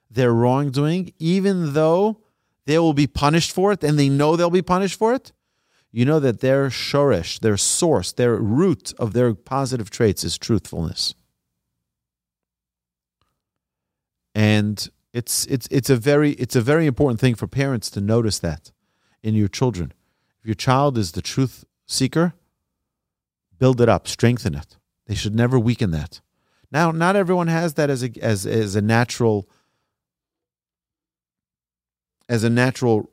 their 0.09 0.33
wrongdoing, 0.33 1.13
even 1.19 1.73
though 1.73 2.21
they 2.65 2.79
will 2.79 2.93
be 2.93 3.07
punished 3.07 3.51
for 3.51 3.71
it 3.71 3.83
and 3.83 3.99
they 3.99 4.09
know 4.09 4.35
they'll 4.35 4.49
be 4.49 4.61
punished 4.61 4.97
for 4.97 5.13
it, 5.13 5.31
you 5.91 6.03
know 6.03 6.19
that 6.19 6.41
their 6.41 6.69
shoresh, 6.69 7.39
their 7.39 7.57
source, 7.57 8.11
their 8.11 8.35
root 8.35 8.93
of 8.97 9.13
their 9.13 9.33
positive 9.33 9.89
traits 9.89 10.23
is 10.23 10.37
truthfulness. 10.37 11.15
And 14.33 14.89
it's 15.13 15.45
it's 15.45 15.67
it's 15.71 15.89
a 15.89 15.95
very 15.95 16.31
it's 16.31 16.57
a 16.57 16.61
very 16.61 16.85
important 16.87 17.21
thing 17.21 17.35
for 17.35 17.47
parents 17.47 17.89
to 17.91 18.01
notice 18.01 18.39
that 18.39 18.71
in 19.23 19.35
your 19.35 19.47
children. 19.47 19.93
If 20.41 20.45
your 20.45 20.55
child 20.55 20.97
is 20.97 21.13
the 21.13 21.21
truth 21.21 21.63
seeker, 21.85 22.33
build 23.57 23.79
it 23.79 23.87
up, 23.87 24.07
strengthen 24.07 24.55
it. 24.55 24.75
They 25.07 25.15
should 25.15 25.35
never 25.35 25.57
weaken 25.57 25.91
that. 25.91 26.19
Now, 26.75 26.91
not 26.91 27.15
everyone 27.15 27.47
has 27.47 27.75
that 27.75 27.89
as 27.89 28.03
a 28.03 28.11
as 28.21 28.45
as 28.45 28.75
a 28.75 28.81
natural 28.81 29.47
as 32.27 32.43
a 32.43 32.49
natural 32.49 33.09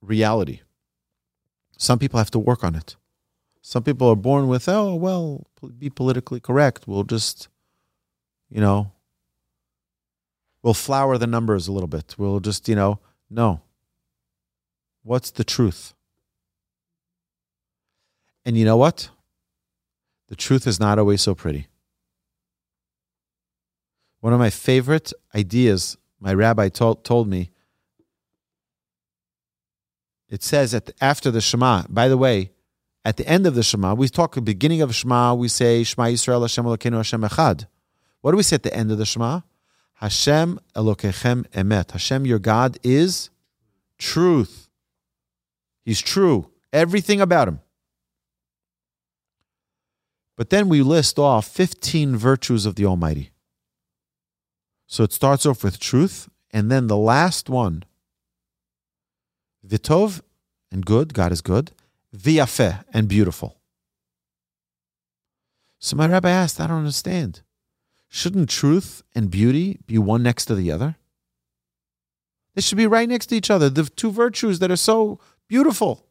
reality. 0.00 0.60
Some 1.76 1.98
people 1.98 2.16
have 2.16 2.30
to 2.30 2.38
work 2.38 2.64
on 2.64 2.74
it. 2.74 2.96
Some 3.60 3.82
people 3.82 4.08
are 4.08 4.16
born 4.16 4.48
with, 4.48 4.70
oh, 4.70 4.94
well, 4.94 5.46
be 5.76 5.90
politically 5.90 6.40
correct. 6.40 6.88
We'll 6.88 7.04
just, 7.04 7.48
you 8.48 8.62
know, 8.62 8.92
we'll 10.62 10.72
flower 10.72 11.18
the 11.18 11.26
numbers 11.26 11.68
a 11.68 11.72
little 11.72 11.88
bit. 11.88 12.14
We'll 12.16 12.40
just, 12.40 12.70
you 12.70 12.74
know, 12.74 13.00
no. 13.28 13.60
What's 15.02 15.30
the 15.30 15.44
truth? 15.44 15.92
And 18.46 18.56
you 18.56 18.64
know 18.64 18.78
what? 18.78 19.10
The 20.28 20.36
truth 20.36 20.66
is 20.66 20.80
not 20.80 20.98
always 20.98 21.20
so 21.20 21.34
pretty. 21.34 21.68
One 24.20 24.32
of 24.32 24.38
my 24.38 24.50
favorite 24.50 25.12
ideas 25.34 25.96
my 26.20 26.34
rabbi 26.34 26.68
told, 26.68 27.04
told 27.04 27.28
me 27.28 27.50
it 30.28 30.42
says 30.42 30.72
that 30.72 30.90
after 31.00 31.30
the 31.30 31.40
Shema. 31.40 31.84
By 31.88 32.08
the 32.08 32.16
way, 32.16 32.50
at 33.04 33.16
the 33.16 33.26
end 33.26 33.46
of 33.46 33.54
the 33.54 33.62
Shema, 33.62 33.94
we 33.94 34.08
talk 34.08 34.32
at 34.32 34.34
the 34.34 34.42
beginning 34.42 34.82
of 34.82 34.94
Shema. 34.94 35.34
We 35.34 35.48
say 35.48 35.84
Shema 35.84 36.08
Yisrael 36.08 36.42
Hashem 36.42 36.64
Elokeinu 36.64 36.96
Hashem 36.96 37.22
Echad. 37.22 37.66
What 38.20 38.32
do 38.32 38.36
we 38.36 38.42
say 38.42 38.56
at 38.56 38.62
the 38.62 38.74
end 38.74 38.90
of 38.90 38.98
the 38.98 39.06
Shema? 39.06 39.40
Hashem 39.94 40.60
Elokechem 40.74 41.48
Emet. 41.48 41.92
Hashem, 41.92 42.26
your 42.26 42.38
God, 42.38 42.78
is 42.82 43.30
truth. 43.98 44.68
He's 45.84 46.00
true. 46.00 46.50
Everything 46.72 47.20
about 47.20 47.48
him. 47.48 47.60
But 50.36 50.50
then 50.50 50.68
we 50.68 50.82
list 50.82 51.18
off 51.18 51.48
15 51.48 52.16
virtues 52.16 52.66
of 52.66 52.76
the 52.76 52.84
Almighty. 52.84 53.30
So 54.90 55.04
it 55.04 55.12
starts 55.12 55.44
off 55.44 55.62
with 55.62 55.78
truth, 55.78 56.30
and 56.50 56.70
then 56.70 56.86
the 56.86 56.96
last 56.96 57.50
one, 57.50 57.84
Vitov 59.64 60.22
and 60.72 60.84
good, 60.84 61.12
God 61.12 61.30
is 61.30 61.42
good, 61.42 61.72
Viafeh 62.16 62.84
and 62.92 63.06
beautiful. 63.06 63.58
So 65.78 65.94
my 65.94 66.08
rabbi 66.08 66.30
asked, 66.30 66.58
I 66.58 66.66
don't 66.66 66.78
understand. 66.78 67.42
Shouldn't 68.08 68.48
truth 68.48 69.02
and 69.14 69.30
beauty 69.30 69.78
be 69.86 69.98
one 69.98 70.22
next 70.22 70.46
to 70.46 70.54
the 70.54 70.72
other? 70.72 70.96
They 72.54 72.62
should 72.62 72.78
be 72.78 72.86
right 72.86 73.08
next 73.08 73.26
to 73.26 73.36
each 73.36 73.50
other. 73.50 73.68
The 73.68 73.84
two 73.84 74.10
virtues 74.10 74.58
that 74.60 74.70
are 74.70 74.76
so 74.76 75.20
beautiful. 75.48 76.06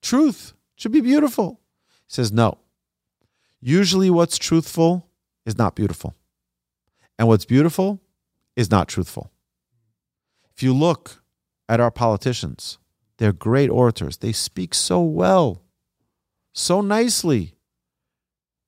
Truth 0.00 0.52
should 0.76 0.92
be 0.92 1.00
beautiful. 1.00 1.60
He 2.06 2.14
says, 2.14 2.30
no. 2.30 2.58
Usually, 3.60 4.08
what's 4.08 4.38
truthful 4.38 5.08
is 5.44 5.58
not 5.58 5.74
beautiful. 5.74 6.14
And 7.18 7.28
what's 7.28 7.44
beautiful 7.44 8.00
is 8.54 8.70
not 8.70 8.88
truthful. 8.88 9.30
If 10.54 10.62
you 10.62 10.74
look 10.74 11.22
at 11.68 11.80
our 11.80 11.90
politicians, 11.90 12.78
they're 13.18 13.32
great 13.32 13.70
orators. 13.70 14.18
They 14.18 14.32
speak 14.32 14.74
so 14.74 15.00
well, 15.00 15.62
so 16.52 16.80
nicely. 16.80 17.54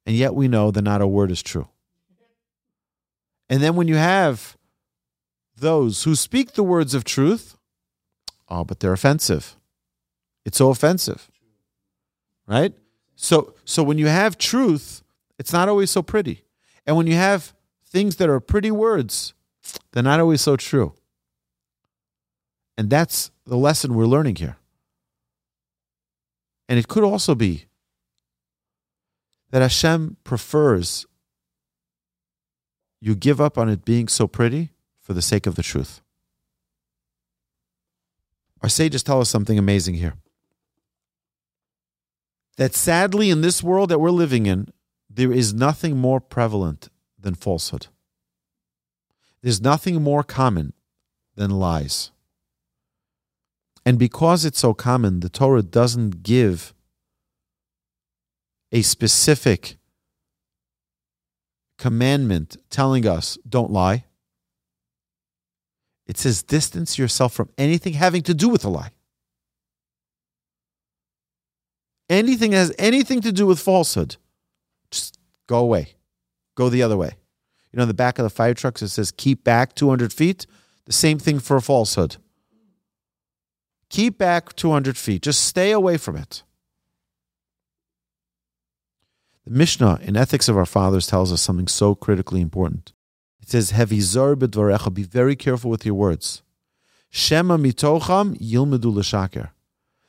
And 0.06 0.16
yet 0.16 0.34
we 0.34 0.48
know 0.48 0.70
that 0.70 0.82
not 0.82 1.02
a 1.02 1.06
word 1.06 1.30
is 1.30 1.42
true. 1.42 1.68
And 3.50 3.62
then 3.62 3.76
when 3.76 3.88
you 3.88 3.96
have 3.96 4.56
those 5.56 6.04
who 6.04 6.14
speak 6.14 6.52
the 6.52 6.62
words 6.62 6.94
of 6.94 7.04
truth, 7.04 7.56
oh, 8.48 8.64
but 8.64 8.80
they're 8.80 8.92
offensive. 8.92 9.56
It's 10.44 10.58
so 10.58 10.70
offensive. 10.70 11.30
Right? 12.46 12.74
So 13.16 13.54
so 13.64 13.82
when 13.82 13.98
you 13.98 14.06
have 14.06 14.38
truth, 14.38 15.02
it's 15.38 15.52
not 15.52 15.68
always 15.68 15.90
so 15.90 16.02
pretty. 16.02 16.44
And 16.86 16.96
when 16.96 17.06
you 17.06 17.14
have 17.14 17.52
things 17.90 18.16
that 18.16 18.28
are 18.28 18.40
pretty 18.40 18.70
words, 18.70 19.34
they're 19.92 20.02
not 20.02 20.20
always 20.20 20.40
so 20.40 20.56
true. 20.56 20.94
And 22.76 22.90
that's 22.90 23.30
the 23.44 23.56
lesson 23.56 23.94
we're 23.94 24.06
learning 24.06 24.36
here. 24.36 24.56
And 26.68 26.78
it 26.78 26.86
could 26.86 27.02
also 27.02 27.34
be 27.34 27.64
that 29.50 29.62
Hashem 29.62 30.18
prefers 30.22 31.06
you 33.00 33.14
give 33.14 33.40
up 33.40 33.56
on 33.56 33.68
it 33.68 33.84
being 33.84 34.08
so 34.08 34.26
pretty 34.26 34.70
for 35.00 35.14
the 35.14 35.22
sake 35.22 35.46
of 35.46 35.54
the 35.54 35.62
truth. 35.62 36.02
Our 38.62 38.68
sages 38.68 39.02
tell 39.02 39.20
us 39.20 39.30
something 39.30 39.58
amazing 39.58 39.94
here. 39.94 40.14
That 42.56 42.74
sadly, 42.74 43.30
in 43.30 43.40
this 43.40 43.62
world 43.62 43.88
that 43.88 44.00
we're 44.00 44.10
living 44.10 44.46
in, 44.46 44.72
there 45.08 45.32
is 45.32 45.54
nothing 45.54 45.96
more 45.96 46.20
prevalent 46.20 46.88
than 47.28 47.34
falsehood. 47.34 47.88
There's 49.42 49.60
nothing 49.60 50.02
more 50.02 50.22
common 50.22 50.72
than 51.36 51.50
lies. 51.50 52.10
And 53.84 53.98
because 53.98 54.46
it's 54.46 54.58
so 54.58 54.72
common, 54.72 55.20
the 55.20 55.28
Torah 55.28 55.62
doesn't 55.62 56.22
give 56.22 56.72
a 58.72 58.80
specific 58.80 59.76
commandment 61.76 62.56
telling 62.70 63.06
us 63.06 63.36
don't 63.46 63.70
lie. 63.70 64.04
It 66.06 66.16
says 66.16 66.42
distance 66.42 66.98
yourself 66.98 67.34
from 67.34 67.50
anything 67.58 67.92
having 67.92 68.22
to 68.22 68.32
do 68.32 68.48
with 68.48 68.64
a 68.64 68.70
lie. 68.70 68.92
Anything 72.08 72.52
that 72.52 72.56
has 72.56 72.74
anything 72.78 73.20
to 73.20 73.32
do 73.32 73.46
with 73.46 73.60
falsehood, 73.60 74.16
just 74.90 75.18
go 75.46 75.58
away. 75.58 75.97
Go 76.58 76.68
the 76.68 76.82
other 76.82 76.96
way. 76.96 77.12
You 77.72 77.78
know, 77.78 77.86
the 77.86 77.94
back 77.94 78.18
of 78.18 78.24
the 78.24 78.30
fire 78.30 78.52
trucks, 78.52 78.82
it 78.82 78.88
says 78.88 79.12
keep 79.12 79.44
back 79.44 79.76
200 79.76 80.12
feet. 80.12 80.44
The 80.86 80.92
same 80.92 81.20
thing 81.20 81.38
for 81.38 81.56
a 81.56 81.62
falsehood. 81.62 82.16
Keep 83.90 84.18
back 84.18 84.56
200 84.56 84.96
feet. 84.96 85.22
Just 85.22 85.44
stay 85.44 85.70
away 85.70 85.96
from 85.98 86.16
it. 86.16 86.42
The 89.44 89.52
Mishnah 89.52 90.00
in 90.02 90.16
Ethics 90.16 90.48
of 90.48 90.56
Our 90.56 90.66
Fathers 90.66 91.06
tells 91.06 91.32
us 91.32 91.40
something 91.40 91.68
so 91.68 91.94
critically 91.94 92.40
important. 92.40 92.92
It 93.40 93.48
says, 93.48 93.70
Hevizor 93.70 94.34
b'dvarecha, 94.34 94.92
be 94.92 95.04
very 95.04 95.36
careful 95.36 95.70
with 95.70 95.86
your 95.86 95.94
words. 95.94 96.42
Shema 97.08 97.56
mitocham 97.56 98.36
yilmedu 98.36 98.92
l'shaker. 98.92 99.50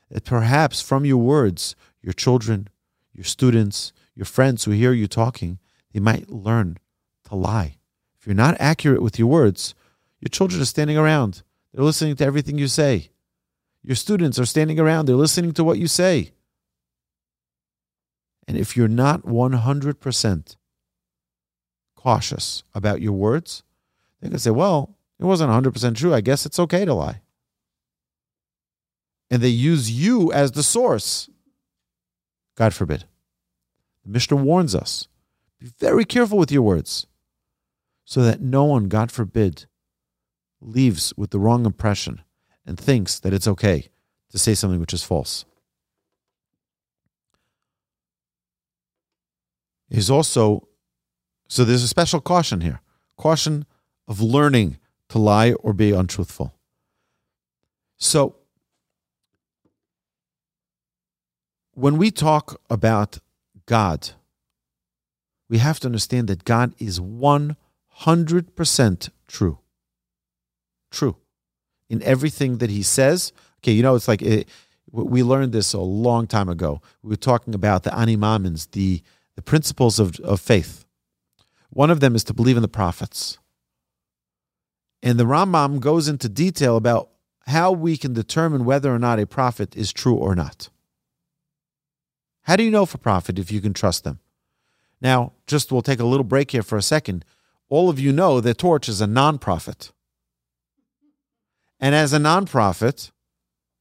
That 0.10 0.26
perhaps 0.26 0.82
from 0.82 1.06
your 1.06 1.22
words, 1.22 1.76
your 2.02 2.14
children, 2.14 2.70
your 3.14 3.24
students, 3.24 3.94
your 4.16 4.26
friends 4.26 4.64
who 4.64 4.72
hear 4.72 4.94
you 4.94 5.08
talking, 5.08 5.60
they 5.94 6.00
might 6.00 6.30
learn 6.30 6.78
to 7.26 7.36
lie. 7.36 7.78
If 8.20 8.28
you're 8.28 8.36
not 8.36 8.58
accurate 8.60 9.02
with 9.02 9.18
your 9.18 9.28
words, 9.28 9.76
your 10.20 10.30
children 10.30 10.62
are 10.62 10.66
standing 10.66 10.98
around. 10.98 11.44
They're 11.74 11.84
listening 11.84 12.16
to 12.18 12.26
everything 12.26 12.58
you 12.58 12.68
say. 12.68 13.12
Your 13.84 13.96
students 13.96 14.38
are 14.40 14.46
standing 14.46 14.80
around. 14.80 15.06
They're 15.06 15.16
listening 15.16 15.54
to 15.54 15.64
what 15.64 15.78
you 15.78 15.88
say. 15.88 16.32
And 18.48 18.58
if 18.58 18.76
you're 18.76 18.88
not 18.88 19.24
100% 19.24 20.56
cautious 21.96 22.64
about 22.74 23.02
your 23.02 23.14
words, 23.14 23.64
they 24.22 24.30
can 24.30 24.40
say, 24.40 24.50
well, 24.50 24.96
it 25.20 25.26
wasn't 25.26 25.52
100% 25.52 25.96
true. 25.96 26.14
I 26.14 26.22
guess 26.22 26.46
it's 26.46 26.60
okay 26.60 26.84
to 26.84 26.94
lie. 26.94 27.22
And 29.30 29.42
they 29.42 29.50
use 29.50 29.92
you 29.92 30.32
as 30.34 30.54
the 30.54 30.64
source. 30.64 31.30
God 32.56 32.74
forbid. 32.74 33.06
The 34.04 34.12
Mishnah 34.12 34.38
warns 34.38 34.74
us 34.74 35.08
be 35.60 35.72
very 35.80 36.06
careful 36.06 36.38
with 36.38 36.52
your 36.52 36.62
words 36.62 37.08
so 38.06 38.22
that 38.22 38.42
no 38.42 38.64
one, 38.64 38.88
God 38.88 39.12
forbid, 39.12 39.66
leaves 40.62 41.14
with 41.16 41.32
the 41.32 41.40
wrong 41.40 41.66
impression 41.66 42.22
and 42.66 42.80
thinks 42.80 43.20
that 43.20 43.34
it's 43.34 43.48
okay 43.48 43.90
to 44.32 44.38
say 44.38 44.54
something 44.54 44.80
which 44.80 44.94
is 44.94 45.04
false. 45.04 45.46
is 49.90 50.10
also 50.10 50.68
so 51.48 51.64
there's 51.64 51.84
a 51.84 51.88
special 51.88 52.22
caution 52.22 52.62
here 52.62 52.82
caution 53.18 53.66
of 54.08 54.22
learning 54.22 54.78
to 55.10 55.18
lie 55.18 55.54
or 55.54 55.74
be 55.74 55.92
untruthful. 55.92 56.54
So 57.98 58.36
when 61.74 61.98
we 61.98 62.12
talk 62.12 62.62
about 62.70 63.20
God, 63.66 64.12
we 65.50 65.58
have 65.58 65.80
to 65.82 65.88
understand 65.88 66.28
that 66.28 66.46
God 66.46 66.74
is 66.78 67.00
100% 67.00 69.10
true. 69.28 69.58
True. 70.92 71.16
In 71.90 72.04
everything 72.04 72.60
that 72.60 72.70
he 72.70 72.84
says. 72.84 73.34
Okay, 73.60 73.72
you 73.72 73.82
know, 73.82 73.96
it's 73.96 74.08
like 74.08 74.22
it, 74.22 74.48
we 74.92 75.24
learned 75.24 75.52
this 75.52 75.74
a 75.74 75.80
long 75.80 76.28
time 76.28 76.50
ago. 76.50 76.82
We 77.04 77.10
were 77.10 77.16
talking 77.16 77.56
about 77.56 77.82
the 77.84 77.98
Ani 77.98 78.16
Ma'amins, 78.16 78.70
the 78.72 79.02
the 79.40 79.44
principles 79.44 80.00
of, 80.00 80.20
of 80.20 80.42
faith. 80.42 80.84
One 81.70 81.90
of 81.90 82.02
them 82.02 82.14
is 82.14 82.26
to 82.26 82.34
believe 82.34 82.58
in 82.58 82.62
the 82.62 82.68
prophets. 82.68 83.38
And 85.02 85.18
the 85.18 85.24
Rambam 85.24 85.80
goes 85.80 86.10
into 86.10 86.28
detail 86.28 86.76
about 86.76 87.10
how 87.48 87.72
we 87.72 87.96
can 87.96 88.12
determine 88.12 88.66
whether 88.66 88.94
or 88.94 89.00
not 89.00 89.18
a 89.18 89.26
prophet 89.26 89.78
is 89.78 89.94
true 89.94 90.16
or 90.16 90.36
not. 90.36 90.68
How 92.42 92.58
do 92.58 92.64
you 92.64 92.70
know 92.70 92.86
for 92.86 92.98
prophet 92.98 93.40
if 93.40 93.50
you 93.50 93.62
can 93.62 93.74
trust 93.74 94.04
them? 94.04 94.20
Now, 95.02 95.34
just 95.48 95.72
we'll 95.72 95.82
take 95.82 96.00
a 96.00 96.06
little 96.06 96.24
break 96.24 96.52
here 96.52 96.64
for 96.64 96.78
a 96.78 96.82
second. 96.82 97.26
All 97.70 97.90
of 97.90 98.00
you 98.00 98.12
know 98.12 98.42
that 98.42 98.58
Torch 98.58 98.90
is 98.90 99.02
a 99.02 99.08
non-prophet. 99.08 99.92
And 101.80 101.96
as 101.96 102.12
a 102.12 102.20
non-prophet, 102.20 103.12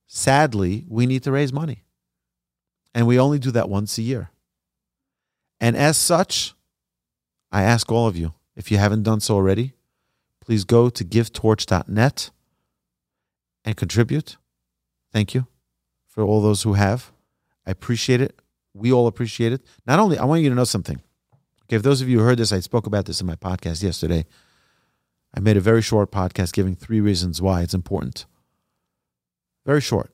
sadly, 0.06 0.84
we 0.88 1.06
need 1.06 1.22
to 1.24 1.32
raise 1.32 1.52
money. 1.52 1.84
And 2.94 3.06
we 3.06 3.18
only 3.18 3.38
do 3.38 3.50
that 3.50 3.68
once 3.68 3.98
a 3.98 4.02
year. 4.02 4.30
And 5.60 5.76
as 5.76 5.96
such, 5.96 6.54
I 7.50 7.62
ask 7.62 7.90
all 7.90 8.06
of 8.06 8.16
you, 8.16 8.34
if 8.54 8.70
you 8.70 8.78
haven't 8.78 9.02
done 9.02 9.20
so 9.20 9.34
already, 9.34 9.72
please 10.40 10.64
go 10.64 10.88
to 10.90 11.04
givetorch.net 11.04 12.30
and 13.64 13.76
contribute. 13.76 14.36
Thank 15.12 15.34
you 15.34 15.46
for 16.06 16.22
all 16.22 16.40
those 16.40 16.62
who 16.62 16.74
have. 16.74 17.12
I 17.66 17.70
appreciate 17.70 18.20
it. 18.20 18.40
We 18.74 18.92
all 18.92 19.06
appreciate 19.06 19.52
it. 19.52 19.62
Not 19.86 19.98
only, 19.98 20.18
I 20.18 20.24
want 20.24 20.42
you 20.42 20.48
to 20.48 20.54
know 20.54 20.64
something. 20.64 21.02
Okay, 21.68 21.76
if 21.76 21.82
those 21.82 22.00
of 22.00 22.08
you 22.08 22.20
heard 22.20 22.38
this, 22.38 22.52
I 22.52 22.60
spoke 22.60 22.86
about 22.86 23.04
this 23.04 23.20
in 23.20 23.26
my 23.26 23.34
podcast 23.36 23.82
yesterday. 23.82 24.24
I 25.36 25.40
made 25.40 25.58
a 25.58 25.60
very 25.60 25.82
short 25.82 26.10
podcast 26.10 26.54
giving 26.54 26.74
three 26.74 27.00
reasons 27.00 27.42
why 27.42 27.60
it's 27.60 27.74
important. 27.74 28.24
Very 29.66 29.82
short. 29.82 30.10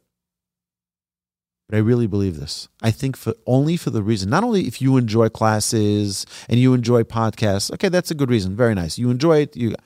But 1.68 1.76
I 1.76 1.80
really 1.80 2.08
believe 2.08 2.40
this. 2.40 2.68
I 2.82 2.90
think 2.90 3.16
for 3.16 3.34
only 3.46 3.76
for 3.76 3.90
the 3.90 4.02
reason, 4.02 4.30
not 4.30 4.42
only 4.42 4.66
if 4.66 4.82
you 4.82 4.96
enjoy 4.96 5.28
classes 5.28 6.26
and 6.48 6.58
you 6.58 6.74
enjoy 6.74 7.04
podcasts, 7.04 7.72
okay, 7.72 7.88
that's 7.88 8.10
a 8.10 8.16
good 8.16 8.30
reason. 8.30 8.56
Very 8.56 8.74
nice. 8.74 8.98
You 8.98 9.10
enjoy 9.10 9.42
it, 9.42 9.56
you 9.56 9.76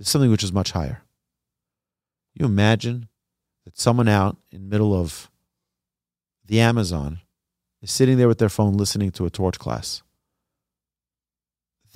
something 0.00 0.30
which 0.30 0.44
is 0.44 0.52
much 0.52 0.72
higher. 0.72 1.02
You 2.34 2.44
imagine 2.44 3.08
that 3.64 3.78
someone 3.78 4.08
out 4.08 4.36
in 4.52 4.64
the 4.64 4.68
middle 4.68 4.94
of 4.94 5.30
the 6.44 6.60
Amazon 6.60 7.20
is 7.80 7.90
sitting 7.90 8.18
there 8.18 8.28
with 8.28 8.38
their 8.38 8.50
phone 8.50 8.74
listening 8.74 9.10
to 9.12 9.24
a 9.24 9.30
torch 9.30 9.58
class 9.58 10.02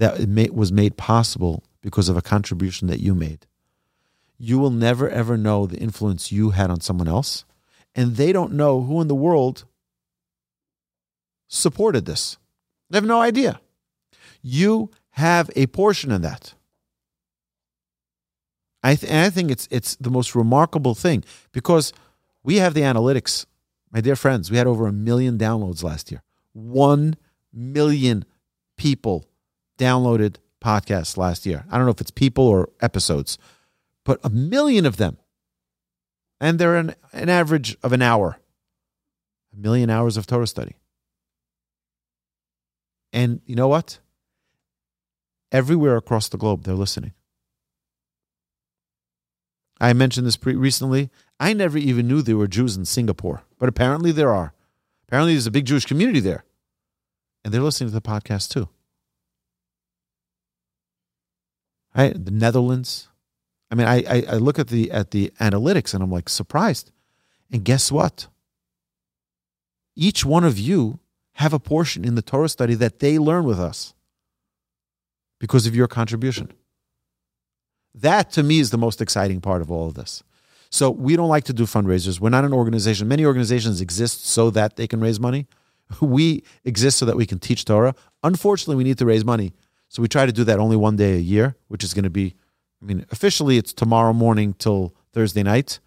that 0.00 0.18
was 0.54 0.72
made 0.72 0.96
possible 0.96 1.62
because 1.82 2.08
of 2.08 2.16
a 2.16 2.22
contribution 2.22 2.88
that 2.88 3.00
you 3.00 3.14
made. 3.14 3.46
You 4.38 4.58
will 4.58 4.70
never 4.70 5.08
ever 5.10 5.36
know 5.36 5.66
the 5.66 5.76
influence 5.76 6.32
you 6.32 6.50
had 6.50 6.70
on 6.70 6.80
someone 6.80 7.06
else, 7.06 7.44
and 7.94 8.16
they 8.16 8.32
don't 8.32 8.54
know 8.54 8.80
who 8.80 9.02
in 9.02 9.08
the 9.08 9.14
world 9.14 9.64
supported 11.48 12.06
this. 12.06 12.38
They 12.88 12.96
have 12.96 13.04
no 13.04 13.20
idea. 13.20 13.60
You 14.40 14.90
have 15.10 15.50
a 15.54 15.66
portion 15.66 16.10
in 16.10 16.22
that. 16.22 16.54
I, 18.82 18.94
th- 18.94 19.12
I 19.12 19.28
think 19.28 19.50
it's 19.50 19.68
it's 19.70 19.96
the 19.96 20.10
most 20.10 20.34
remarkable 20.34 20.94
thing 20.94 21.24
because 21.52 21.92
we 22.42 22.56
have 22.56 22.72
the 22.72 22.80
analytics. 22.80 23.44
My 23.92 24.00
dear 24.00 24.16
friends, 24.16 24.50
we 24.50 24.56
had 24.56 24.66
over 24.66 24.86
a 24.86 24.92
million 24.92 25.36
downloads 25.36 25.82
last 25.82 26.10
year. 26.10 26.22
One 26.54 27.16
million 27.52 28.24
people 28.78 29.26
downloaded 29.80 30.36
podcasts 30.62 31.16
last 31.16 31.46
year. 31.46 31.64
I 31.70 31.76
don't 31.76 31.86
know 31.86 31.92
if 31.92 32.00
it's 32.00 32.10
people 32.10 32.46
or 32.46 32.68
episodes, 32.80 33.38
but 34.04 34.20
a 34.22 34.30
million 34.30 34.84
of 34.86 34.98
them. 34.98 35.16
And 36.40 36.58
they're 36.58 36.76
an, 36.76 36.94
an 37.12 37.28
average 37.28 37.76
of 37.82 37.92
an 37.92 38.02
hour, 38.02 38.38
a 39.52 39.56
million 39.56 39.90
hours 39.90 40.16
of 40.16 40.26
Torah 40.26 40.46
study. 40.46 40.76
And 43.12 43.40
you 43.44 43.56
know 43.56 43.68
what? 43.68 43.98
Everywhere 45.50 45.96
across 45.96 46.28
the 46.28 46.38
globe, 46.38 46.62
they're 46.62 46.74
listening. 46.74 47.12
I 49.80 49.92
mentioned 49.94 50.26
this 50.26 50.36
pre- 50.36 50.54
recently. 50.54 51.10
I 51.40 51.54
never 51.54 51.78
even 51.78 52.06
knew 52.06 52.22
there 52.22 52.36
were 52.36 52.46
Jews 52.46 52.76
in 52.76 52.84
Singapore, 52.84 53.42
but 53.58 53.68
apparently 53.68 54.12
there 54.12 54.30
are. 54.30 54.52
Apparently, 55.08 55.32
there's 55.32 55.46
a 55.46 55.50
big 55.50 55.64
Jewish 55.64 55.86
community 55.86 56.20
there. 56.20 56.44
And 57.44 57.52
they're 57.52 57.62
listening 57.62 57.88
to 57.88 57.94
the 57.94 58.02
podcast 58.02 58.50
too. 58.50 58.68
Right? 61.96 62.24
The 62.24 62.30
Netherlands. 62.30 63.08
I 63.70 63.74
mean, 63.74 63.86
I, 63.86 64.04
I, 64.08 64.24
I 64.30 64.34
look 64.34 64.58
at 64.58 64.68
the 64.68 64.90
at 64.90 65.10
the 65.10 65.32
analytics 65.40 65.94
and 65.94 66.02
I'm 66.02 66.10
like 66.10 66.28
surprised. 66.28 66.90
And 67.52 67.64
guess 67.64 67.90
what? 67.90 68.26
Each 69.96 70.24
one 70.24 70.44
of 70.44 70.58
you 70.58 71.00
have 71.34 71.52
a 71.52 71.58
portion 71.58 72.04
in 72.04 72.14
the 72.14 72.22
Torah 72.22 72.48
study 72.48 72.74
that 72.74 72.98
they 73.00 73.18
learn 73.18 73.44
with 73.44 73.60
us 73.60 73.94
because 75.38 75.66
of 75.66 75.74
your 75.74 75.88
contribution. 75.88 76.52
That 77.94 78.30
to 78.32 78.42
me 78.42 78.60
is 78.60 78.70
the 78.70 78.78
most 78.78 79.00
exciting 79.00 79.40
part 79.40 79.62
of 79.62 79.70
all 79.70 79.88
of 79.88 79.94
this. 79.94 80.22
So 80.70 80.90
we 80.90 81.16
don't 81.16 81.28
like 81.28 81.44
to 81.44 81.52
do 81.52 81.64
fundraisers. 81.64 82.20
We're 82.20 82.30
not 82.30 82.44
an 82.44 82.52
organization. 82.52 83.08
Many 83.08 83.24
organizations 83.24 83.80
exist 83.80 84.26
so 84.26 84.50
that 84.50 84.76
they 84.76 84.86
can 84.86 85.00
raise 85.00 85.18
money. 85.18 85.46
We 86.00 86.44
exist 86.64 86.98
so 86.98 87.06
that 87.06 87.16
we 87.16 87.26
can 87.26 87.40
teach 87.40 87.64
Torah. 87.64 87.96
Unfortunately, 88.22 88.76
we 88.76 88.84
need 88.84 88.98
to 88.98 89.06
raise 89.06 89.24
money 89.24 89.52
so 89.90 90.00
we 90.00 90.08
try 90.08 90.24
to 90.24 90.32
do 90.32 90.44
that 90.44 90.60
only 90.60 90.76
one 90.76 90.94
day 90.94 91.14
a 91.14 91.18
year, 91.18 91.56
which 91.66 91.82
is 91.82 91.94
going 91.94 92.04
to 92.04 92.10
be, 92.10 92.36
I 92.80 92.86
mean, 92.86 93.04
officially 93.10 93.58
it's 93.58 93.72
tomorrow 93.72 94.12
morning 94.12 94.54
till 94.54 94.94
Thursday 95.12 95.42
night, 95.42 95.80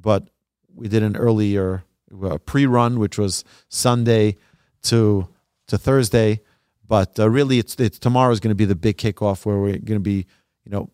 but 0.00 0.28
we 0.74 0.88
did 0.88 1.04
an 1.04 1.16
earlier 1.16 1.84
uh, 2.22 2.38
pre-run, 2.38 2.98
which 2.98 3.16
was 3.16 3.44
Sunday 3.68 4.36
to 4.82 5.28
to 5.68 5.78
Thursday. 5.78 6.40
But 6.86 7.18
uh, 7.18 7.30
really, 7.30 7.58
it's, 7.60 7.76
it's 7.76 8.00
tomorrow 8.00 8.32
is 8.32 8.40
going 8.40 8.50
to 8.50 8.56
be 8.56 8.64
the 8.64 8.74
big 8.74 8.98
kickoff 8.98 9.46
where 9.46 9.58
we're 9.58 9.78
going 9.78 9.84
to 9.84 10.00
be, 10.00 10.26
you 10.64 10.72
know, 10.72 10.90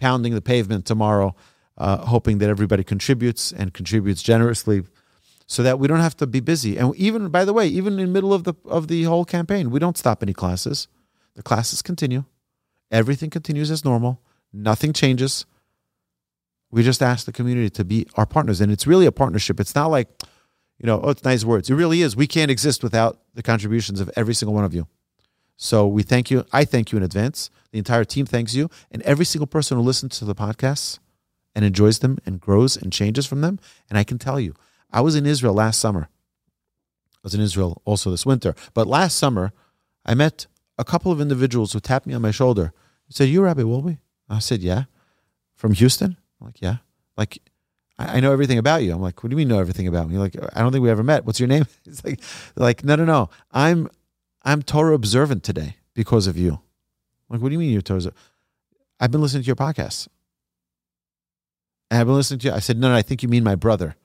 pounding 0.00 0.34
the 0.34 0.42
pavement 0.42 0.86
tomorrow, 0.86 1.36
uh, 1.78 1.98
hoping 1.98 2.38
that 2.38 2.50
everybody 2.50 2.82
contributes 2.82 3.52
and 3.52 3.72
contributes 3.72 4.22
generously, 4.22 4.82
so 5.46 5.62
that 5.62 5.78
we 5.78 5.86
don't 5.86 6.00
have 6.00 6.16
to 6.16 6.26
be 6.26 6.40
busy. 6.40 6.76
And 6.76 6.96
even, 6.96 7.28
by 7.28 7.44
the 7.44 7.52
way, 7.52 7.68
even 7.68 7.92
in 7.94 8.06
the 8.06 8.12
middle 8.12 8.34
of 8.34 8.42
the 8.42 8.54
of 8.64 8.88
the 8.88 9.04
whole 9.04 9.24
campaign, 9.24 9.70
we 9.70 9.78
don't 9.78 9.96
stop 9.96 10.20
any 10.20 10.34
classes. 10.34 10.88
The 11.40 11.44
classes 11.44 11.80
continue. 11.80 12.24
Everything 12.90 13.30
continues 13.30 13.70
as 13.70 13.82
normal. 13.82 14.20
Nothing 14.52 14.92
changes. 14.92 15.46
We 16.70 16.82
just 16.82 17.00
ask 17.00 17.24
the 17.24 17.32
community 17.32 17.70
to 17.70 17.82
be 17.82 18.06
our 18.16 18.26
partners. 18.26 18.60
And 18.60 18.70
it's 18.70 18.86
really 18.86 19.06
a 19.06 19.10
partnership. 19.10 19.58
It's 19.58 19.74
not 19.74 19.86
like, 19.86 20.08
you 20.78 20.86
know, 20.86 21.00
oh, 21.02 21.08
it's 21.08 21.24
nice 21.24 21.42
words. 21.42 21.70
It 21.70 21.76
really 21.76 22.02
is. 22.02 22.14
We 22.14 22.26
can't 22.26 22.50
exist 22.50 22.82
without 22.82 23.20
the 23.32 23.42
contributions 23.42 24.00
of 24.00 24.10
every 24.16 24.34
single 24.34 24.54
one 24.54 24.64
of 24.64 24.74
you. 24.74 24.86
So 25.56 25.86
we 25.86 26.02
thank 26.02 26.30
you. 26.30 26.44
I 26.52 26.66
thank 26.66 26.92
you 26.92 26.98
in 26.98 27.02
advance. 27.02 27.48
The 27.72 27.78
entire 27.78 28.04
team 28.04 28.26
thanks 28.26 28.54
you. 28.54 28.68
And 28.90 29.00
every 29.04 29.24
single 29.24 29.46
person 29.46 29.78
who 29.78 29.82
listens 29.82 30.18
to 30.18 30.26
the 30.26 30.34
podcasts 30.34 30.98
and 31.54 31.64
enjoys 31.64 32.00
them 32.00 32.18
and 32.26 32.38
grows 32.38 32.76
and 32.76 32.92
changes 32.92 33.24
from 33.24 33.40
them. 33.40 33.58
And 33.88 33.98
I 33.98 34.04
can 34.04 34.18
tell 34.18 34.38
you, 34.38 34.54
I 34.90 35.00
was 35.00 35.16
in 35.16 35.24
Israel 35.24 35.54
last 35.54 35.80
summer. 35.80 36.10
I 37.14 37.20
was 37.22 37.34
in 37.34 37.40
Israel 37.40 37.80
also 37.86 38.10
this 38.10 38.26
winter. 38.26 38.54
But 38.74 38.86
last 38.86 39.16
summer, 39.16 39.54
I 40.04 40.14
met 40.14 40.46
a 40.80 40.84
couple 40.84 41.12
of 41.12 41.20
individuals 41.20 41.72
who 41.72 41.80
tapped 41.80 42.06
me 42.06 42.14
on 42.14 42.22
my 42.22 42.30
shoulder. 42.30 42.72
said, 43.10 43.28
"You 43.28 43.42
Rabbi 43.42 43.62
Wolbe?" 43.62 43.98
I 44.28 44.38
said, 44.38 44.62
"Yeah." 44.62 44.84
From 45.54 45.72
Houston? 45.72 46.16
I'm 46.40 46.46
like, 46.46 46.60
"Yeah." 46.60 46.78
Like, 47.16 47.38
I, 47.98 48.16
I 48.16 48.20
know 48.20 48.32
everything 48.32 48.58
about 48.58 48.82
you. 48.82 48.92
I'm 48.92 49.02
like, 49.02 49.22
"What 49.22 49.30
do 49.30 49.34
you 49.34 49.36
mean 49.36 49.48
know 49.48 49.60
everything 49.60 49.86
about 49.86 50.08
me?" 50.08 50.16
Like, 50.16 50.34
I 50.54 50.60
don't 50.60 50.72
think 50.72 50.82
we 50.82 50.90
ever 50.90 51.02
met. 51.02 51.26
What's 51.26 51.38
your 51.38 51.48
name? 51.48 51.66
It's 51.84 52.04
like, 52.04 52.20
like, 52.56 52.84
no, 52.84 52.96
no, 52.96 53.04
no. 53.04 53.30
I'm, 53.52 53.88
I'm 54.42 54.62
Torah 54.62 54.94
observant 54.94 55.42
today 55.44 55.76
because 55.94 56.26
of 56.26 56.36
you. 56.36 56.52
I'm 56.52 57.36
like, 57.36 57.42
what 57.42 57.50
do 57.50 57.52
you 57.52 57.58
mean 57.58 57.72
you're 57.72 57.82
Torah? 57.82 58.12
I've 58.98 59.10
been 59.10 59.20
listening 59.20 59.42
to 59.42 59.46
your 59.46 59.56
podcast. 59.56 60.08
And 61.90 62.00
I've 62.00 62.06
been 62.06 62.16
listening 62.16 62.40
to 62.40 62.48
you. 62.48 62.54
I 62.54 62.60
said, 62.60 62.78
no, 62.78 62.88
no, 62.88 62.94
I 62.94 63.02
think 63.02 63.22
you 63.22 63.28
mean 63.28 63.44
my 63.44 63.54
brother 63.54 63.96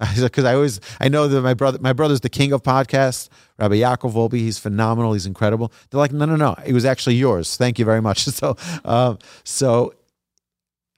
because 0.16 0.44
I 0.44 0.54
always 0.54 0.80
I 1.00 1.08
know 1.08 1.28
that 1.28 1.40
my 1.42 1.54
brother 1.54 1.78
my 1.80 1.92
brother's 1.92 2.20
the 2.20 2.28
king 2.28 2.52
of 2.52 2.62
podcasts. 2.62 3.28
Rabbi 3.58 3.76
Yaakov 3.76 4.12
Wolbe, 4.12 4.34
he's 4.34 4.58
phenomenal. 4.58 5.12
He's 5.12 5.26
incredible. 5.26 5.72
They're 5.90 6.00
like, 6.00 6.12
no, 6.12 6.24
no, 6.24 6.36
no, 6.36 6.56
it 6.66 6.72
was 6.72 6.84
actually 6.84 7.14
yours. 7.14 7.56
Thank 7.56 7.78
you 7.78 7.84
very 7.84 8.00
much. 8.00 8.24
So, 8.34 8.56
um, 8.84 9.18
so 9.44 9.94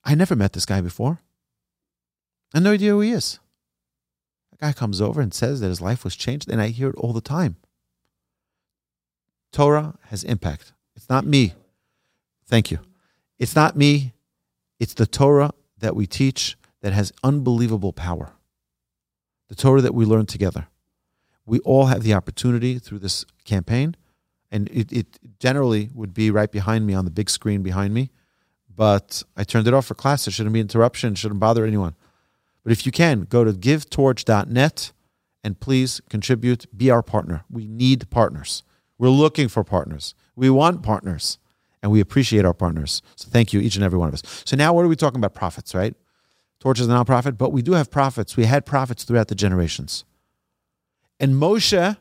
I 0.03 0.15
never 0.15 0.35
met 0.35 0.55
this 0.55 0.65
guy 0.65 0.81
before. 0.81 1.21
I 2.55 2.61
no 2.61 2.73
idea 2.73 2.93
who 2.93 3.01
he 3.01 3.11
is. 3.11 3.39
A 4.55 4.57
guy 4.57 4.73
comes 4.73 5.03
over 5.03 5.21
and 5.21 5.35
says 5.35 5.61
that 5.61 5.69
his 5.69 5.83
life 5.83 6.03
was 6.03 6.17
changed, 6.17 6.49
and 6.49 6.63
I 6.63 6.69
hear 6.69 6.89
it 6.89 6.97
all 6.97 7.13
the 7.13 7.21
time. 7.21 7.57
Torah 9.53 9.99
has 10.05 10.25
impact. 10.25 10.73
It's 10.95 11.11
not 11.11 11.27
me. 11.27 11.53
Thank 12.47 12.71
you. 12.71 12.79
It's 13.39 13.55
not 13.55 13.77
me. 13.77 14.15
It's 14.81 14.95
the 14.95 15.07
Torah 15.07 15.53
that 15.79 15.95
we 15.95 16.07
teach 16.07 16.57
that 16.81 16.95
has 16.95 17.13
unbelievable 17.23 17.93
power 17.93 18.36
the 19.49 19.55
Torah 19.55 19.81
that 19.81 19.95
we 19.95 20.05
learn 20.05 20.27
together. 20.27 20.69
We 21.45 21.61
all 21.61 21.87
have 21.87 22.03
the 22.03 22.15
opportunity 22.15 22.79
through 22.79 22.99
this 22.99 23.25
campaign, 23.45 23.97
and 24.51 24.69
it, 24.69 24.93
it 24.93 25.19
generally 25.39 25.91
would 25.95 26.13
be 26.13 26.31
right 26.31 26.51
behind 26.51 26.87
me 26.87 26.95
on 26.95 27.05
the 27.05 27.11
big 27.11 27.31
screen 27.31 27.63
behind 27.63 27.95
me. 27.95 28.11
But 28.75 29.23
I 29.37 29.45
turned 29.45 29.67
it 29.67 29.75
off 29.75 29.87
for 29.87 29.95
class. 29.95 30.25
There 30.25 30.33
shouldn't 30.33 30.53
be 30.53 30.61
interruption, 30.61 31.15
shouldn't 31.15 31.41
bother 31.41 31.65
anyone. 31.65 31.95
But 32.63 32.73
if 32.73 32.85
you 32.85 32.93
can, 32.93 33.23
go 33.23 33.45
to 33.45 33.53
givetorch.net 33.53 34.93
and 35.45 35.61
please 35.61 36.01
contribute. 36.11 36.67
Be 36.77 36.91
our 36.91 37.03
partner. 37.03 37.45
We 37.49 37.67
need 37.69 38.11
partners. 38.11 38.65
We're 38.99 39.09
looking 39.09 39.49
for 39.49 39.63
partners. 39.63 40.15
We 40.35 40.51
want 40.51 40.83
partners 40.83 41.39
and 41.83 41.93
we 41.93 42.01
appreciate 42.01 42.45
our 42.45 42.53
partners. 42.53 43.03
So 43.15 43.29
thank 43.31 43.53
you, 43.53 43.61
each 43.61 43.77
and 43.77 43.85
every 43.85 43.99
one 43.99 44.09
of 44.09 44.15
us. 44.15 44.43
So 44.45 44.57
now 44.57 44.75
what 44.75 44.85
are 44.85 44.89
we 44.89 44.97
talking 44.97 45.21
about? 45.21 45.35
Profits, 45.35 45.75
right? 45.75 45.95
Torch 46.61 46.81
is 46.81 46.89
a 46.89 46.91
nonprofit, 46.91 47.37
but 47.37 47.53
we 47.53 47.63
do 47.63 47.73
have 47.73 47.91
prophets. 47.91 48.37
We 48.37 48.45
had 48.45 48.65
prophets 48.65 49.05
throughout 49.05 49.29
the 49.29 49.35
generations. 49.35 50.05
And 51.21 51.35
Moshe 51.35 51.97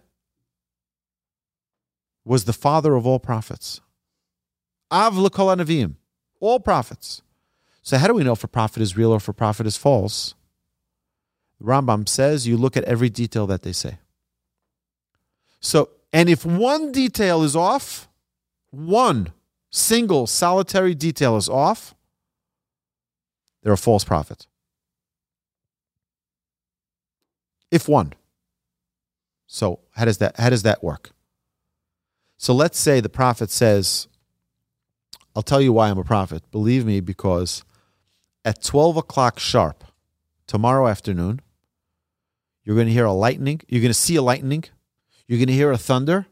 was 2.24 2.45
the 2.45 2.53
father 2.53 2.95
of 2.95 3.06
all 3.06 3.20
prophets. 3.20 3.82
Av 4.91 5.18
l'kol 5.18 5.56
anavim, 5.56 5.95
all 6.39 6.60
prophets. 6.60 7.22
So 7.82 7.97
how 7.97 8.08
do 8.08 8.14
we 8.14 8.24
know 8.24 8.34
if 8.34 8.43
a 8.43 8.47
prophet 8.47 8.82
is 8.82 8.97
real 8.97 9.12
or 9.12 9.18
if 9.18 9.28
a 9.28 9.34
prophet 9.34 9.68
is 9.68 9.78
false? 9.78 10.34
Rambam 11.62 12.08
says 12.10 12.47
you 12.47 12.58
look 12.58 12.76
at 12.76 12.84
every 12.86 13.10
detail 13.10 13.47
that 13.47 13.62
they 13.62 13.72
say. 13.72 13.99
So, 15.60 15.89
and 16.12 16.30
if 16.30 16.45
one 16.45 16.91
detail 16.91 17.43
is 17.43 17.56
off, 17.56 18.08
one 18.72 19.32
single 19.72 20.28
solitary 20.28 20.95
detail 20.95 21.38
is 21.38 21.49
off, 21.49 21.95
they're 23.66 23.74
a 23.74 23.78
false 23.78 24.05
prophet. 24.05 24.45
If 27.72 27.89
one. 27.89 28.13
So 29.47 29.80
how 29.95 30.05
does 30.05 30.20
that 30.20 30.39
how 30.39 30.51
does 30.51 30.61
that 30.61 30.84
work? 30.84 31.09
So 32.38 32.53
let's 32.53 32.80
say 32.80 32.99
the 32.99 33.09
prophet 33.09 33.49
says, 33.49 34.07
I'll 35.36 35.41
tell 35.41 35.61
you 35.61 35.74
why 35.74 35.89
I'm 35.89 35.97
a 35.97 36.03
prophet. 36.03 36.43
Believe 36.51 36.86
me, 36.86 36.99
because 36.99 37.63
at 38.43 38.61
12 38.61 38.97
o'clock 38.97 39.39
sharp, 39.39 39.84
tomorrow 40.45 40.88
afternoon, 40.88 41.41
You're 42.66 42.76
going 42.76 42.88
to 42.88 42.93
hear 42.93 43.05
a 43.05 43.13
lightning. 43.13 43.61
You're 43.68 43.82
going 43.82 43.89
to 43.91 43.93
see 43.93 44.16
a 44.16 44.22
lightning. 44.24 44.63
You're 45.28 45.38
going 45.38 45.47
to 45.47 45.53
hear 45.53 45.72
a 45.72 45.78
thunder. 45.78 46.26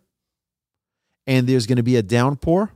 And 1.28 1.48
there's 1.48 1.68
going 1.68 1.78
to 1.78 1.84
be 1.84 1.96
a 1.96 2.02
downpour. 2.02 2.72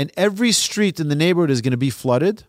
And 0.00 0.10
every 0.16 0.50
street 0.50 0.98
in 0.98 1.08
the 1.08 1.14
neighborhood 1.14 1.50
is 1.50 1.60
going 1.60 1.72
to 1.72 1.76
be 1.76 1.90
flooded 1.90 2.44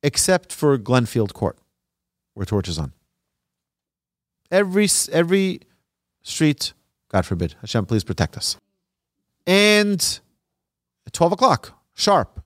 except 0.00 0.52
for 0.52 0.78
Glenfield 0.78 1.32
Court, 1.32 1.58
where 2.34 2.46
Torch 2.46 2.68
is 2.68 2.78
on. 2.78 2.92
Every, 4.48 4.86
every 5.10 5.62
street, 6.22 6.72
God 7.08 7.26
forbid, 7.26 7.56
Hashem, 7.62 7.86
please 7.86 8.04
protect 8.04 8.36
us. 8.36 8.58
And 9.44 10.20
at 11.04 11.12
12 11.14 11.32
o'clock, 11.32 11.76
sharp, 11.94 12.44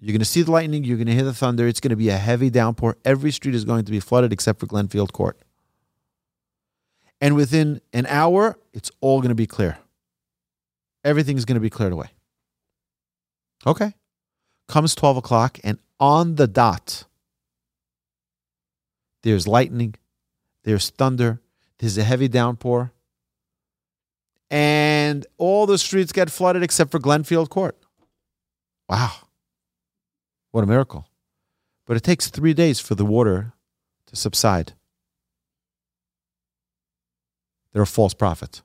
you're 0.00 0.12
going 0.12 0.18
to 0.18 0.24
see 0.24 0.42
the 0.42 0.50
lightning. 0.50 0.82
You're 0.82 0.96
going 0.96 1.06
to 1.06 1.14
hear 1.14 1.22
the 1.22 1.32
thunder. 1.32 1.68
It's 1.68 1.78
going 1.78 1.90
to 1.90 1.96
be 1.96 2.08
a 2.08 2.18
heavy 2.18 2.50
downpour. 2.50 2.96
Every 3.04 3.30
street 3.30 3.54
is 3.54 3.64
going 3.64 3.84
to 3.84 3.92
be 3.92 4.00
flooded 4.00 4.32
except 4.32 4.58
for 4.58 4.66
Glenfield 4.66 5.12
Court. 5.12 5.38
And 7.20 7.36
within 7.36 7.82
an 7.92 8.06
hour, 8.06 8.58
it's 8.72 8.90
all 9.00 9.20
going 9.20 9.28
to 9.28 9.36
be 9.36 9.46
clear. 9.46 9.78
Everything's 11.04 11.44
going 11.44 11.54
to 11.54 11.60
be 11.60 11.70
cleared 11.70 11.92
away. 11.92 12.08
Okay. 13.66 13.94
Comes 14.68 14.94
12 14.94 15.18
o'clock, 15.18 15.58
and 15.64 15.78
on 15.98 16.36
the 16.36 16.46
dot, 16.46 17.04
there's 19.22 19.46
lightning, 19.46 19.94
there's 20.64 20.90
thunder, 20.90 21.40
there's 21.78 21.98
a 21.98 22.04
heavy 22.04 22.28
downpour, 22.28 22.92
and 24.50 25.26
all 25.38 25.66
the 25.66 25.78
streets 25.78 26.12
get 26.12 26.30
flooded 26.30 26.62
except 26.62 26.90
for 26.90 26.98
Glenfield 26.98 27.50
Court. 27.50 27.76
Wow. 28.88 29.12
What 30.50 30.64
a 30.64 30.66
miracle. 30.66 31.06
But 31.86 31.96
it 31.96 32.02
takes 32.02 32.28
three 32.28 32.54
days 32.54 32.80
for 32.80 32.94
the 32.94 33.04
water 33.04 33.52
to 34.06 34.16
subside. 34.16 34.72
They're 37.72 37.82
a 37.82 37.86
false 37.86 38.14
prophet. 38.14 38.62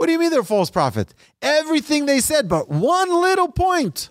What 0.00 0.06
do 0.06 0.12
you 0.12 0.18
mean 0.18 0.30
they're 0.30 0.42
false 0.42 0.70
prophet? 0.70 1.12
Everything 1.42 2.06
they 2.06 2.20
said, 2.20 2.48
but 2.48 2.70
one 2.70 3.10
little 3.20 3.52
point. 3.52 4.08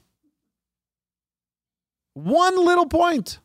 One 2.14 2.64
little 2.64 2.86
point. 2.86 3.40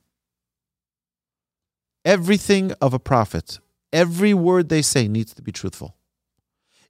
Everything 2.04 2.72
of 2.82 2.92
a 2.92 2.98
prophet, 2.98 3.60
every 3.94 4.34
word 4.34 4.68
they 4.68 4.82
say 4.82 5.08
needs 5.08 5.32
to 5.32 5.40
be 5.40 5.52
truthful. 5.52 5.96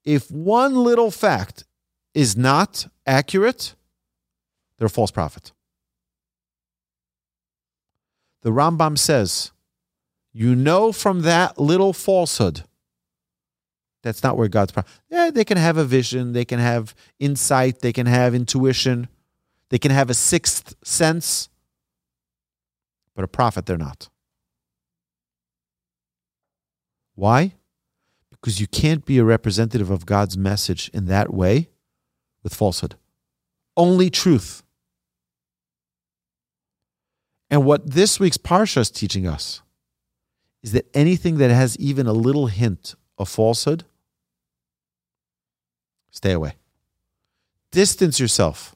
If 0.05 0.29
one 0.29 0.75
little 0.75 1.13
fact 1.13 1.67
is 2.15 2.37
not 2.37 2.89
accurate, 3.07 3.77
they're 4.77 4.87
a 4.87 4.91
false 4.91 5.13
prophet. 5.13 5.53
The 8.43 8.51
Rambam 8.51 8.99
says, 8.99 9.53
you 10.33 10.57
know 10.57 10.91
from 10.91 11.23
that 11.23 11.61
little 11.61 11.93
falsehood. 11.93 12.65
That's 14.05 14.23
not 14.23 14.37
where 14.37 14.49
God's. 14.49 14.71
Pro- 14.71 14.85
yeah, 15.11 15.31
they 15.31 15.45
can 15.45 15.57
have 15.57 15.79
a 15.79 15.85
vision, 15.85 16.35
they 16.35 16.45
can 16.45 16.61
have 16.61 16.95
insight, 17.19 17.81
they 17.81 17.93
can 17.93 18.05
have 18.07 18.35
intuition, 18.35 19.09
they 19.71 19.79
can 19.79 19.91
have 19.91 20.11
a 20.11 20.15
sixth 20.15 20.75
sense, 20.85 21.49
but 23.17 23.25
a 23.25 23.29
prophet 23.29 23.65
they're 23.65 23.79
not. 23.79 24.11
Why? 27.15 27.55
Because 28.31 28.61
you 28.61 28.67
can't 28.67 29.07
be 29.07 29.17
a 29.17 29.25
representative 29.25 29.91
of 29.91 30.05
God's 30.05 30.37
message 30.37 30.91
in 30.93 31.07
that 31.07 31.33
way 31.33 31.71
with 32.43 32.55
falsehood. 32.55 32.97
Only 33.75 34.11
truth. 34.11 34.63
And 37.49 37.65
what 37.65 37.93
this 37.93 38.21
week's 38.21 38.37
Parsha 38.37 38.79
is 38.79 38.91
teaching 38.91 39.27
us 39.27 39.63
is 40.63 40.73
that 40.73 40.87
anything 40.93 41.39
that 41.39 41.51
has 41.51 41.79
even 41.79 42.07
a 42.07 42.13
little 42.13 42.49
hint 42.49 42.97
of 43.17 43.29
falsehood, 43.29 43.85
stay 46.15 46.33
away. 46.33 46.55
Distance 47.71 48.19
yourself 48.19 48.75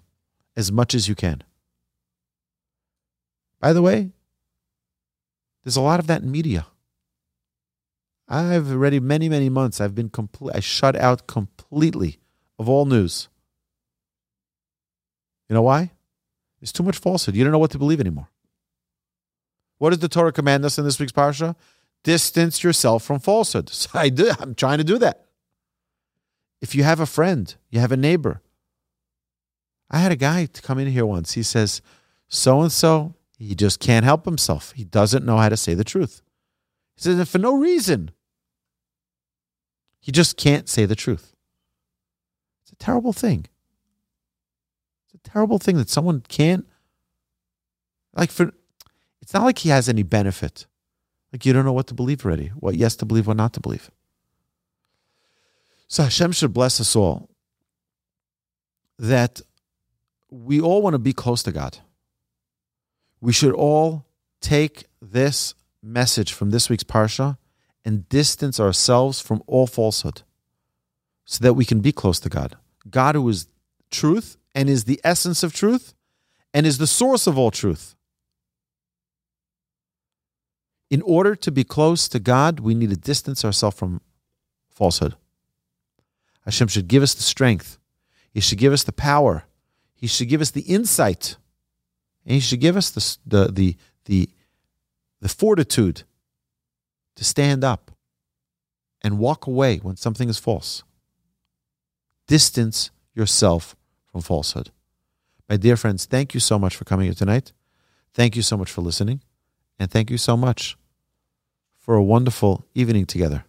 as 0.57 0.71
much 0.71 0.95
as 0.95 1.09
you 1.09 1.15
can. 1.15 1.43
By 3.61 3.73
the 3.73 3.81
way, 3.81 4.11
there's 5.65 5.77
a 5.77 5.81
lot 5.81 6.01
of 6.01 6.09
that 6.09 6.23
in 6.23 6.31
media. 6.31 6.67
I've 8.29 8.71
already 8.71 9.01
many, 9.01 9.29
many 9.29 9.49
months 9.49 9.81
I've 9.81 9.95
been 9.95 10.11
complete 10.11 10.55
I 10.55 10.61
shut 10.61 10.97
out 10.97 11.27
completely 11.27 12.19
of 12.59 12.69
all 12.69 12.85
news. 12.85 13.29
You 15.49 15.55
know 15.55 15.63
why? 15.63 15.93
There's 16.61 16.73
too 16.73 16.83
much 16.83 16.99
falsehood. 16.99 17.37
You 17.37 17.45
don't 17.45 17.53
know 17.53 17.59
what 17.59 17.71
to 17.71 17.79
believe 17.79 18.01
anymore. 18.01 18.29
What 19.79 19.91
does 19.91 20.01
the 20.01 20.09
Torah 20.09 20.33
command 20.33 20.65
us 20.65 20.77
in 20.77 20.85
this 20.85 20.99
week's 20.99 21.13
parsha? 21.13 21.55
Distance 22.03 22.63
yourself 22.63 23.05
from 23.05 23.21
falsehood. 23.21 23.71
So 23.71 23.91
I 23.95 24.09
do. 24.09 24.33
I'm 24.39 24.55
trying 24.55 24.79
to 24.79 24.85
do 24.85 24.99
that. 24.99 25.28
If 26.61 26.75
you 26.75 26.83
have 26.85 27.01
a 27.01 27.07
friend, 27.07 27.55
you 27.71 27.81
have 27.81 27.93
a 27.93 27.97
neighbor. 27.97 28.43
I 29.91 29.99
had 29.99 30.13
a 30.13 30.17
guy 30.17 30.49
come 30.63 30.79
in 30.79 30.89
here 30.89 31.07
once. 31.07 31.33
He 31.33 31.43
says, 31.43 31.81
"So 32.29 32.61
and 32.61 32.73
so, 32.73 33.15
he 33.39 33.55
just 33.55 33.81
can't 33.81 34.05
help 34.05 34.25
himself. 34.25 34.73
He 34.73 34.85
doesn't 34.85 35.25
know 35.25 35.39
how 35.39 35.49
to 35.49 35.57
say 35.57 35.75
the 35.75 35.85
truth." 35.85 36.21
He 36.97 37.03
says, 37.03 37.29
for 37.31 37.39
no 37.39 37.57
reason. 37.57 38.11
He 40.01 40.11
just 40.11 40.37
can't 40.37 40.69
say 40.69 40.85
the 40.85 40.97
truth. 40.97 41.37
It's 42.63 42.73
a 42.73 42.77
terrible 42.77 43.13
thing. 43.13 43.47
It's 45.05 45.15
a 45.15 45.31
terrible 45.31 45.59
thing 45.59 45.77
that 45.77 45.89
someone 45.89 46.23
can't 46.29 46.67
like 48.15 48.31
for 48.31 48.53
it's 49.23 49.33
not 49.33 49.45
like 49.45 49.59
he 49.59 49.69
has 49.69 49.89
any 49.89 50.03
benefit. 50.03 50.67
Like 51.33 51.45
you 51.47 51.53
don't 51.53 51.65
know 51.65 51.73
what 51.73 51.87
to 51.89 51.95
believe 51.95 52.25
already, 52.25 52.49
what 52.49 52.75
yes 52.75 52.97
to 52.97 53.07
believe, 53.07 53.27
what 53.27 53.37
not 53.37 53.53
to 53.53 53.61
believe. 53.61 53.91
So 55.89 56.03
Hashem 56.03 56.33
should 56.33 56.53
bless 56.53 56.81
us 56.81 56.95
all 56.95 57.31
that 58.99 59.41
we 60.31 60.61
all 60.61 60.83
want 60.83 60.95
to 60.95 60.99
be 60.99 61.15
close 61.15 61.43
to 61.45 61.53
God. 61.53 61.79
We 63.21 63.33
should 63.33 63.55
all 63.55 64.05
take 64.41 64.85
this 65.01 65.55
message 65.83 66.33
from 66.33 66.51
this 66.51 66.69
week's 66.69 66.85
Parsha 66.85 67.39
and 67.85 68.09
distance 68.09 68.61
ourselves 68.61 69.21
from 69.21 69.43
all 69.47 69.67
falsehood 69.67 70.23
so 71.25 71.43
that 71.43 71.55
we 71.55 71.65
can 71.65 71.81
be 71.81 71.93
close 71.93 72.21
to 72.21 72.29
God. 72.29 72.57
God, 72.91 73.15
who 73.15 73.29
is 73.29 73.49
truth 73.91 74.37
and 74.55 74.69
is 74.69 74.85
the 74.85 75.01
essence 75.03 75.43
of 75.43 75.55
truth 75.55 75.95
and 76.53 76.67
is 76.67 76.79
the 76.79 76.87
source 76.87 77.27
of 77.27 77.39
all 77.39 77.51
truth. 77.51 77.95
In 80.91 81.03
order 81.03 81.35
to 81.37 81.51
be 81.51 81.65
close 81.65 82.09
to 82.09 82.19
God, 82.19 82.61
we 82.61 82.75
need 82.75 82.91
to 82.91 82.97
distance 82.97 83.45
ourselves 83.45 83.79
from 83.79 84.01
falsehood. 84.71 85.17
Hashem 86.49 86.69
should 86.69 86.89
give 86.89 87.03
us 87.03 87.13
the 87.13 87.23
strength. 87.23 87.79
He 88.33 88.41
should 88.41 88.57
give 88.57 88.73
us 88.73 88.83
the 88.83 88.93
power. 88.93 89.45
He 89.95 90.07
should 90.07 90.31
give 90.31 90.41
us 90.41 90.51
the 90.51 90.63
insight. 90.63 91.37
And 92.25 92.33
he 92.33 92.41
should 92.41 92.61
give 92.61 92.75
us 92.75 92.89
the, 92.91 93.19
the, 93.27 93.53
the, 93.53 93.77
the, 94.07 94.31
the 95.21 95.29
fortitude 95.29 96.05
to 97.17 97.25
stand 97.25 97.65
up 97.65 97.91
and 99.03 99.19
walk 99.19 99.47
away 99.47 99.77
when 99.77 99.97
something 99.97 100.31
is 100.31 100.39
false. 100.39 100.83
Distance 102.27 102.91
yourself 103.15 103.77
from 104.11 104.23
falsehood. 104.23 104.71
My 105.51 105.59
dear 105.59 105.77
friends, 105.77 106.07
thank 106.07 106.33
you 106.33 106.41
so 106.41 106.59
much 106.59 106.77
for 106.77 106.85
coming 106.85 107.05
here 107.05 107.15
tonight. 107.15 107.53
Thank 108.15 108.37
you 108.37 108.43
so 108.43 108.57
much 108.57 108.71
for 108.71 108.81
listening. 108.81 109.21
And 109.79 109.91
thank 109.91 110.11
you 110.11 110.17
so 110.17 110.35
much 110.35 110.79
for 111.77 111.95
a 111.95 112.03
wonderful 112.03 112.65
evening 112.75 113.05
together. 113.05 113.45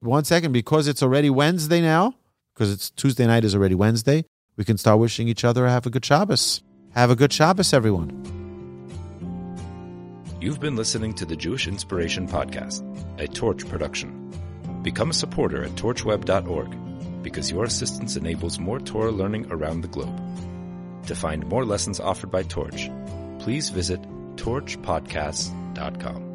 One 0.00 0.24
second, 0.24 0.52
because 0.52 0.88
it's 0.88 1.02
already 1.02 1.28
Wednesday 1.28 1.82
now, 1.82 2.14
because 2.54 2.72
it's 2.72 2.88
Tuesday 2.90 3.26
night 3.26 3.44
is 3.44 3.54
already 3.54 3.74
Wednesday, 3.74 4.24
we 4.56 4.64
can 4.64 4.78
start 4.78 4.98
wishing 4.98 5.28
each 5.28 5.44
other 5.44 5.68
have 5.68 5.84
a 5.84 5.90
good 5.90 6.04
Shabbos. 6.04 6.62
Have 6.92 7.10
a 7.10 7.16
good 7.16 7.30
Shabbos, 7.32 7.74
everyone. 7.74 8.08
You've 10.40 10.58
been 10.58 10.74
listening 10.74 11.12
to 11.14 11.26
the 11.26 11.36
Jewish 11.36 11.68
Inspiration 11.68 12.26
Podcast, 12.26 12.82
a 13.20 13.28
Torch 13.28 13.68
production. 13.68 14.32
Become 14.82 15.10
a 15.10 15.14
supporter 15.14 15.64
at 15.64 15.72
torchweb.org 15.72 17.22
because 17.22 17.50
your 17.50 17.64
assistance 17.64 18.16
enables 18.16 18.58
more 18.58 18.80
Torah 18.80 19.10
learning 19.10 19.48
around 19.50 19.82
the 19.82 19.88
globe. 19.88 20.18
To 21.08 21.14
find 21.14 21.46
more 21.46 21.66
lessons 21.66 22.00
offered 22.00 22.30
by 22.30 22.44
Torch, 22.44 22.90
please 23.38 23.68
visit 23.68 24.00
torchpodcasts.com. 24.36 26.29